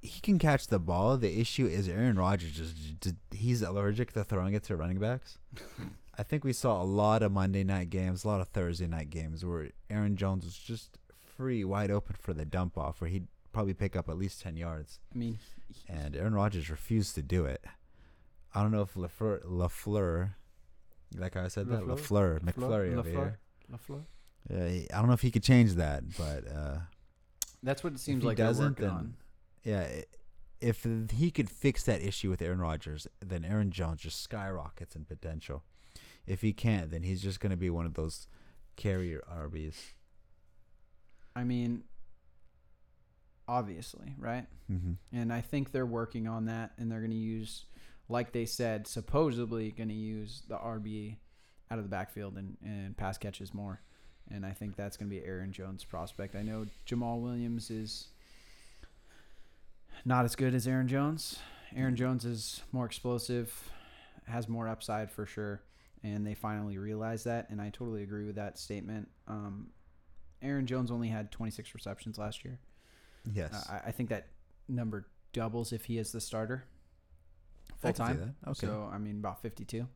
he 0.02 0.20
can 0.22 0.39
catch 0.39 0.68
the 0.68 0.80
ball. 0.80 1.18
The 1.18 1.39
issue 1.39 1.66
is 1.68 1.88
Aaron 1.88 2.18
Rodgers 2.18 2.52
just, 2.52 2.76
he's 3.32 3.62
allergic 3.62 4.14
to 4.14 4.24
throwing 4.24 4.54
it 4.54 4.64
to 4.64 4.76
running 4.76 4.99
backs. 4.99 5.38
I 6.18 6.24
think 6.24 6.43
we 6.43 6.54
saw 6.54 6.82
a 6.82 6.84
lot 6.84 7.24
of 7.24 7.32
Monday 7.32 7.64
night 7.64 7.89
games, 7.89 8.24
a 8.24 8.28
lot 8.28 8.41
of 8.41 8.47
Thursday 8.49 8.88
night 8.88 9.10
games 9.10 9.45
where 9.45 9.70
Aaron 9.89 10.16
Jones 10.18 10.43
was 10.45 10.58
just 10.58 10.97
free, 11.24 11.64
wide 11.64 11.89
open 11.91 12.16
for 12.20 12.34
the 12.34 12.45
dump 12.45 12.78
off, 12.78 12.99
where 13.02 13.10
he'd 13.10 13.28
probably 13.54 13.74
pick 13.74 13.95
up 13.95 14.10
at 14.10 14.18
least 14.18 14.41
ten 14.41 14.58
yards, 14.58 14.99
I 15.14 15.18
mean, 15.18 15.39
and 15.88 16.16
Aaron 16.16 16.34
Rodgers 16.36 16.70
refused 16.70 17.16
to 17.16 17.22
do 17.22 17.45
it. 17.45 17.64
I 18.54 18.62
don't 18.62 18.72
know 18.72 18.82
if 18.82 18.93
Lafleur, 18.95 19.43
Lafleur 19.45 20.32
like 21.18 21.36
I 21.36 21.47
said 21.47 21.68
that 21.70 21.84
LaFleur? 21.84 22.39
Lafleur, 22.39 22.54
McFlurry 22.54 22.97
over 22.97 23.10
here. 23.10 23.39
LaFleur? 23.72 24.02
Yeah, 24.49 24.68
he- 24.68 24.91
I 24.91 24.97
don't 24.99 25.08
know 25.08 25.14
if 25.14 25.22
he 25.22 25.32
could 25.32 25.43
change 25.43 25.74
that, 25.74 26.04
but 26.18 26.47
uh, 26.47 26.78
That's 27.64 27.84
what 27.84 27.93
it 27.93 27.99
seems 27.99 28.22
he 28.24 28.28
like 28.28 28.38
doesn't, 28.38 28.78
then- 28.78 28.89
on. 28.89 29.14
Yeah, 29.64 29.88
if 30.59 30.86
he 31.12 31.32
could 31.32 31.49
fix 31.49 31.84
that 31.84 32.01
issue 32.01 32.30
with 32.30 32.41
Aaron 32.41 32.59
Rodgers, 32.59 33.07
then 33.26 33.43
Aaron 33.43 33.72
Jones 33.72 34.01
just 34.01 34.22
skyrockets 34.22 34.95
in 34.95 35.05
potential. 35.05 35.64
If 36.28 36.41
he 36.41 36.53
can't, 36.53 36.91
then 36.91 37.03
he's 37.03 37.22
just 37.22 37.39
going 37.39 37.49
to 37.49 37.57
be 37.57 37.70
one 37.70 37.86
of 37.86 37.95
those 37.95 38.28
carrier 38.76 39.24
RBs. 39.32 39.76
I 41.36 41.43
mean, 41.43 41.84
obviously, 43.47 44.14
right? 44.18 44.45
Mm-hmm. 44.72 44.93
And 45.12 45.34
I 45.34 45.41
think 45.41 45.72
they're 45.72 45.86
working 45.86 46.28
on 46.28 46.45
that, 46.45 46.72
and 46.78 46.91
they're 46.91 46.99
going 46.99 47.12
to 47.12 47.18
use, 47.18 47.66
like 48.07 48.32
they 48.32 48.45
said, 48.45 48.88
supposedly 48.88 49.72
going 49.72 49.89
to 49.89 49.95
use 49.95 50.43
the 50.47 50.57
RB 50.57 51.18
out 51.72 51.78
of 51.78 51.84
the 51.84 51.89
backfield 51.89 52.38
and, 52.38 52.57
and 52.64 52.95
pass 52.95 53.18
catches 53.18 53.53
more. 53.53 53.82
And 54.30 54.45
I 54.45 54.51
think 54.51 54.76
that's 54.76 54.95
going 54.95 55.09
to 55.09 55.16
be 55.16 55.26
Aaron 55.26 55.51
Jones' 55.51 55.84
prospect. 55.84 56.36
I 56.36 56.43
know 56.43 56.66
Jamaal 56.86 57.20
Williams 57.20 57.72
is 57.72 58.09
not 60.06 60.26
as 60.26 60.36
good 60.36 60.54
as 60.54 60.68
Aaron 60.68 60.88
Jones. 60.88 61.39
Aaron 61.76 61.95
Jones 61.95 62.26
is 62.26 62.62
more 62.72 62.86
explosive, 62.86 63.54
has 64.26 64.47
more 64.49 64.68
upside 64.68 65.12
for 65.12 65.26
sure, 65.26 65.62
and 66.04 66.26
they 66.26 66.34
finally 66.34 66.78
realized 66.78 67.26
that. 67.26 67.49
And 67.49 67.62
I 67.62 67.70
totally 67.70 68.04
agree 68.04 68.26
with 68.26 68.36
that 68.36 68.58
statement. 68.58 69.10
Um, 69.28 69.70
Aaron 70.41 70.66
Jones 70.66 70.91
only 70.91 71.08
had 71.08 71.32
26 71.32 71.74
receptions 71.74 72.18
last 72.18 72.43
year. 72.43 72.60
Yes, 73.32 73.54
Uh, 73.70 73.74
I, 73.74 73.88
I 73.89 73.91
think 73.91 74.10
that 74.10 74.28
number 74.68 75.08
doubles 75.34 75.72
if 75.72 75.86
he 75.86 75.97
is 75.97 76.12
the 76.12 76.20
starter 76.20 76.66
full 77.78 77.93
time. 77.93 78.36
Okay, 78.47 78.68
So 78.68 78.89
I 78.91 78.97
mean 78.97 79.20
about 79.20 79.41
52, 79.41 79.88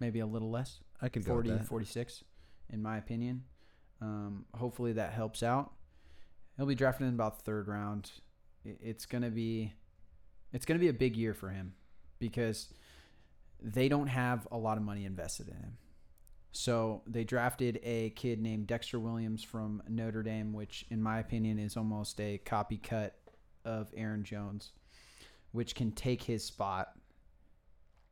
maybe 0.00 0.20
a 0.20 0.26
little 0.26 0.50
less, 0.50 0.80
I 1.00 1.08
could 1.08 1.24
go 1.24 1.32
40, 1.32 1.50
with 1.50 1.66
46, 1.66 2.22
in 2.70 2.82
my 2.82 2.98
opinion. 2.98 3.44
Um, 4.00 4.44
hopefully 4.54 4.92
that 4.92 5.12
helps 5.14 5.42
out. 5.42 5.72
He'll 6.56 6.66
be 6.66 6.74
drafted 6.74 7.06
in 7.08 7.14
about 7.14 7.42
third 7.42 7.66
round. 7.68 8.10
It's 8.64 9.06
gonna 9.06 9.30
be, 9.30 9.72
it's 10.52 10.64
gonna 10.64 10.80
be 10.80 10.88
a 10.88 10.94
big 10.94 11.16
year 11.16 11.34
for 11.34 11.50
him 11.50 11.74
because 12.18 12.68
they 13.60 13.88
don't 13.88 14.08
have 14.08 14.46
a 14.50 14.58
lot 14.58 14.76
of 14.76 14.82
money 14.82 15.04
invested 15.04 15.48
in 15.48 15.54
him. 15.54 15.78
So 16.52 17.02
they 17.06 17.24
drafted 17.24 17.80
a 17.82 18.10
kid 18.10 18.40
named 18.40 18.68
Dexter 18.68 19.00
Williams 19.00 19.42
from 19.42 19.82
Notre 19.88 20.22
Dame, 20.22 20.52
which, 20.52 20.86
in 20.88 21.02
my 21.02 21.18
opinion, 21.18 21.58
is 21.58 21.76
almost 21.76 22.20
a 22.20 22.40
copycat 22.44 23.10
of 23.64 23.90
Aaron 23.96 24.22
Jones, 24.22 24.70
which 25.50 25.74
can 25.74 25.90
take 25.90 26.22
his 26.22 26.44
spot, 26.44 26.92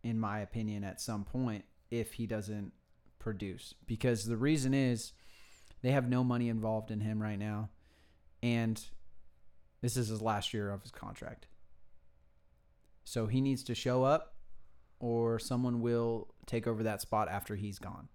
in 0.03 0.19
my 0.19 0.41
opinion, 0.41 0.83
at 0.83 1.01
some 1.01 1.25
point 1.25 1.65
if 1.91 2.15
he 2.15 2.27
doesn't 2.27 2.73
produce. 3.21 3.75
Because 3.87 4.25
the 4.25 4.37
reason 4.37 4.75
is 4.75 5.13
they 5.83 5.93
have 5.93 6.09
no 6.09 6.25
money 6.25 6.49
involved 6.49 6.91
in 6.91 7.01
him 7.01 7.23
right 7.23 7.39
now, 7.39 7.71
and 8.43 8.85
this 9.83 9.97
is 9.97 10.09
his 10.09 10.23
last 10.23 10.55
year 10.55 10.71
of 10.71 10.83
his 10.83 10.91
contract. 10.91 11.47
So 13.05 13.27
he 13.27 13.41
needs 13.41 13.63
to 13.65 13.75
show 13.75 14.05
up, 14.05 14.37
or 15.01 15.39
someone 15.39 15.83
will 15.83 16.29
take 16.47 16.67
over 16.67 16.83
that 16.85 17.03
spot 17.03 17.29
after 17.29 17.57
he's 17.57 17.79
gone. 17.79 18.09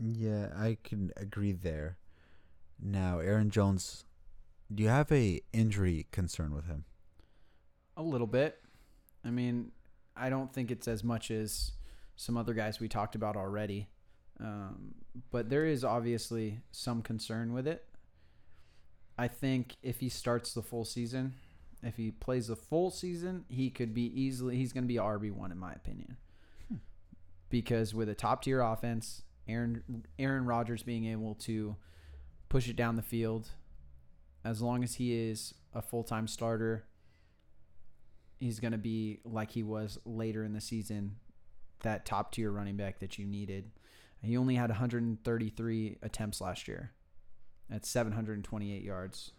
Yeah, 0.00 0.50
I 0.56 0.76
can 0.84 1.10
agree 1.16 1.52
there. 1.52 1.96
Now, 2.80 3.18
Aaron 3.18 3.50
Jones, 3.50 4.04
do 4.72 4.82
you 4.82 4.88
have 4.88 5.10
a 5.10 5.40
injury 5.52 6.06
concern 6.12 6.54
with 6.54 6.66
him? 6.66 6.84
A 7.96 8.02
little 8.02 8.26
bit. 8.26 8.58
I 9.24 9.30
mean, 9.30 9.72
I 10.16 10.28
don't 10.28 10.52
think 10.52 10.70
it's 10.70 10.86
as 10.86 11.02
much 11.02 11.30
as 11.30 11.72
some 12.16 12.36
other 12.36 12.54
guys 12.54 12.78
we 12.78 12.88
talked 12.88 13.14
about 13.14 13.36
already. 13.36 13.88
Um, 14.40 14.94
but 15.30 15.48
there 15.48 15.64
is 15.64 15.84
obviously 15.84 16.60
some 16.72 17.02
concern 17.02 17.52
with 17.52 17.66
it. 17.66 17.84
I 19.16 19.28
think 19.28 19.76
if 19.82 20.00
he 20.00 20.08
starts 20.08 20.54
the 20.54 20.62
full 20.62 20.84
season, 20.84 21.34
if 21.82 21.96
he 21.96 22.10
plays 22.10 22.48
the 22.48 22.56
full 22.56 22.90
season, 22.90 23.44
he 23.48 23.70
could 23.70 23.94
be 23.94 24.06
easily, 24.20 24.56
he's 24.56 24.72
going 24.72 24.84
to 24.84 24.88
be 24.88 24.96
RB1 24.96 25.52
in 25.52 25.58
my 25.58 25.72
opinion. 25.72 26.16
Hmm. 26.68 26.76
Because 27.48 27.94
with 27.94 28.08
a 28.08 28.14
top 28.14 28.42
tier 28.42 28.60
offense, 28.60 29.22
Aaron, 29.46 30.04
Aaron 30.18 30.46
Rodgers 30.46 30.82
being 30.82 31.06
able 31.06 31.34
to 31.36 31.76
push 32.48 32.68
it 32.68 32.76
down 32.76 32.96
the 32.96 33.02
field, 33.02 33.50
as 34.44 34.60
long 34.60 34.82
as 34.82 34.94
he 34.94 35.14
is 35.14 35.54
a 35.72 35.82
full 35.82 36.02
time 36.02 36.26
starter, 36.26 36.84
he's 38.40 38.58
going 38.58 38.72
to 38.72 38.78
be 38.78 39.20
like 39.24 39.52
he 39.52 39.62
was 39.62 39.98
later 40.04 40.42
in 40.42 40.54
the 40.54 40.60
season, 40.60 41.16
that 41.82 42.04
top 42.04 42.32
tier 42.32 42.50
running 42.50 42.76
back 42.76 42.98
that 42.98 43.18
you 43.18 43.26
needed. 43.26 43.70
He 44.22 44.38
only 44.38 44.54
had 44.54 44.70
133 44.70 45.98
attempts 46.02 46.40
last 46.40 46.66
year 46.66 46.93
at 47.70 47.84
728 47.86 48.82
yards, 48.82 49.32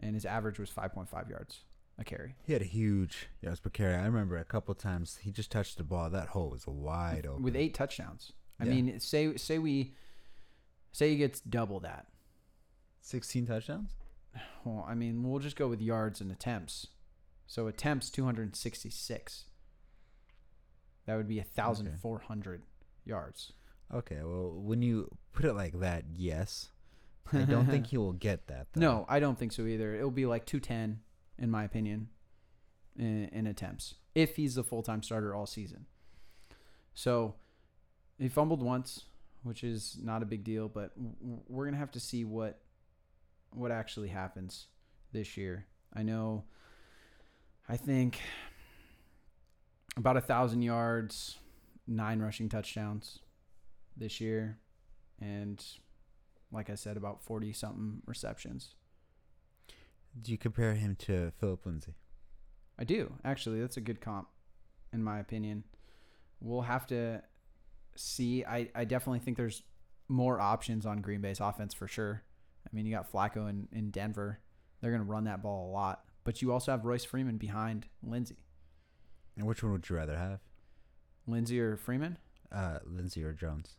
and 0.00 0.14
his 0.14 0.24
average 0.24 0.58
was 0.58 0.70
5.5 0.70 1.28
yards 1.30 1.60
a 1.98 2.04
carry. 2.04 2.34
He 2.44 2.52
had 2.52 2.60
a 2.62 2.66
huge 2.66 3.28
yards 3.40 3.60
per 3.60 3.70
carry. 3.70 3.94
I 3.94 4.04
remember 4.04 4.36
a 4.36 4.44
couple 4.44 4.74
times 4.74 5.18
he 5.22 5.30
just 5.30 5.50
touched 5.50 5.78
the 5.78 5.84
ball. 5.84 6.10
That 6.10 6.28
hole 6.28 6.50
was 6.50 6.66
wide 6.66 7.26
open. 7.26 7.42
with 7.42 7.56
eight 7.56 7.72
touchdowns. 7.74 8.32
I 8.60 8.64
Yeah. 8.64 8.70
mean, 8.74 9.00
say 9.00 9.34
say 9.36 9.58
we 9.58 9.94
say 10.92 11.10
he 11.10 11.16
gets 11.16 11.40
double 11.40 11.80
that. 11.80 12.06
16 13.00 13.46
touchdowns? 13.46 13.92
Well, 14.64 14.84
I 14.86 14.94
mean, 14.94 15.22
we'll 15.22 15.38
just 15.38 15.56
go 15.56 15.68
with 15.68 15.80
yards 15.80 16.20
and 16.20 16.30
attempts. 16.30 16.88
So 17.46 17.66
attempts 17.68 18.10
266. 18.10 19.44
That 21.06 21.16
would 21.16 21.28
be 21.28 21.38
1,400 21.38 22.62
yards. 23.04 23.52
Okay, 23.94 24.18
well, 24.24 24.50
when 24.60 24.82
you 24.82 25.08
put 25.32 25.44
it 25.44 25.54
like 25.54 25.78
that, 25.78 26.04
yes. 26.12 26.70
I 27.32 27.42
don't 27.42 27.66
think 27.66 27.86
he 27.88 27.98
will 27.98 28.12
get 28.12 28.46
that. 28.48 28.68
Though. 28.72 28.80
No, 28.80 29.06
I 29.08 29.20
don't 29.20 29.38
think 29.38 29.52
so 29.52 29.66
either. 29.66 29.94
It'll 29.94 30.10
be 30.10 30.26
like 30.26 30.46
210, 30.46 31.00
in 31.38 31.50
my 31.50 31.64
opinion, 31.64 32.08
in, 32.96 33.28
in 33.32 33.46
attempts, 33.46 33.94
if 34.14 34.36
he's 34.36 34.54
the 34.54 34.64
full 34.64 34.82
time 34.82 35.02
starter 35.02 35.34
all 35.34 35.46
season. 35.46 35.86
So 36.94 37.34
he 38.18 38.28
fumbled 38.28 38.62
once, 38.62 39.04
which 39.42 39.62
is 39.62 39.98
not 40.02 40.22
a 40.22 40.26
big 40.26 40.44
deal, 40.44 40.68
but 40.68 40.92
we're 41.48 41.64
going 41.64 41.74
to 41.74 41.80
have 41.80 41.92
to 41.92 42.00
see 42.00 42.24
what 42.24 42.60
what 43.50 43.70
actually 43.70 44.08
happens 44.08 44.66
this 45.12 45.36
year. 45.36 45.66
I 45.94 46.02
know, 46.02 46.44
I 47.68 47.76
think 47.76 48.20
about 49.96 50.16
a 50.16 50.20
thousand 50.20 50.62
yards, 50.62 51.38
nine 51.86 52.20
rushing 52.20 52.48
touchdowns 52.48 53.20
this 53.96 54.20
year, 54.20 54.58
and 55.20 55.64
like 56.52 56.70
I 56.70 56.74
said, 56.74 56.96
about 56.96 57.22
forty 57.22 57.52
something 57.52 58.02
receptions. 58.06 58.74
Do 60.20 60.32
you 60.32 60.38
compare 60.38 60.74
him 60.74 60.96
to 61.00 61.32
Phillip 61.38 61.66
Lindsay? 61.66 61.94
I 62.78 62.84
do 62.84 63.14
actually. 63.24 63.60
That's 63.60 63.76
a 63.76 63.82
good 63.82 64.00
comp, 64.00 64.28
in 64.92 65.02
my 65.02 65.18
opinion. 65.18 65.64
We'll 66.40 66.62
have 66.62 66.86
to 66.88 67.22
see. 67.94 68.44
I, 68.44 68.68
I 68.74 68.84
definitely 68.84 69.20
think 69.20 69.36
there's 69.36 69.62
more 70.08 70.40
options 70.40 70.86
on 70.86 71.00
Green 71.00 71.20
Bay's 71.20 71.40
offense 71.40 71.74
for 71.74 71.88
sure. 71.88 72.22
I 72.66 72.74
mean, 72.74 72.86
you 72.86 72.94
got 72.94 73.10
Flacco 73.10 73.48
in, 73.48 73.68
in 73.72 73.90
Denver. 73.90 74.40
They're 74.80 74.90
going 74.90 75.04
to 75.04 75.10
run 75.10 75.24
that 75.24 75.42
ball 75.42 75.70
a 75.70 75.72
lot. 75.72 76.04
But 76.24 76.42
you 76.42 76.52
also 76.52 76.72
have 76.72 76.84
Royce 76.84 77.04
Freeman 77.04 77.38
behind 77.38 77.86
Lindsay. 78.02 78.36
And 79.36 79.46
which 79.46 79.62
one 79.62 79.72
would 79.72 79.88
you 79.88 79.96
rather 79.96 80.16
have? 80.16 80.40
Lindsay 81.26 81.60
or 81.60 81.76
Freeman? 81.76 82.18
Uh, 82.52 82.78
Lindsay 82.84 83.22
or 83.22 83.32
Jones? 83.32 83.76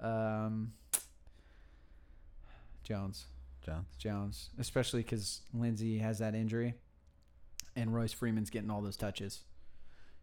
Um, 0.00 0.72
Jones. 2.82 3.26
Jones. 3.64 3.86
Jones, 3.98 4.50
especially 4.58 5.02
because 5.02 5.42
Lindsay 5.52 5.98
has 5.98 6.18
that 6.18 6.34
injury, 6.34 6.74
and 7.76 7.94
Royce 7.94 8.12
Freeman's 8.12 8.50
getting 8.50 8.70
all 8.70 8.80
those 8.80 8.96
touches. 8.96 9.40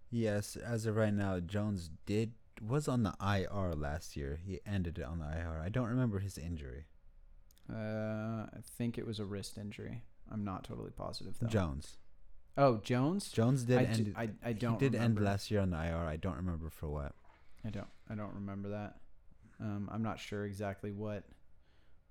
Yes, 0.09 0.55
as 0.55 0.85
of 0.85 0.95
right 0.95 1.13
now, 1.13 1.39
Jones 1.39 1.89
did 2.05 2.33
was 2.61 2.87
on 2.87 3.03
the 3.03 3.13
IR 3.21 3.75
last 3.75 4.15
year. 4.17 4.39
He 4.43 4.59
ended 4.65 4.97
it 4.97 5.03
on 5.05 5.19
the 5.19 5.25
IR. 5.25 5.61
I 5.63 5.69
don't 5.69 5.87
remember 5.87 6.19
his 6.19 6.37
injury. 6.37 6.85
Uh, 7.71 8.45
I 8.45 8.59
think 8.77 8.97
it 8.97 9.05
was 9.05 9.19
a 9.19 9.25
wrist 9.25 9.57
injury. 9.57 10.01
I'm 10.31 10.43
not 10.43 10.63
totally 10.63 10.91
positive 10.91 11.35
though. 11.39 11.47
Jones. 11.47 11.97
Oh, 12.57 12.77
Jones. 12.77 13.29
Jones 13.31 13.63
did 13.63 13.77
I, 13.77 13.83
end. 13.83 14.05
d- 14.05 14.13
I, 14.17 14.29
I 14.43 14.53
don't. 14.53 14.81
he 14.81 14.89
did 14.89 14.95
end 14.95 15.19
last 15.19 15.51
year 15.51 15.61
on 15.61 15.69
the 15.69 15.77
IR. 15.77 16.05
I 16.07 16.15
don't 16.15 16.37
remember 16.37 16.69
for 16.69 16.87
what. 16.89 17.13
I 17.65 17.69
don't. 17.69 17.87
I 18.09 18.15
don't 18.15 18.33
remember 18.33 18.69
that. 18.69 18.95
Um, 19.59 19.89
I'm 19.91 20.03
not 20.03 20.19
sure 20.19 20.45
exactly 20.45 20.91
what 20.91 21.23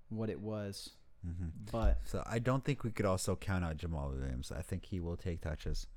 what 0.09 0.29
it 0.29 0.39
was, 0.39 0.91
hmm 1.25 1.47
but 1.71 1.99
So 2.03 2.23
I 2.25 2.39
don't 2.39 2.63
think 2.63 2.83
we 2.83 2.91
could 2.91 3.05
also 3.05 3.35
count 3.35 3.63
out 3.65 3.77
Jamaal 3.77 4.13
Williams. 4.17 4.51
I 4.51 4.61
think 4.61 4.85
he 4.85 4.99
will 4.99 5.17
take 5.17 5.41
touches, 5.41 5.87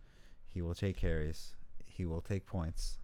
he 0.48 0.62
will 0.62 0.74
take 0.74 0.96
carries, 0.96 1.54
he 1.84 2.04
will 2.04 2.20
take 2.20 2.46
points, 2.46 2.98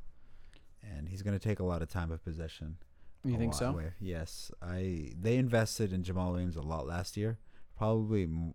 and 0.83 1.09
he's 1.09 1.23
going 1.23 1.39
to 1.39 1.49
take 1.49 1.61
a 1.61 1.65
lot 1.65 1.83
of 1.83 1.89
time 1.89 2.11
of 2.11 2.25
possession. 2.25 2.77
you 3.25 3.37
think 3.39 3.55
so? 3.55 3.71
away. 3.71 3.93
Yes, 4.01 4.51
I. 4.63 5.13
They 5.21 5.37
invested 5.37 5.93
in 5.93 6.03
Jamaal 6.03 6.33
Williams 6.33 6.57
a 6.57 6.63
lot 6.63 6.87
last 6.87 7.17
year, 7.17 7.39
probably 7.77 8.25
m- 8.25 8.55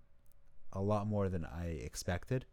a 0.73 0.81
lot 0.81 1.07
more 1.07 1.27
than 1.29 1.45
I 1.45 1.67
expected. 1.67 2.45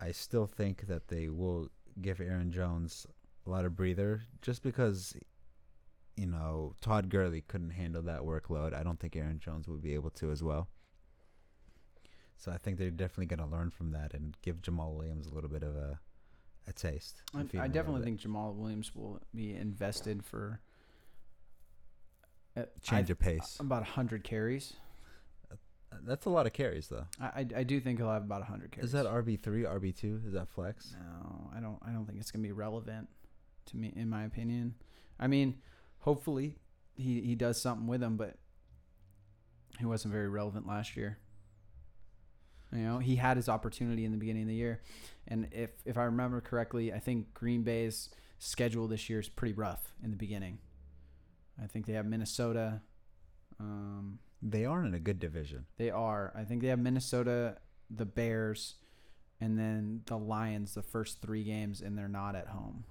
I 0.00 0.12
still 0.12 0.46
think 0.46 0.86
that 0.86 1.08
they 1.08 1.28
will 1.28 1.70
give 2.00 2.20
Aaron 2.20 2.50
Jones 2.50 3.06
a 3.46 3.50
lot 3.50 3.64
of 3.64 3.76
breather, 3.76 4.22
just 4.42 4.62
because, 4.62 5.14
you 6.16 6.26
know, 6.26 6.74
Todd 6.80 7.08
Gurley 7.08 7.42
couldn't 7.42 7.70
handle 7.70 8.02
that 8.02 8.20
workload. 8.20 8.74
I 8.74 8.82
don't 8.82 8.98
think 9.00 9.16
Aaron 9.16 9.38
Jones 9.38 9.68
would 9.68 9.82
be 9.82 9.94
able 9.94 10.10
to 10.10 10.30
as 10.30 10.42
well. 10.42 10.68
So 12.36 12.52
I 12.52 12.58
think 12.58 12.78
they're 12.78 12.90
definitely 12.90 13.26
going 13.26 13.48
to 13.48 13.56
learn 13.56 13.70
from 13.70 13.92
that 13.92 14.12
and 14.14 14.36
give 14.42 14.60
Jamaal 14.62 14.94
Williams 14.94 15.26
a 15.26 15.34
little 15.34 15.50
bit 15.50 15.62
of 15.62 15.76
a 15.76 15.98
a 16.66 16.72
taste. 16.72 17.22
I, 17.34 17.38
I 17.38 17.40
him 17.40 17.48
a 17.52 17.56
little 17.56 17.68
definitely 17.74 18.02
think 18.04 18.20
Jamaal 18.20 18.54
Williams 18.54 18.94
will 18.94 19.20
be 19.34 19.54
invested 19.54 20.24
for 20.24 20.60
uh, 22.56 22.62
change 22.82 23.10
I- 23.10 23.12
of 23.12 23.18
pace. 23.18 23.58
about 23.60 23.84
hundred 23.84 24.24
carries. 24.24 24.74
That's 26.02 26.26
a 26.26 26.30
lot 26.30 26.44
of 26.44 26.52
carries, 26.52 26.88
though. 26.88 27.06
I, 27.20 27.26
I, 27.26 27.46
I 27.58 27.62
do 27.62 27.78
think 27.78 27.98
he'll 27.98 28.10
have 28.10 28.24
about 28.24 28.42
hundred 28.42 28.72
carries. 28.72 28.86
Is 28.86 28.92
that 28.92 29.06
RB 29.06 29.38
three, 29.38 29.62
RB 29.62 29.94
two? 29.94 30.20
Is 30.26 30.32
that 30.32 30.48
flex? 30.48 30.96
No, 30.98 31.50
I 31.56 31.60
don't. 31.60 31.78
I 31.86 31.92
don't 31.92 32.04
think 32.04 32.18
it's 32.18 32.32
gonna 32.32 32.42
be 32.42 32.52
relevant 32.52 33.08
to 33.66 33.76
me, 33.76 33.92
in 33.94 34.08
my 34.10 34.24
opinion. 34.24 34.74
I 35.20 35.28
mean, 35.28 35.54
hopefully 36.04 36.56
he 36.96 37.20
he 37.22 37.34
does 37.34 37.60
something 37.60 37.86
with 37.86 38.02
him, 38.02 38.16
but 38.16 38.36
he 39.78 39.86
wasn't 39.86 40.12
very 40.12 40.28
relevant 40.28 40.66
last 40.66 40.96
year. 40.96 41.18
You 42.72 42.80
know, 42.82 42.98
he 42.98 43.16
had 43.16 43.36
his 43.36 43.48
opportunity 43.48 44.04
in 44.04 44.10
the 44.12 44.18
beginning 44.18 44.42
of 44.42 44.48
the 44.48 44.54
year, 44.54 44.82
and 45.28 45.48
if 45.52 45.70
if 45.84 45.96
I 45.96 46.04
remember 46.04 46.40
correctly, 46.40 46.92
I 46.92 46.98
think 46.98 47.32
Green 47.34 47.62
Bay's 47.62 48.10
schedule 48.38 48.88
this 48.88 49.08
year 49.08 49.20
is 49.20 49.28
pretty 49.28 49.54
rough 49.54 49.94
in 50.02 50.10
the 50.10 50.16
beginning. 50.16 50.58
I 51.62 51.66
think 51.66 51.86
they 51.86 51.92
have 51.94 52.06
Minnesota. 52.06 52.82
Um, 53.60 54.18
They 54.42 54.64
are 54.66 54.84
in 54.84 54.92
a 54.94 54.98
good 54.98 55.18
division. 55.20 55.66
they 55.78 55.90
are. 55.90 56.32
I 56.36 56.44
think 56.44 56.60
they 56.62 56.68
have 56.68 56.80
Minnesota, 56.80 57.58
the 57.88 58.04
Bears, 58.04 58.74
and 59.40 59.56
then 59.58 60.02
the 60.06 60.18
Lions 60.18 60.74
the 60.74 60.82
first 60.82 61.22
three 61.22 61.44
games, 61.44 61.80
and 61.80 61.96
they're 61.96 62.08
not 62.08 62.34
at 62.34 62.48
home. 62.48 62.84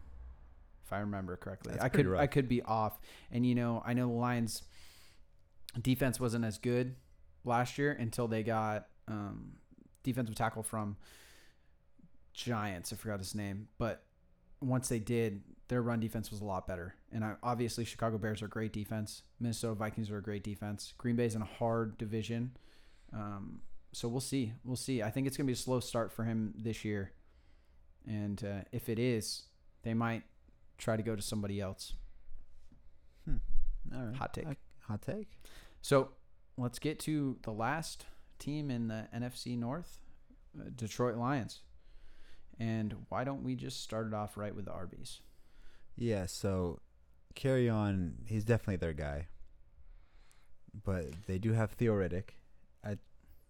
I 0.94 1.00
remember 1.00 1.36
correctly, 1.36 1.74
That's 1.74 1.84
I 1.84 1.90
could 1.90 2.14
I 2.16 2.28
could 2.28 2.48
be 2.48 2.62
off. 2.62 3.00
And 3.32 3.46
you 3.46 3.56
know, 3.56 3.82
I 3.86 3.94
know 3.94 4.08
the 4.08 4.14
Lions 4.14 4.64
defense 5.82 6.20
wasn't 6.20 6.46
as 6.46 6.58
good 6.58 6.96
last 7.44 7.78
year 7.78 7.92
until 7.92 8.28
they 8.28 8.44
got 8.44 8.88
um, 9.08 9.54
defensive 10.04 10.36
tackle 10.36 10.64
from 10.64 10.98
Giants. 12.34 12.94
I 12.94 12.96
forgot 12.96 13.20
his 13.20 13.36
name, 13.36 13.68
but 13.78 14.04
once 14.62 14.88
they 14.88 15.00
did, 15.00 15.42
their 15.68 15.82
run 15.82 16.00
defense 16.00 16.32
was 16.32 16.42
a 16.42 16.46
lot 16.46 16.68
better. 16.68 16.96
And 17.12 17.24
I, 17.24 17.34
obviously, 17.44 17.86
Chicago 17.86 18.18
Bears 18.18 18.42
are 18.42 18.48
great 18.48 18.74
defense. 18.74 19.24
Minnesota 19.40 19.76
Vikings 19.76 20.10
are 20.10 20.18
a 20.18 20.22
great 20.22 20.44
defense. 20.44 20.94
Green 20.98 21.16
Bay's 21.16 21.36
in 21.36 21.42
a 21.42 21.46
hard 21.46 21.98
division. 21.98 22.52
Um, 23.14 23.62
so 23.92 24.08
we'll 24.08 24.22
see. 24.22 24.54
We'll 24.64 24.76
see. 24.76 25.04
I 25.04 25.12
think 25.12 25.28
it's 25.28 25.38
going 25.38 25.46
to 25.46 25.50
be 25.50 25.54
a 25.54 25.58
slow 25.58 25.80
start 25.80 26.12
for 26.12 26.24
him 26.24 26.54
this 26.58 26.84
year. 26.84 27.12
And 28.08 28.44
uh, 28.44 28.64
if 28.72 28.90
it 28.90 29.00
is, 29.00 29.44
they 29.84 29.94
might 29.94 30.24
try 30.78 30.98
to 30.98 31.04
go 31.04 31.16
to 31.16 31.22
somebody 31.22 31.60
else. 31.62 31.94
All 33.28 34.06
right. 34.06 34.16
Hot 34.16 34.34
take. 34.34 34.48
I- 34.48 34.58
hot 34.88 35.02
take. 35.02 35.38
So 35.82 36.10
let's 36.58 36.80
get 36.80 37.00
to 37.02 37.38
the 37.44 37.52
last 37.52 38.06
team 38.40 38.70
in 38.72 38.88
the 38.88 39.08
NFC 39.14 39.58
North, 39.58 40.00
uh, 40.60 40.70
Detroit 40.76 41.18
Lions. 41.18 41.62
And 42.60 43.06
why 43.10 43.24
don't 43.24 43.44
we 43.44 43.56
just 43.56 43.82
start 43.82 44.08
it 44.08 44.14
off 44.14 44.38
right 44.38 44.56
with 44.56 44.66
the 44.66 44.72
RBs? 44.72 45.20
Yeah. 45.96 46.26
So, 46.28 46.80
Kerryon. 47.36 48.14
He's 48.26 48.46
definitely 48.46 48.78
their 48.78 48.94
guy. 48.94 49.28
But 50.84 51.26
they 51.28 51.38
do 51.38 51.54
have 51.54 51.72
Theo 51.72 51.94
Riddick. 51.94 52.30
I 52.84 52.98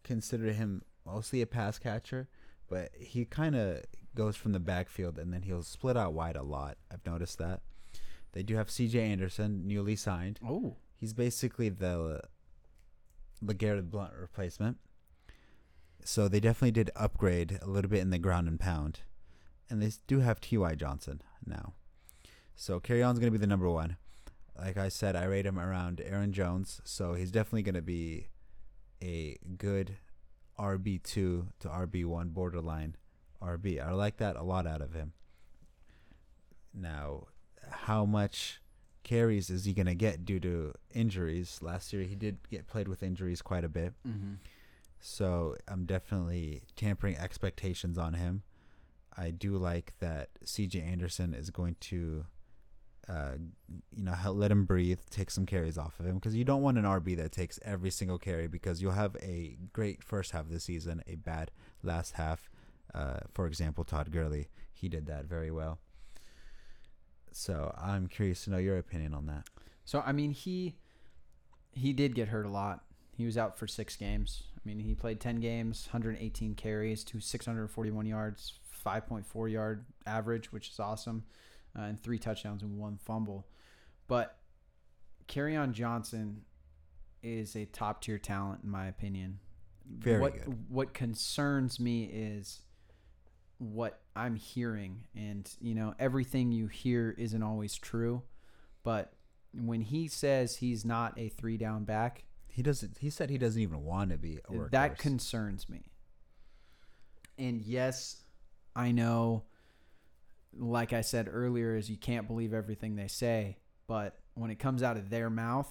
consider 0.03 0.51
him 0.51 0.83
mostly 1.05 1.41
a 1.41 1.47
pass 1.47 1.79
catcher, 1.79 2.27
but 2.69 2.91
he 2.97 3.25
kind 3.25 3.55
of 3.55 3.83
goes 4.15 4.35
from 4.35 4.51
the 4.51 4.59
backfield 4.59 5.17
and 5.17 5.33
then 5.33 5.43
he'll 5.43 5.63
split 5.63 5.97
out 5.97 6.13
wide 6.13 6.35
a 6.35 6.43
lot. 6.43 6.77
I've 6.91 7.05
noticed 7.05 7.37
that. 7.39 7.61
They 8.33 8.43
do 8.43 8.55
have 8.55 8.69
C.J. 8.69 8.99
Anderson, 8.99 9.67
newly 9.67 9.95
signed. 9.95 10.39
Oh, 10.45 10.77
He's 11.03 11.11
basically 11.11 11.67
the 11.67 12.21
the 13.41 13.53
Garrett 13.53 13.91
Blunt 13.91 14.13
replacement. 14.17 14.77
So 16.05 16.29
they 16.29 16.39
definitely 16.39 16.71
did 16.71 16.91
upgrade 16.95 17.59
a 17.61 17.67
little 17.67 17.91
bit 17.91 17.99
in 17.99 18.09
the 18.09 18.17
ground 18.17 18.47
and 18.47 18.57
pound. 18.57 19.01
And 19.69 19.81
they 19.81 19.91
do 20.07 20.21
have 20.21 20.39
T.Y. 20.39 20.75
Johnson 20.75 21.21
now. 21.45 21.73
So 22.55 22.79
Kerryon's 22.79 23.19
going 23.19 23.33
to 23.33 23.37
be 23.37 23.41
the 23.41 23.47
number 23.47 23.69
one. 23.69 23.97
Like 24.57 24.77
I 24.77 24.87
said, 24.87 25.17
I 25.17 25.25
rate 25.25 25.45
him 25.45 25.59
around 25.59 26.01
Aaron 26.05 26.31
Jones. 26.31 26.79
So 26.85 27.15
he's 27.15 27.31
definitely 27.31 27.63
going 27.63 27.75
to 27.75 27.81
be 27.81 28.29
a 29.01 29.37
good 29.57 29.97
RB2 30.57 31.03
to 31.03 31.47
RB1 31.67 32.29
borderline 32.29 32.95
RB. 33.43 33.85
I 33.85 33.91
like 33.91 34.17
that 34.17 34.35
a 34.35 34.43
lot 34.43 34.65
out 34.65 34.81
of 34.81 34.93
him. 34.93 35.13
Now, 36.73 37.27
how 37.69 38.05
much 38.05 38.61
carries 39.03 39.49
is 39.49 39.65
he 39.65 39.73
going 39.73 39.85
to 39.85 39.95
get 39.95 40.25
due 40.25 40.39
to 40.39 40.73
injuries? 40.93 41.59
Last 41.61 41.93
year 41.93 42.03
he 42.03 42.15
did 42.15 42.37
get 42.49 42.67
played 42.67 42.87
with 42.87 43.03
injuries 43.03 43.41
quite 43.41 43.63
a 43.63 43.69
bit. 43.69 43.93
mm-hmm. 44.07 44.33
So 45.05 45.55
I'm 45.67 45.85
definitely 45.85 46.63
tampering 46.77 47.17
expectations 47.17 47.97
on 47.97 48.13
him. 48.13 48.43
I 49.17 49.31
do 49.31 49.57
like 49.57 49.93
that 49.99 50.29
CJ 50.45 50.81
Anderson 50.81 51.33
is 51.33 51.49
going 51.49 51.75
to, 51.81 52.25
uh, 53.09 53.33
you 53.93 54.03
know, 54.03 54.15
let 54.31 54.49
him 54.49 54.63
breathe, 54.63 54.99
take 55.09 55.29
some 55.29 55.45
carries 55.45 55.77
off 55.77 55.99
of 55.99 56.05
him 56.05 56.15
because 56.15 56.35
you 56.35 56.45
don't 56.45 56.61
want 56.61 56.77
an 56.77 56.85
RB 56.85 57.17
that 57.17 57.33
takes 57.33 57.59
every 57.65 57.91
single 57.91 58.17
carry 58.17 58.47
because 58.47 58.81
you'll 58.81 58.93
have 58.93 59.17
a 59.21 59.57
great 59.73 60.01
first 60.01 60.31
half 60.31 60.45
of 60.45 60.51
the 60.51 60.59
season, 60.61 61.03
a 61.05 61.15
bad 61.15 61.51
last 61.83 62.13
half. 62.13 62.49
Uh, 62.93 63.19
for 63.33 63.47
example, 63.47 63.83
Todd 63.83 64.11
Gurley, 64.11 64.49
he 64.71 64.89
did 64.89 65.07
that 65.07 65.25
very 65.25 65.51
well. 65.51 65.79
So 67.31 67.73
I'm 67.81 68.07
curious 68.07 68.43
to 68.43 68.51
know 68.51 68.57
your 68.57 68.77
opinion 68.77 69.13
on 69.13 69.25
that. 69.27 69.45
So 69.85 70.03
I 70.05 70.11
mean, 70.11 70.31
he 70.31 70.75
he 71.71 71.93
did 71.93 72.15
get 72.15 72.27
hurt 72.27 72.45
a 72.45 72.49
lot. 72.49 72.83
He 73.15 73.25
was 73.25 73.37
out 73.37 73.57
for 73.57 73.67
six 73.67 73.95
games. 73.95 74.43
I 74.55 74.59
mean, 74.67 74.79
he 74.79 74.95
played 74.95 75.19
ten 75.19 75.39
games, 75.39 75.87
118 75.91 76.55
carries 76.55 77.03
to 77.05 77.19
641 77.19 78.05
yards, 78.05 78.53
5.4 78.85 79.51
yard 79.51 79.85
average, 80.05 80.51
which 80.51 80.69
is 80.69 80.79
awesome, 80.79 81.23
uh, 81.77 81.83
and 81.83 81.99
three 81.99 82.19
touchdowns 82.19 82.61
and 82.61 82.77
one 82.77 82.97
fumble. 82.97 83.47
But 84.07 84.37
on 85.35 85.73
Johnson 85.73 86.43
is 87.23 87.55
a 87.55 87.65
top 87.65 88.01
tier 88.01 88.19
talent 88.19 88.61
in 88.63 88.69
my 88.69 88.87
opinion. 88.87 89.39
Very 89.85 90.19
what, 90.19 90.33
good. 90.33 90.69
What 90.69 90.93
concerns 90.93 91.79
me 91.79 92.03
is 92.03 92.61
what 93.71 94.01
I'm 94.15 94.35
hearing, 94.35 95.05
and 95.15 95.49
you 95.61 95.75
know 95.75 95.93
everything 95.99 96.51
you 96.51 96.67
hear 96.67 97.15
isn't 97.17 97.41
always 97.41 97.77
true, 97.77 98.23
but 98.83 99.13
when 99.53 99.81
he 99.81 100.07
says 100.07 100.57
he's 100.57 100.83
not 100.83 101.17
a 101.17 101.29
three 101.29 101.57
down 101.57 101.83
back, 101.83 102.25
He 102.53 102.61
doesn't. 102.61 102.99
He 102.99 103.09
said 103.09 103.31
he 103.31 103.39
doesn't 103.39 103.61
even 103.61 103.83
want 103.83 104.11
to 104.11 104.17
be 104.17 104.39
a 104.47 104.69
that 104.69 104.99
concerns 104.99 105.67
me. 105.67 105.91
And 107.37 107.59
yes, 107.61 108.21
I 108.75 108.91
know, 108.91 109.43
like 110.55 110.93
I 110.93 111.01
said 111.01 111.27
earlier, 111.31 111.75
is 111.75 111.89
you 111.89 111.97
can't 111.97 112.27
believe 112.27 112.53
everything 112.53 112.95
they 112.95 113.07
say, 113.07 113.57
but 113.87 114.19
when 114.35 114.51
it 114.51 114.59
comes 114.59 114.83
out 114.83 114.97
of 114.97 115.09
their 115.09 115.31
mouth, 115.31 115.69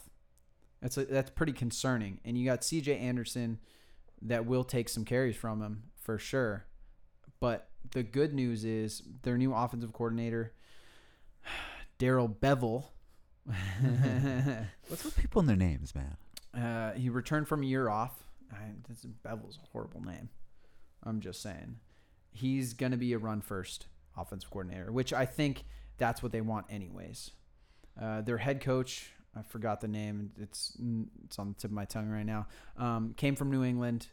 that's 0.81 0.97
that's 0.97 1.31
pretty 1.31 1.53
concerning. 1.53 2.19
And 2.25 2.37
you 2.37 2.45
got 2.45 2.65
C.J. 2.65 2.97
Anderson 2.97 3.61
that 4.23 4.47
will 4.47 4.65
take 4.65 4.89
some 4.89 5.05
carries 5.05 5.37
from 5.37 5.63
him 5.63 5.85
for 5.95 6.19
sure. 6.19 6.67
But 7.39 7.69
the 7.91 8.03
good 8.03 8.33
news 8.35 8.65
is 8.65 9.03
their 9.23 9.37
new 9.37 9.55
offensive 9.55 9.93
coordinator, 9.93 10.53
Darrell 11.99 12.29
Bevell. 12.29 12.85
What's 14.89 15.05
with 15.05 15.17
people 15.17 15.41
and 15.41 15.49
their 15.49 15.57
names, 15.57 15.95
man? 15.95 16.17
Uh, 16.55 16.93
he 16.93 17.09
returned 17.09 17.49
from 17.49 17.63
a 17.63 17.67
year 17.67 17.89
off. 17.89 18.13
I, 18.53 18.73
this 18.89 19.05
Bevell's 19.25 19.59
a 19.63 19.67
horrible 19.73 20.03
name. 20.03 20.29
I'm 21.03 21.21
just 21.21 21.43
saying. 21.43 21.79
He's 22.31 22.73
going 22.73 22.93
to 22.93 22.99
be 22.99 23.13
a 23.13 23.19
run 23.19 23.41
first 23.41 23.87
offensive 24.17 24.51
coordinator, 24.51 24.93
which 24.93 25.13
I 25.13 25.27
think 25.27 25.65
that's 25.99 26.23
what 26.23 26.33
they 26.33 26.41
want 26.41 26.67
anyways. 26.71 27.31
Uh, 28.01 28.23
their 28.23 28.39
head 28.39 28.61
coach, 28.61 29.11
I 29.37 29.43
forgot 29.43 29.81
the 29.81 29.89
name. 29.89 30.31
It's 30.41 30.77
it's 31.25 31.39
on 31.39 31.49
the 31.51 31.55
tip 31.55 31.71
of 31.71 31.75
my 31.75 31.85
tongue 31.85 32.09
right 32.09 32.25
now. 32.25 32.47
Um, 32.79 33.15
came 33.17 33.37
from 33.37 33.51
New 33.51 33.65
England, 33.65 34.07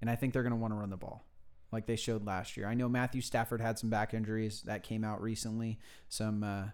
and 0.00 0.08
I 0.08 0.16
think 0.16 0.32
they're 0.32 0.42
going 0.42 0.52
to 0.52 0.56
want 0.56 0.72
to 0.72 0.78
run 0.78 0.90
the 0.90 0.96
ball 0.96 1.24
like 1.72 1.86
they 1.86 1.96
showed 1.96 2.26
last 2.26 2.56
year. 2.56 2.66
I 2.66 2.74
know 2.74 2.88
Matthew 2.88 3.20
Stafford 3.20 3.60
had 3.60 3.78
some 3.78 3.90
back 3.90 4.14
injuries 4.14 4.62
that 4.62 4.82
came 4.82 5.04
out 5.04 5.22
recently, 5.22 5.78
some 6.08 6.42
uh, 6.42 6.64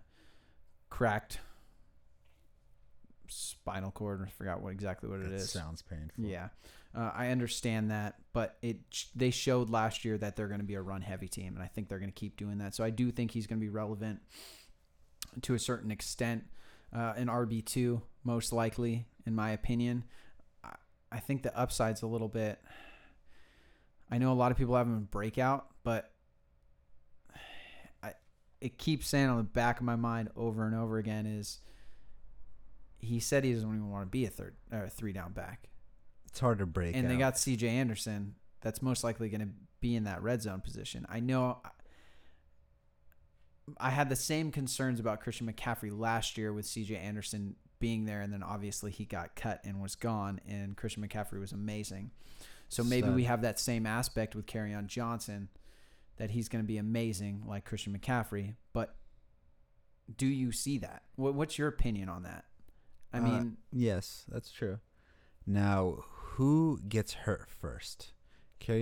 cracked 0.91 1.41
spinal 3.29 3.91
cord. 3.91 4.23
I 4.27 4.31
forgot 4.31 4.63
what 4.63 4.73
exactly 4.73 5.09
what 5.09 5.21
it 5.21 5.33
is. 5.33 5.51
sounds 5.51 5.83
painful. 5.83 6.25
Yeah, 6.25 6.49
uh, 6.97 7.11
I 7.15 7.29
understand 7.29 7.91
that, 7.91 8.17
but 8.33 8.57
it 8.63 8.79
they 9.15 9.31
showed 9.31 9.71
last 9.71 10.05
year 10.05 10.17
that 10.19 10.37
they're 10.37 10.49
going 10.49 10.61
to 10.61 10.67
be 10.67 10.75
a 10.75 10.83
run 10.83 11.03
heavy 11.03 11.29
team, 11.29 11.55
and 11.55 11.63
I 11.63 11.67
think 11.67 11.89
they're 11.89 11.99
going 11.99 12.13
to 12.13 12.19
keep 12.19 12.37
doing 12.37 12.59
that. 12.59 12.75
So 12.75 12.85
I 12.85 12.91
do 12.91 13.11
think 13.11 13.31
he's 13.31 13.47
going 13.47 13.59
to 13.59 13.65
be 13.65 13.71
relevant 13.71 14.21
to 15.43 15.55
a 15.55 15.59
certain 15.59 15.91
extent. 15.91 16.45
Uh, 16.95 17.13
an 17.17 17.27
RB 17.27 17.65
two, 17.65 18.01
most 18.25 18.53
likely, 18.53 19.07
in 19.27 19.35
my 19.35 19.51
opinion. 19.51 20.05
I, 20.65 20.75
I 21.13 21.19
think 21.19 21.43
the 21.43 21.57
upside's 21.59 22.03
a 22.03 22.07
little 22.07 22.29
bit. 22.29 22.61
I 24.11 24.19
know 24.19 24.33
a 24.33 24.35
lot 24.35 24.53
of 24.53 24.59
people 24.59 24.77
have 24.77 24.87
him 24.87 24.97
in 24.97 25.05
breakout, 25.05 25.67
but 25.83 26.13
I 28.03 28.13
it 28.61 28.79
keeps 28.79 29.09
saying 29.09 29.29
on 29.29 29.37
the 29.39 29.43
back 29.43 29.79
of 29.81 29.85
my 29.85 29.97
mind 29.97 30.31
over 30.37 30.65
and 30.67 30.75
over 30.75 30.99
again 30.99 31.27
is 31.27 31.61
he 32.99 33.21
said 33.21 33.45
he 33.45 33.53
doesn't 33.53 33.69
even 33.69 33.91
want 33.91 34.05
to 34.05 34.11
be 34.11 34.25
a 34.25 34.31
third 34.31 34.57
or 34.73 34.89
three 34.89 35.13
down 35.13 35.33
back 35.33 35.69
It's 36.29 36.41
hard 36.41 36.59
to 36.61 36.67
break. 36.67 36.97
and 36.97 37.11
they 37.11 37.17
got 37.17 37.35
CJ 37.35 37.65
Anderson 37.65 38.35
that's 38.63 38.81
most 38.83 39.05
likely 39.05 39.29
going 39.29 39.43
to 39.43 39.49
be 39.81 39.95
in 39.95 40.05
that 40.05 40.23
red 40.23 40.43
zone 40.43 40.61
position. 40.61 41.07
I 41.09 41.21
know 41.21 41.59
I 43.79 43.91
had 43.91 44.09
the 44.09 44.17
same 44.17 44.51
concerns 44.53 45.01
about 45.01 45.21
Christian 45.21 45.53
McCaffrey 45.53 45.97
last 45.97 46.39
year 46.39 46.53
with 46.53 46.67
CJ 46.67 46.97
Anderson 46.99 47.57
being 47.79 48.07
there 48.07 48.21
and 48.23 48.33
then 48.33 48.43
obviously 48.43 48.91
he 48.91 49.05
got 49.05 49.35
cut 49.37 49.61
and 49.65 49.83
was 49.83 49.95
gone 49.95 50.41
and 50.49 50.77
Christian 50.77 51.07
McCaffrey 51.07 51.39
was 51.41 51.53
amazing. 51.53 52.11
So 52.69 52.83
maybe 52.83 53.09
we 53.11 53.25
have 53.25 53.43
that 53.43 53.59
same 53.61 53.87
aspect 53.87 54.35
with 54.35 54.47
on 54.75 54.87
Johnson 54.89 55.49
that 56.17 56.31
he's 56.31 56.49
going 56.49 56.63
to 56.65 56.67
be 56.67 56.79
amazing 56.79 57.45
like 57.47 57.65
Christian 57.65 57.97
McCaffrey, 57.97 58.55
but 58.73 58.97
do 60.17 60.27
you 60.27 60.51
see 60.53 60.79
that? 60.79 61.03
What, 61.17 61.35
what's 61.35 61.59
your 61.59 61.69
opinion 61.69 62.09
on 62.09 62.23
that? 62.25 62.45
I 63.13 63.19
Uh, 63.19 63.23
mean, 63.23 63.57
yes, 63.73 64.25
that's 64.29 64.51
true. 64.51 64.79
Now, 65.47 65.99
who 66.11 66.81
gets 66.89 67.13
hurt 67.15 67.49
first? 67.49 68.13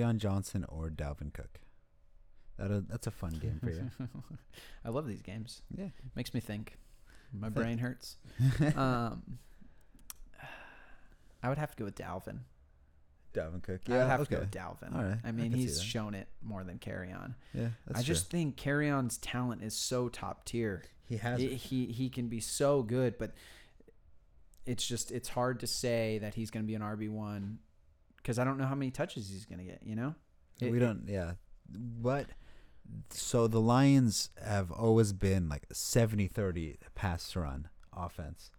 on 0.03 0.19
Johnson 0.19 0.65
or 0.69 0.89
Dalvin 0.91 1.33
Cook? 1.33 1.61
That 2.59 2.71
a, 2.71 2.81
that's 2.83 3.07
a 3.07 3.11
fun 3.11 3.33
game 3.33 3.59
for 3.63 3.71
you. 3.71 3.91
I 4.85 4.89
love 4.91 5.07
these 5.09 5.23
games. 5.23 5.61
yeah. 5.77 5.89
Makes 6.15 6.33
me 6.35 6.41
think. 6.41 6.79
My 7.33 7.49
brain 7.49 7.79
hurts. 7.79 8.17
um, 8.77 9.39
I 11.43 11.49
would 11.49 11.59
have 11.59 11.73
to 11.73 11.77
go 11.77 11.85
with 11.85 11.97
Dalvin. 11.97 12.39
Dalvin 13.35 13.63
Cook. 13.63 13.83
Yeah. 13.87 14.05
I 14.05 14.09
have 14.09 14.21
okay. 14.21 14.37
to 14.37 14.41
go 14.43 14.47
Dalvin. 14.47 14.95
All 14.97 15.03
right, 15.03 15.19
I 15.25 15.29
I 15.29 15.33
mean, 15.33 15.53
see 15.53 15.59
he's 15.59 15.83
shown 15.83 16.15
it 16.15 16.29
more 16.43 16.65
than 16.65 16.79
Kerryon. 16.79 17.35
Yeah. 17.53 17.69
That's 17.87 18.01
I 18.01 18.03
true. 18.03 18.15
just 18.15 18.31
think 18.31 18.57
Kerryon's 18.57 19.19
talent 19.19 19.63
is 19.63 19.75
so 19.75 20.09
top 20.09 20.45
tier. 20.45 20.85
he 21.07 21.17
has 21.19 21.41
it. 21.43 21.53
he 21.53 21.87
he 21.87 22.09
can 22.09 22.29
be 22.29 22.41
so 22.41 22.83
good, 22.83 23.19
but 23.19 23.33
it's 24.67 24.87
just 24.87 25.11
it's 25.11 25.29
hard 25.29 25.61
to 25.61 25.67
say 25.67 26.19
that 26.19 26.35
he's 26.35 26.51
going 26.51 26.65
to 26.65 26.67
be 26.67 26.75
an 26.75 26.83
RB 26.83 27.11
one 27.11 27.59
because 28.17 28.39
I 28.39 28.45
don't 28.45 28.57
know 28.57 28.65
how 28.67 28.75
many 28.75 28.91
touches 28.91 29.29
he's 29.29 29.45
going 29.45 29.59
to 29.59 29.65
get. 29.65 29.81
You 29.85 29.95
know, 29.97 30.15
It- 30.61 30.71
we 30.73 30.79
don't. 30.79 31.05
Yeah. 31.09 31.33
But 31.69 32.27
so 33.11 33.47
the 33.49 33.61
Lions 33.61 34.31
have 34.43 34.71
always 34.71 35.13
been 35.15 35.49
like 35.49 35.67
70-30 35.71 36.77
pass 36.95 37.35
run 37.35 37.69
offense, 37.97 38.51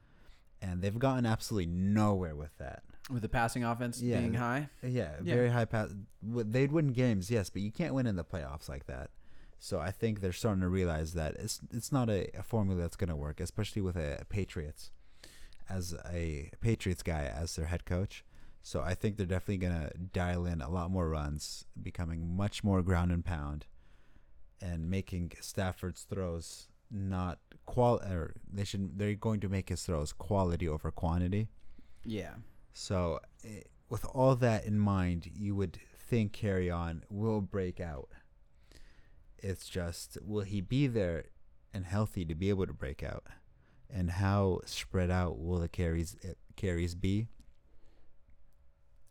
and 0.61 0.81
they've 0.81 0.97
gotten 0.97 1.25
absolutely 1.25 1.67
nowhere 1.71 2.35
with 2.35 2.57
that. 2.57 2.83
With 3.09 3.21
the 3.21 3.29
passing 3.29 3.63
offense 3.63 4.01
Yeah. 4.01 4.19
being 4.19 4.33
high. 4.33 4.69
Yeah, 4.81 5.15
Yeah. 5.23 5.35
very 5.35 5.49
high 5.49 5.65
pass. 5.65 5.93
They'd 6.23 6.71
win 6.71 6.87
games, 6.89 7.29
yes, 7.29 7.49
but 7.49 7.61
you 7.61 7.71
can't 7.71 7.93
win 7.93 8.07
in 8.07 8.15
the 8.15 8.23
playoffs 8.25 8.67
like 8.67 8.85
that. 8.87 9.11
So 9.59 9.79
I 9.79 9.91
think 9.91 10.19
they're 10.21 10.33
starting 10.33 10.61
to 10.61 10.69
realize 10.69 11.13
that 11.13 11.35
it's 11.35 11.61
it's 11.71 11.91
not 11.91 12.09
a, 12.09 12.35
a 12.37 12.43
formula 12.43 12.81
that's 12.81 12.95
going 12.95 13.09
to 13.09 13.15
work, 13.15 13.39
especially 13.39 13.81
with 13.81 13.95
a 13.95 14.25
Patriots 14.29 14.91
as 15.69 15.95
a 16.11 16.51
Patriots 16.61 17.01
guy 17.03 17.23
as 17.25 17.55
their 17.55 17.65
head 17.65 17.85
coach. 17.85 18.23
So 18.61 18.81
I 18.81 18.95
think 18.95 19.17
they're 19.17 19.25
definitely 19.27 19.57
going 19.57 19.79
to 19.89 19.97
dial 19.97 20.45
in 20.45 20.59
a 20.61 20.69
lot 20.69 20.89
more 20.91 21.07
runs, 21.09 21.65
becoming 21.81 22.35
much 22.35 22.63
more 22.63 22.81
ground 22.81 23.11
and 23.11 23.23
pound, 23.23 23.67
and 24.61 24.89
making 24.89 25.31
Stafford's 25.41 26.03
throws 26.03 26.67
not 26.91 27.39
qual 27.65 27.95
or 28.03 28.33
they 28.51 28.63
should 28.63 28.97
they're 28.99 29.15
going 29.15 29.39
to 29.41 29.49
make 29.49 29.69
his 29.69 29.83
throws 29.83 30.11
quality 30.13 30.67
over 30.67 30.91
quantity. 30.91 31.47
Yeah, 32.03 32.35
So, 32.77 33.21
eh, 33.45 33.61
with 33.89 34.05
all 34.13 34.35
that 34.35 34.65
in 34.65 34.77
mind, 34.77 35.31
you 35.33 35.55
would 35.55 35.79
think 35.97 36.33
Kerryon 36.33 37.03
will 37.09 37.39
break 37.39 37.79
out. 37.79 38.09
It's 39.37 39.69
just, 39.69 40.17
will 40.21 40.43
he 40.43 40.59
be 40.59 40.87
there 40.87 41.23
and 41.73 41.85
healthy 41.85 42.25
to 42.25 42.35
be 42.35 42.49
able 42.49 42.67
to 42.67 42.73
break 42.73 43.01
out? 43.01 43.23
And 43.89 44.11
how 44.11 44.59
spread 44.65 45.09
out 45.09 45.39
will 45.39 45.59
the 45.59 45.69
carries 45.69 46.17
eh, 46.25 46.33
carries 46.57 46.95
be? 46.95 47.29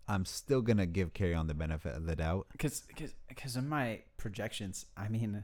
I'm 0.06 0.26
still 0.26 0.60
gonna 0.60 0.84
give 0.84 1.14
Kerryon 1.14 1.48
the 1.48 1.54
benefit 1.54 1.96
of 1.96 2.04
the 2.04 2.16
doubt. 2.16 2.48
because 2.52 2.82
because 3.28 3.56
in 3.56 3.66
my 3.66 4.02
projections, 4.18 4.84
I 4.94 5.08
mean, 5.08 5.42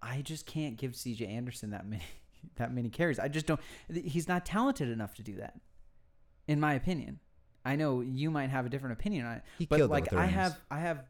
I 0.00 0.22
just 0.22 0.46
can't 0.46 0.76
give 0.76 0.94
C.J. 0.94 1.26
Anderson 1.26 1.70
that 1.70 1.84
many 1.84 2.04
that 2.56 2.72
many 2.72 2.90
carries. 2.90 3.18
I 3.18 3.26
just 3.26 3.46
don't. 3.46 3.60
He's 3.92 4.28
not 4.28 4.46
talented 4.46 4.88
enough 4.88 5.16
to 5.16 5.24
do 5.24 5.34
that, 5.36 5.58
in 6.46 6.60
my 6.60 6.74
opinion. 6.74 7.18
I 7.70 7.76
know 7.76 8.00
you 8.00 8.32
might 8.32 8.50
have 8.50 8.66
a 8.66 8.68
different 8.68 8.94
opinion 8.98 9.26
on 9.26 9.36
it, 9.36 9.42
He 9.56 9.66
but 9.66 9.76
killed 9.76 9.92
like 9.92 10.12
I 10.12 10.26
have 10.26 10.58
I 10.72 10.80
have 10.80 11.04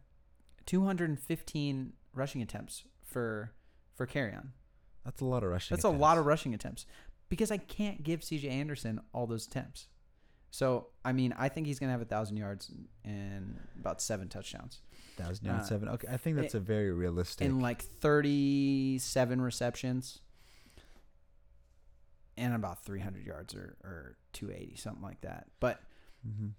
215 0.67 1.93
rushing 2.13 2.43
attempts 2.43 2.85
for 3.03 3.51
for 3.95 4.07
Kerryon. 4.07 4.49
That's 5.03 5.23
a 5.23 5.25
lot 5.25 5.43
of 5.43 5.49
rushing. 5.49 5.75
That's 5.75 5.85
a 5.85 5.89
lot 5.89 6.19
of 6.19 6.27
rushing 6.27 6.53
attempts 6.53 6.85
because 7.31 7.51
I 7.51 7.57
can't 7.57 8.03
give 8.03 8.23
C.J. 8.23 8.47
Anderson 8.47 9.01
all 9.15 9.27
those 9.27 9.47
attempts. 9.47 9.89
So 10.51 10.89
I 11.03 11.13
mean, 11.13 11.35
I 11.39 11.49
think 11.49 11.67
he's 11.67 11.79
gonna 11.79 11.93
have 11.93 12.03
a 12.03 12.05
thousand 12.05 12.37
yards 12.37 12.71
and 13.07 13.59
about 13.79 14.03
seven 14.03 14.29
touchdowns. 14.29 14.81
thousand 15.17 15.49
uh, 15.49 15.63
seven. 15.63 15.89
Okay, 15.89 16.09
I 16.13 16.19
think 16.19 16.37
that's 16.37 16.55
it- 16.55 16.59
a 16.59 16.61
very 16.61 16.93
realistic. 16.93 17.47
in 17.47 17.61
like 17.61 17.81
37 17.81 19.41
receptions 19.41 20.21
and 22.37 22.55
about 22.55 22.85
300 22.85 23.25
yards 23.27 23.55
or, 23.55 23.77
or 23.83 24.17
280 24.33 24.77
something 24.77 25.03
like 25.03 25.21
that 25.21 25.47
but 25.61 25.81
Mhm. 26.27 26.53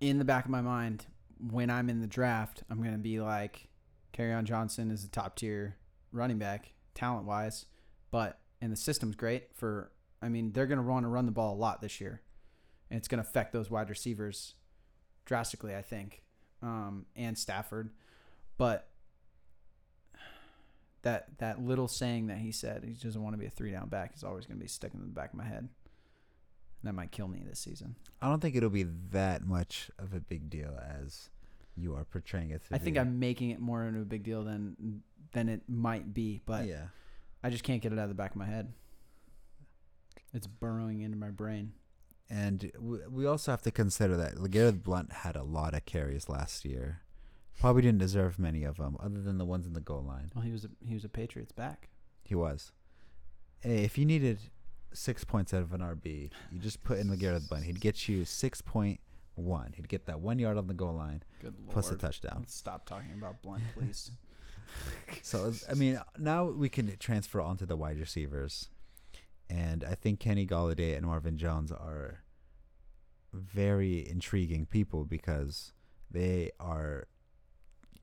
in 0.00 0.18
the 0.18 0.24
back 0.24 0.44
of 0.44 0.50
my 0.50 0.60
mind 0.60 1.06
when 1.38 1.68
i'm 1.70 1.88
in 1.90 2.00
the 2.00 2.06
draft 2.06 2.62
i'm 2.70 2.80
going 2.80 2.92
to 2.92 2.98
be 2.98 3.20
like 3.20 3.68
on 4.18 4.46
johnson 4.46 4.90
is 4.90 5.04
a 5.04 5.08
top 5.08 5.36
tier 5.36 5.76
running 6.10 6.38
back 6.38 6.72
talent 6.94 7.26
wise 7.26 7.66
but 8.10 8.40
and 8.62 8.72
the 8.72 8.76
system's 8.76 9.14
great 9.14 9.54
for 9.54 9.92
i 10.22 10.28
mean 10.28 10.52
they're 10.52 10.66
going 10.66 10.78
to 10.78 10.84
want 10.84 11.04
to 11.04 11.08
run 11.08 11.26
the 11.26 11.32
ball 11.32 11.54
a 11.54 11.56
lot 11.56 11.82
this 11.82 12.00
year 12.00 12.22
and 12.90 12.96
it's 12.96 13.08
going 13.08 13.22
to 13.22 13.28
affect 13.28 13.52
those 13.52 13.70
wide 13.70 13.90
receivers 13.90 14.54
drastically 15.26 15.74
i 15.74 15.82
think 15.82 16.22
um, 16.62 17.04
and 17.14 17.36
stafford 17.36 17.90
but 18.56 18.88
that 21.02 21.38
that 21.38 21.62
little 21.62 21.88
saying 21.88 22.26
that 22.26 22.38
he 22.38 22.50
said 22.50 22.82
he 22.84 22.92
doesn't 22.94 23.22
want 23.22 23.34
to 23.34 23.38
be 23.38 23.46
a 23.46 23.50
three 23.50 23.70
down 23.70 23.88
back 23.88 24.12
is 24.16 24.24
always 24.24 24.44
going 24.46 24.58
to 24.58 24.62
be 24.62 24.68
stuck 24.68 24.92
in 24.94 25.00
the 25.00 25.06
back 25.06 25.30
of 25.32 25.38
my 25.38 25.44
head. 25.44 25.68
That 26.86 26.94
might 26.94 27.12
kill 27.12 27.28
me 27.28 27.42
this 27.46 27.58
season. 27.58 27.96
I 28.22 28.28
don't 28.28 28.40
think 28.40 28.56
it'll 28.56 28.70
be 28.70 28.86
that 29.12 29.46
much 29.46 29.90
of 29.98 30.14
a 30.14 30.20
big 30.20 30.48
deal 30.48 30.78
as 31.02 31.30
you 31.76 31.94
are 31.94 32.04
portraying 32.04 32.50
it 32.50 32.62
I 32.72 32.78
think 32.78 32.94
be. 32.94 33.00
I'm 33.00 33.18
making 33.18 33.50
it 33.50 33.60
more 33.60 33.84
into 33.84 34.00
a 34.00 34.04
big 34.04 34.22
deal 34.22 34.42
than 34.44 35.02
than 35.32 35.48
it 35.48 35.62
might 35.68 36.14
be, 36.14 36.40
but 36.46 36.66
yeah. 36.66 36.86
I 37.42 37.50
just 37.50 37.64
can't 37.64 37.82
get 37.82 37.92
it 37.92 37.98
out 37.98 38.04
of 38.04 38.08
the 38.08 38.14
back 38.14 38.30
of 38.30 38.36
my 38.36 38.46
head. 38.46 38.72
It's 40.32 40.46
burrowing 40.46 41.02
into 41.02 41.16
my 41.16 41.30
brain. 41.30 41.72
And 42.28 42.72
we, 42.80 42.98
we 43.08 43.26
also 43.26 43.50
have 43.50 43.62
to 43.62 43.70
consider 43.70 44.16
that 44.16 44.36
LeGarrette 44.36 44.82
Blunt 44.82 45.12
had 45.12 45.36
a 45.36 45.42
lot 45.42 45.74
of 45.74 45.84
carries 45.84 46.28
last 46.28 46.64
year. 46.64 47.02
Probably 47.60 47.82
didn't 47.82 48.00
deserve 48.00 48.38
many 48.38 48.64
of 48.64 48.76
them, 48.76 48.96
other 49.00 49.22
than 49.22 49.38
the 49.38 49.44
ones 49.44 49.66
in 49.66 49.72
the 49.72 49.80
goal 49.80 50.02
line. 50.02 50.30
Well, 50.34 50.44
he 50.44 50.52
was 50.52 50.64
a, 50.64 50.68
he 50.86 50.94
was 50.94 51.04
a 51.04 51.08
Patriots 51.08 51.52
back. 51.52 51.88
He 52.24 52.34
was. 52.34 52.72
Hey, 53.60 53.84
if 53.84 53.96
you 53.96 54.04
needed 54.04 54.38
six 54.96 55.24
points 55.24 55.52
out 55.54 55.62
of 55.62 55.72
an 55.72 55.80
RB, 55.80 56.30
you 56.50 56.58
just 56.58 56.82
put 56.82 56.98
in 56.98 57.08
LeGarrette 57.08 57.48
Blunt. 57.48 57.64
He'd 57.64 57.80
get 57.80 58.08
you 58.08 58.24
six 58.24 58.60
point 58.60 59.00
one. 59.34 59.72
He'd 59.76 59.88
get 59.88 60.06
that 60.06 60.20
one 60.20 60.38
yard 60.38 60.56
on 60.56 60.66
the 60.66 60.74
goal 60.74 60.94
line 60.94 61.22
plus 61.70 61.90
a 61.90 61.96
touchdown. 61.96 62.38
Let's 62.40 62.54
stop 62.54 62.86
talking 62.86 63.12
about 63.16 63.42
Blunt, 63.42 63.62
please. 63.74 64.10
So 65.22 65.52
I 65.70 65.74
mean, 65.74 66.00
now 66.18 66.44
we 66.44 66.68
can 66.68 66.96
transfer 66.98 67.40
onto 67.40 67.64
the 67.64 67.76
wide 67.76 67.98
receivers, 67.98 68.68
and 69.48 69.84
I 69.84 69.94
think 69.94 70.18
Kenny 70.20 70.44
Golladay 70.46 70.96
and 70.96 71.06
Marvin 71.06 71.38
Jones 71.38 71.70
are 71.70 72.24
very 73.32 74.06
intriguing 74.06 74.66
people 74.66 75.04
because 75.04 75.72
they 76.10 76.50
are 76.58 77.06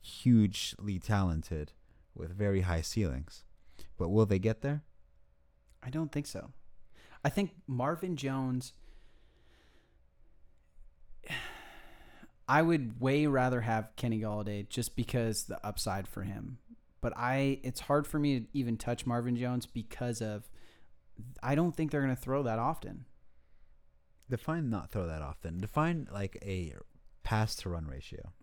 hugely 0.01 0.99
talented 0.99 1.73
with 2.15 2.35
very 2.35 2.61
high 2.61 2.81
ceilings. 2.81 3.43
But 3.97 4.09
will 4.09 4.25
they 4.25 4.39
get 4.39 4.61
there? 4.61 4.83
I 5.83 5.89
don't 5.89 6.11
think 6.11 6.27
so. 6.27 6.51
I 7.23 7.29
think 7.29 7.51
Marvin 7.67 8.15
Jones. 8.15 8.73
I 12.47 12.61
would 12.61 12.99
way 12.99 13.25
rather 13.25 13.61
have 13.61 13.95
Kenny 13.95 14.19
Golladay 14.19 14.67
just 14.67 14.95
because 14.95 15.45
the 15.45 15.65
upside 15.65 16.07
for 16.07 16.23
him. 16.23 16.57
But 16.99 17.13
I, 17.17 17.59
it's 17.63 17.81
hard 17.81 18.05
for 18.05 18.19
me 18.19 18.41
to 18.41 18.45
even 18.53 18.77
touch 18.77 19.05
Marvin 19.05 19.35
Jones 19.37 19.65
because 19.65 20.21
of, 20.21 20.49
I 21.41 21.55
don't 21.55 21.75
think 21.75 21.91
they're 21.91 22.01
going 22.01 22.15
to 22.15 22.21
throw 22.21 22.43
that 22.43 22.59
often. 22.59 23.05
Define 24.29 24.69
not 24.69 24.91
throw 24.91 25.07
that 25.07 25.21
often. 25.21 25.59
Define 25.59 26.07
like 26.11 26.37
a 26.41 26.73
pass 27.23 27.55
to 27.57 27.69
run 27.69 27.87
ratio. 27.87 28.33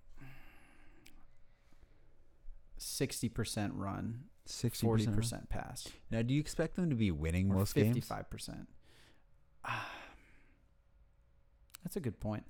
Sixty 2.78 3.28
percent 3.28 3.74
run, 3.74 4.24
Sixty 4.50 4.86
forty 4.86 5.06
percent 5.06 5.48
pass, 5.48 5.88
Now, 6.10 6.22
do 6.22 6.34
you 6.34 6.40
expect 6.40 6.74
them 6.76 6.90
to 6.90 6.96
be 6.96 7.10
winning 7.10 7.48
most 7.48 7.74
games? 7.74 7.86
fifty-five 7.88 8.28
percent. 8.30 8.68
Ah, 9.64 9.88
that's 11.84 11.96
a 11.96 12.00
good 12.00 12.18
point. 12.20 12.44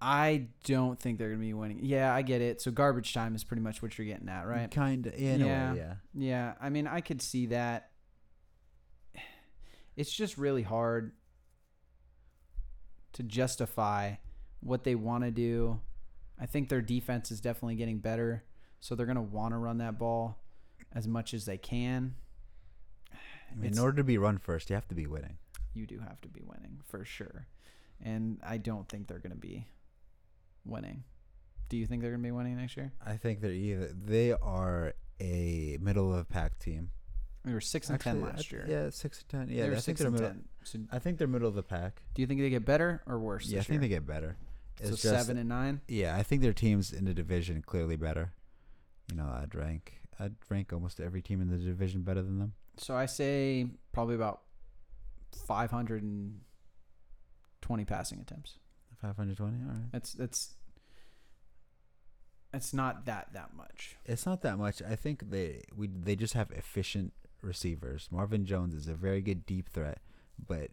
I 0.00 0.46
don't 0.64 0.98
think 0.98 1.18
they're 1.18 1.28
going 1.28 1.40
to 1.40 1.46
be 1.46 1.54
winning. 1.54 1.80
Yeah, 1.82 2.14
I 2.14 2.22
get 2.22 2.40
it. 2.40 2.60
So 2.60 2.70
garbage 2.70 3.12
time 3.14 3.34
is 3.34 3.42
pretty 3.44 3.62
much 3.62 3.82
what 3.82 3.98
you're 3.98 4.06
getting 4.06 4.28
at, 4.28 4.46
right? 4.46 4.70
Kind 4.70 5.06
of. 5.06 5.14
In 5.14 5.40
Yeah. 5.40 5.70
a 5.70 5.72
way, 5.74 5.78
yeah. 5.78 5.94
Yeah, 6.14 6.54
I 6.60 6.68
mean, 6.70 6.86
I 6.86 7.00
could 7.00 7.20
see 7.22 7.46
that. 7.46 7.90
It's 9.96 10.12
just 10.12 10.38
really 10.38 10.62
hard 10.62 11.12
to 13.14 13.22
justify 13.24 14.14
what 14.60 14.84
they 14.84 14.94
want 14.94 15.24
to 15.24 15.30
do. 15.32 15.80
I 16.40 16.46
think 16.46 16.68
their 16.68 16.82
defense 16.82 17.32
is 17.32 17.40
definitely 17.40 17.74
getting 17.74 17.98
better, 17.98 18.44
so 18.78 18.94
they're 18.94 19.06
going 19.06 19.16
to 19.16 19.22
want 19.22 19.54
to 19.54 19.58
run 19.58 19.78
that 19.78 19.98
ball 19.98 20.38
as 20.94 21.06
much 21.08 21.34
as 21.34 21.44
they 21.44 21.58
can. 21.58 22.14
I 23.50 23.54
mean, 23.54 23.72
in 23.72 23.78
order 23.78 23.96
to 23.98 24.04
be 24.04 24.18
run 24.18 24.38
first, 24.38 24.68
you 24.70 24.74
have 24.74 24.88
to 24.88 24.94
be 24.94 25.06
winning. 25.06 25.38
You 25.74 25.86
do 25.86 25.98
have 26.00 26.20
to 26.22 26.28
be 26.28 26.42
winning 26.44 26.80
for 26.86 27.04
sure, 27.04 27.46
and 28.02 28.40
I 28.46 28.58
don't 28.58 28.88
think 28.88 29.06
they're 29.06 29.18
going 29.20 29.32
to 29.32 29.38
be 29.38 29.66
winning. 30.64 31.04
Do 31.68 31.76
you 31.76 31.86
think 31.86 32.02
they're 32.02 32.10
going 32.10 32.22
to 32.22 32.26
be 32.26 32.32
winning 32.32 32.56
next 32.56 32.76
year? 32.76 32.92
I 33.04 33.16
think 33.16 33.40
they're 33.40 33.52
either 33.52 33.92
they 33.92 34.32
are 34.32 34.94
a 35.20 35.78
middle 35.80 36.10
of 36.12 36.18
the 36.18 36.24
pack 36.24 36.58
team. 36.58 36.90
They 37.44 37.52
were 37.54 37.60
six 37.60 37.88
and 37.88 37.94
Actually, 37.94 38.20
ten 38.20 38.22
last 38.22 38.52
year. 38.52 38.66
Yeah, 38.68 38.90
six 38.90 39.20
and 39.20 39.28
ten. 39.28 39.48
Yeah, 39.56 39.64
they 39.64 39.68
were 39.70 39.76
I 39.76 39.80
think 39.80 39.84
six 39.84 40.00
they're 40.00 40.08
and 40.08 40.14
middle. 40.16 40.28
ten. 40.30 40.44
So, 40.64 40.78
I 40.92 40.98
think 40.98 41.18
they're 41.18 41.28
middle 41.28 41.48
of 41.48 41.54
the 41.54 41.62
pack. 41.62 42.02
do 42.14 42.20
you 42.22 42.26
think 42.26 42.40
they 42.40 42.50
get 42.50 42.64
better 42.66 43.02
or 43.06 43.18
worse? 43.18 43.46
Yeah, 43.46 43.60
I 43.60 43.62
think 43.62 43.74
year? 43.76 43.80
they 43.82 43.88
get 43.88 44.06
better. 44.06 44.36
so 44.82 44.88
It's 44.88 45.02
just- 45.02 45.14
seven 45.14 45.38
and 45.38 45.48
nine. 45.48 45.80
Yeah, 45.88 46.16
I 46.16 46.22
think 46.22 46.42
their 46.42 46.52
teams 46.52 46.92
in 46.92 47.04
the 47.06 47.14
division 47.14 47.62
clearly 47.62 47.96
better. 47.96 48.32
You 49.10 49.16
know, 49.16 49.26
I'd 49.26 49.54
rank 49.54 49.97
I'd 50.18 50.34
rank 50.48 50.72
almost 50.72 51.00
every 51.00 51.22
team 51.22 51.40
in 51.40 51.48
the 51.48 51.58
division 51.58 52.02
better 52.02 52.22
than 52.22 52.38
them. 52.38 52.52
So 52.76 52.96
I 52.96 53.06
say 53.06 53.66
probably 53.92 54.14
about 54.14 54.42
520 55.46 57.84
passing 57.84 58.20
attempts. 58.20 58.58
Five 59.00 59.16
hundred 59.16 59.36
twenty. 59.36 59.58
All 59.62 59.70
right. 59.70 59.92
That's 59.92 60.12
that's 60.12 60.56
it's 62.52 62.74
not 62.74 63.06
that 63.06 63.32
that 63.32 63.54
much. 63.54 63.96
It's 64.04 64.26
not 64.26 64.42
that 64.42 64.58
much. 64.58 64.82
I 64.82 64.96
think 64.96 65.30
they 65.30 65.62
we 65.76 65.86
they 65.86 66.16
just 66.16 66.34
have 66.34 66.50
efficient 66.50 67.12
receivers. 67.40 68.08
Marvin 68.10 68.44
Jones 68.44 68.74
is 68.74 68.88
a 68.88 68.94
very 68.94 69.20
good 69.20 69.46
deep 69.46 69.68
threat, 69.68 70.00
but 70.44 70.70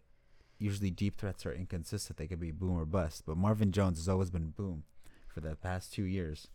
usually 0.58 0.90
deep 0.90 1.16
threats 1.16 1.46
are 1.46 1.52
inconsistent. 1.52 2.18
They 2.18 2.26
could 2.26 2.40
be 2.40 2.50
boom 2.50 2.78
or 2.78 2.84
bust. 2.84 3.24
But 3.26 3.36
Marvin 3.36 3.72
Jones 3.72 3.98
has 3.98 4.08
always 4.08 4.30
been 4.30 4.50
boom 4.50 4.84
for 5.28 5.40
the 5.40 5.54
past 5.54 5.92
two 5.92 6.04
years. 6.04 6.48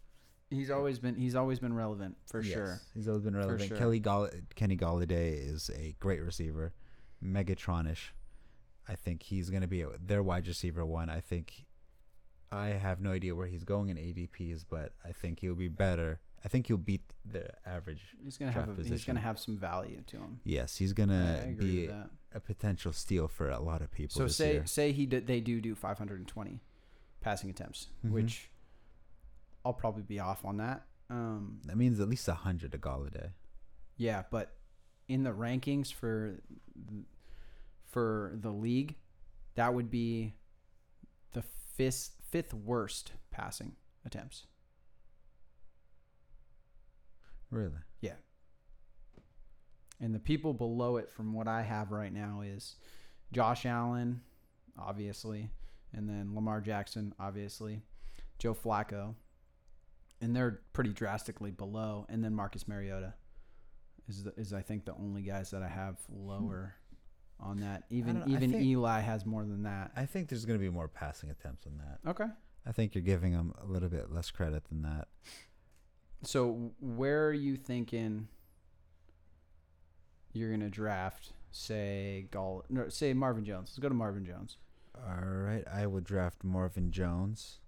He's 0.51 0.69
always 0.69 0.99
been 0.99 1.15
he's 1.15 1.35
always 1.35 1.59
been 1.59 1.73
relevant 1.73 2.17
for 2.27 2.41
Yes, 2.41 2.53
sure. 2.53 2.81
He's 2.93 3.07
always 3.07 3.23
been 3.23 3.35
relevant. 3.35 3.63
sure. 3.69 3.77
Kelly 3.77 3.99
Gall- 3.99 4.29
Kenny 4.55 4.77
Golladay 4.77 5.49
is 5.49 5.71
a 5.75 5.95
great 5.99 6.21
receiver, 6.21 6.73
Megatronish. 7.23 8.09
I 8.87 8.95
think 8.95 9.23
he's 9.23 9.49
going 9.49 9.61
to 9.61 9.67
be 9.67 9.81
a, 9.83 9.89
their 10.05 10.21
wide 10.23 10.45
receiver 10.47 10.85
one. 10.85 11.09
I 11.09 11.21
think 11.21 11.65
I 12.51 12.67
have 12.69 12.99
no 12.99 13.11
idea 13.11 13.33
where 13.33 13.47
he's 13.47 13.63
going 13.63 13.89
in 13.89 13.97
ADPs, 13.97 14.65
but 14.69 14.91
I 15.05 15.11
think 15.13 15.39
he'll 15.39 15.55
be 15.55 15.69
better. 15.69 16.19
I 16.43 16.47
think 16.49 16.67
he'll 16.67 16.77
beat 16.77 17.13
the 17.23 17.47
average. 17.65 18.01
He's 18.23 18.37
gonna 18.37 18.51
have 18.51 18.65
Draft 18.65 18.81
a, 18.81 18.83
he's 18.89 19.05
gonna 19.05 19.19
have 19.21 19.39
some 19.39 19.57
value 19.57 20.01
to 20.07 20.17
him. 20.17 20.41
Yes, 20.43 20.75
he's 20.77 20.91
gonna 20.91 21.39
agree 21.47 21.85
be 21.87 21.89
a 22.33 22.39
potential 22.39 22.91
steal 22.91 23.27
for 23.27 23.49
a 23.51 23.59
lot 23.61 23.81
of 23.81 23.91
people. 23.91 24.17
So 24.17 24.23
this 24.23 24.35
say 24.37 24.53
year. 24.53 24.65
say 24.65 24.91
he 24.91 25.05
did, 25.05 25.27
they 25.27 25.39
do 25.39 25.61
do 25.61 25.75
520 25.75 26.59
passing 27.21 27.51
attempts, 27.51 27.87
Mhm. 28.05 28.09
which 28.11 28.49
I'll 29.65 29.73
probably 29.73 30.03
be 30.03 30.19
off 30.19 30.45
on 30.45 30.57
that. 30.57 30.85
Um, 31.09 31.59
that 31.65 31.77
means 31.77 31.99
at 31.99 32.09
least 32.09 32.27
a 32.27 32.33
hundred 32.33 32.71
to 32.71 32.77
Golladay. 32.77 33.31
Yeah, 33.97 34.23
but 34.31 34.53
in 35.07 35.23
the 35.23 35.31
rankings 35.31 35.91
for 35.93 36.41
for 37.85 38.31
the 38.35 38.49
league, 38.49 38.95
that 39.55 39.73
would 39.73 39.91
be 39.91 40.35
the 41.33 41.43
fifth 41.75 42.11
fifth 42.29 42.53
worst 42.53 43.11
passing 43.29 43.73
attempts. 44.05 44.45
Really? 47.49 47.81
Yeah. 47.99 48.15
And 49.99 50.15
the 50.15 50.19
people 50.19 50.53
below 50.53 50.97
it 50.97 51.11
from 51.11 51.33
what 51.33 51.47
I 51.47 51.61
have 51.61 51.91
right 51.91 52.11
now 52.11 52.41
is 52.41 52.75
Josh 53.33 53.65
Allen, 53.65 54.21
obviously, 54.79 55.51
and 55.93 56.09
then 56.09 56.33
Lamar 56.33 56.61
Jackson, 56.61 57.13
obviously, 57.19 57.81
Joe 58.39 58.55
Flacco, 58.55 59.13
and 60.21 60.35
they're 60.35 60.61
pretty 60.73 60.91
drastically 60.91 61.51
below, 61.51 62.05
and 62.09 62.23
then 62.23 62.33
Marcus 62.33 62.67
Mariota 62.67 63.13
is 64.07 64.23
the, 64.23 64.33
is 64.37 64.53
I 64.53 64.61
think 64.61 64.85
the 64.85 64.93
only 64.93 65.21
guys 65.21 65.51
that 65.51 65.63
I 65.63 65.67
have 65.67 65.97
hmm. 66.09 66.27
lower 66.27 66.75
on 67.39 67.59
that. 67.61 67.83
Even 67.89 68.19
don't 68.19 68.27
know, 68.27 68.33
I 68.33 68.37
even 68.37 68.51
think- 68.51 68.63
Eli 68.63 68.99
has 68.99 69.25
more 69.25 69.43
than 69.43 69.63
that. 69.63 69.91
I 69.95 70.05
think 70.05 70.29
there's 70.29 70.45
gonna 70.45 70.59
be 70.59 70.69
more 70.69 70.87
passing 70.87 71.29
attempts 71.29 71.65
than 71.65 71.79
that. 71.79 72.09
Okay. 72.09 72.27
I 72.65 72.71
think 72.71 72.93
you're 72.93 73.01
giving 73.01 73.31
him 73.31 73.53
a 73.59 73.65
little 73.65 73.89
bit 73.89 74.11
less 74.11 74.29
credit 74.29 74.65
than 74.69 74.83
that. 74.83 75.07
So 76.23 76.73
where 76.79 77.27
are 77.27 77.33
you 77.33 77.55
thinking 77.55 78.27
you're 80.33 80.51
gonna 80.51 80.69
draft? 80.69 81.33
Say 81.49 82.27
Gall, 82.31 82.63
no, 82.69 82.87
say 82.89 83.13
Marvin 83.13 83.43
Jones. 83.43 83.69
Let's 83.71 83.79
go 83.79 83.89
to 83.89 83.95
Marvin 83.95 84.23
Jones. 84.23 84.57
All 84.95 85.25
right, 85.25 85.63
I 85.67 85.87
would 85.87 86.03
draft 86.03 86.43
Marvin 86.43 86.91
Jones 86.91 87.59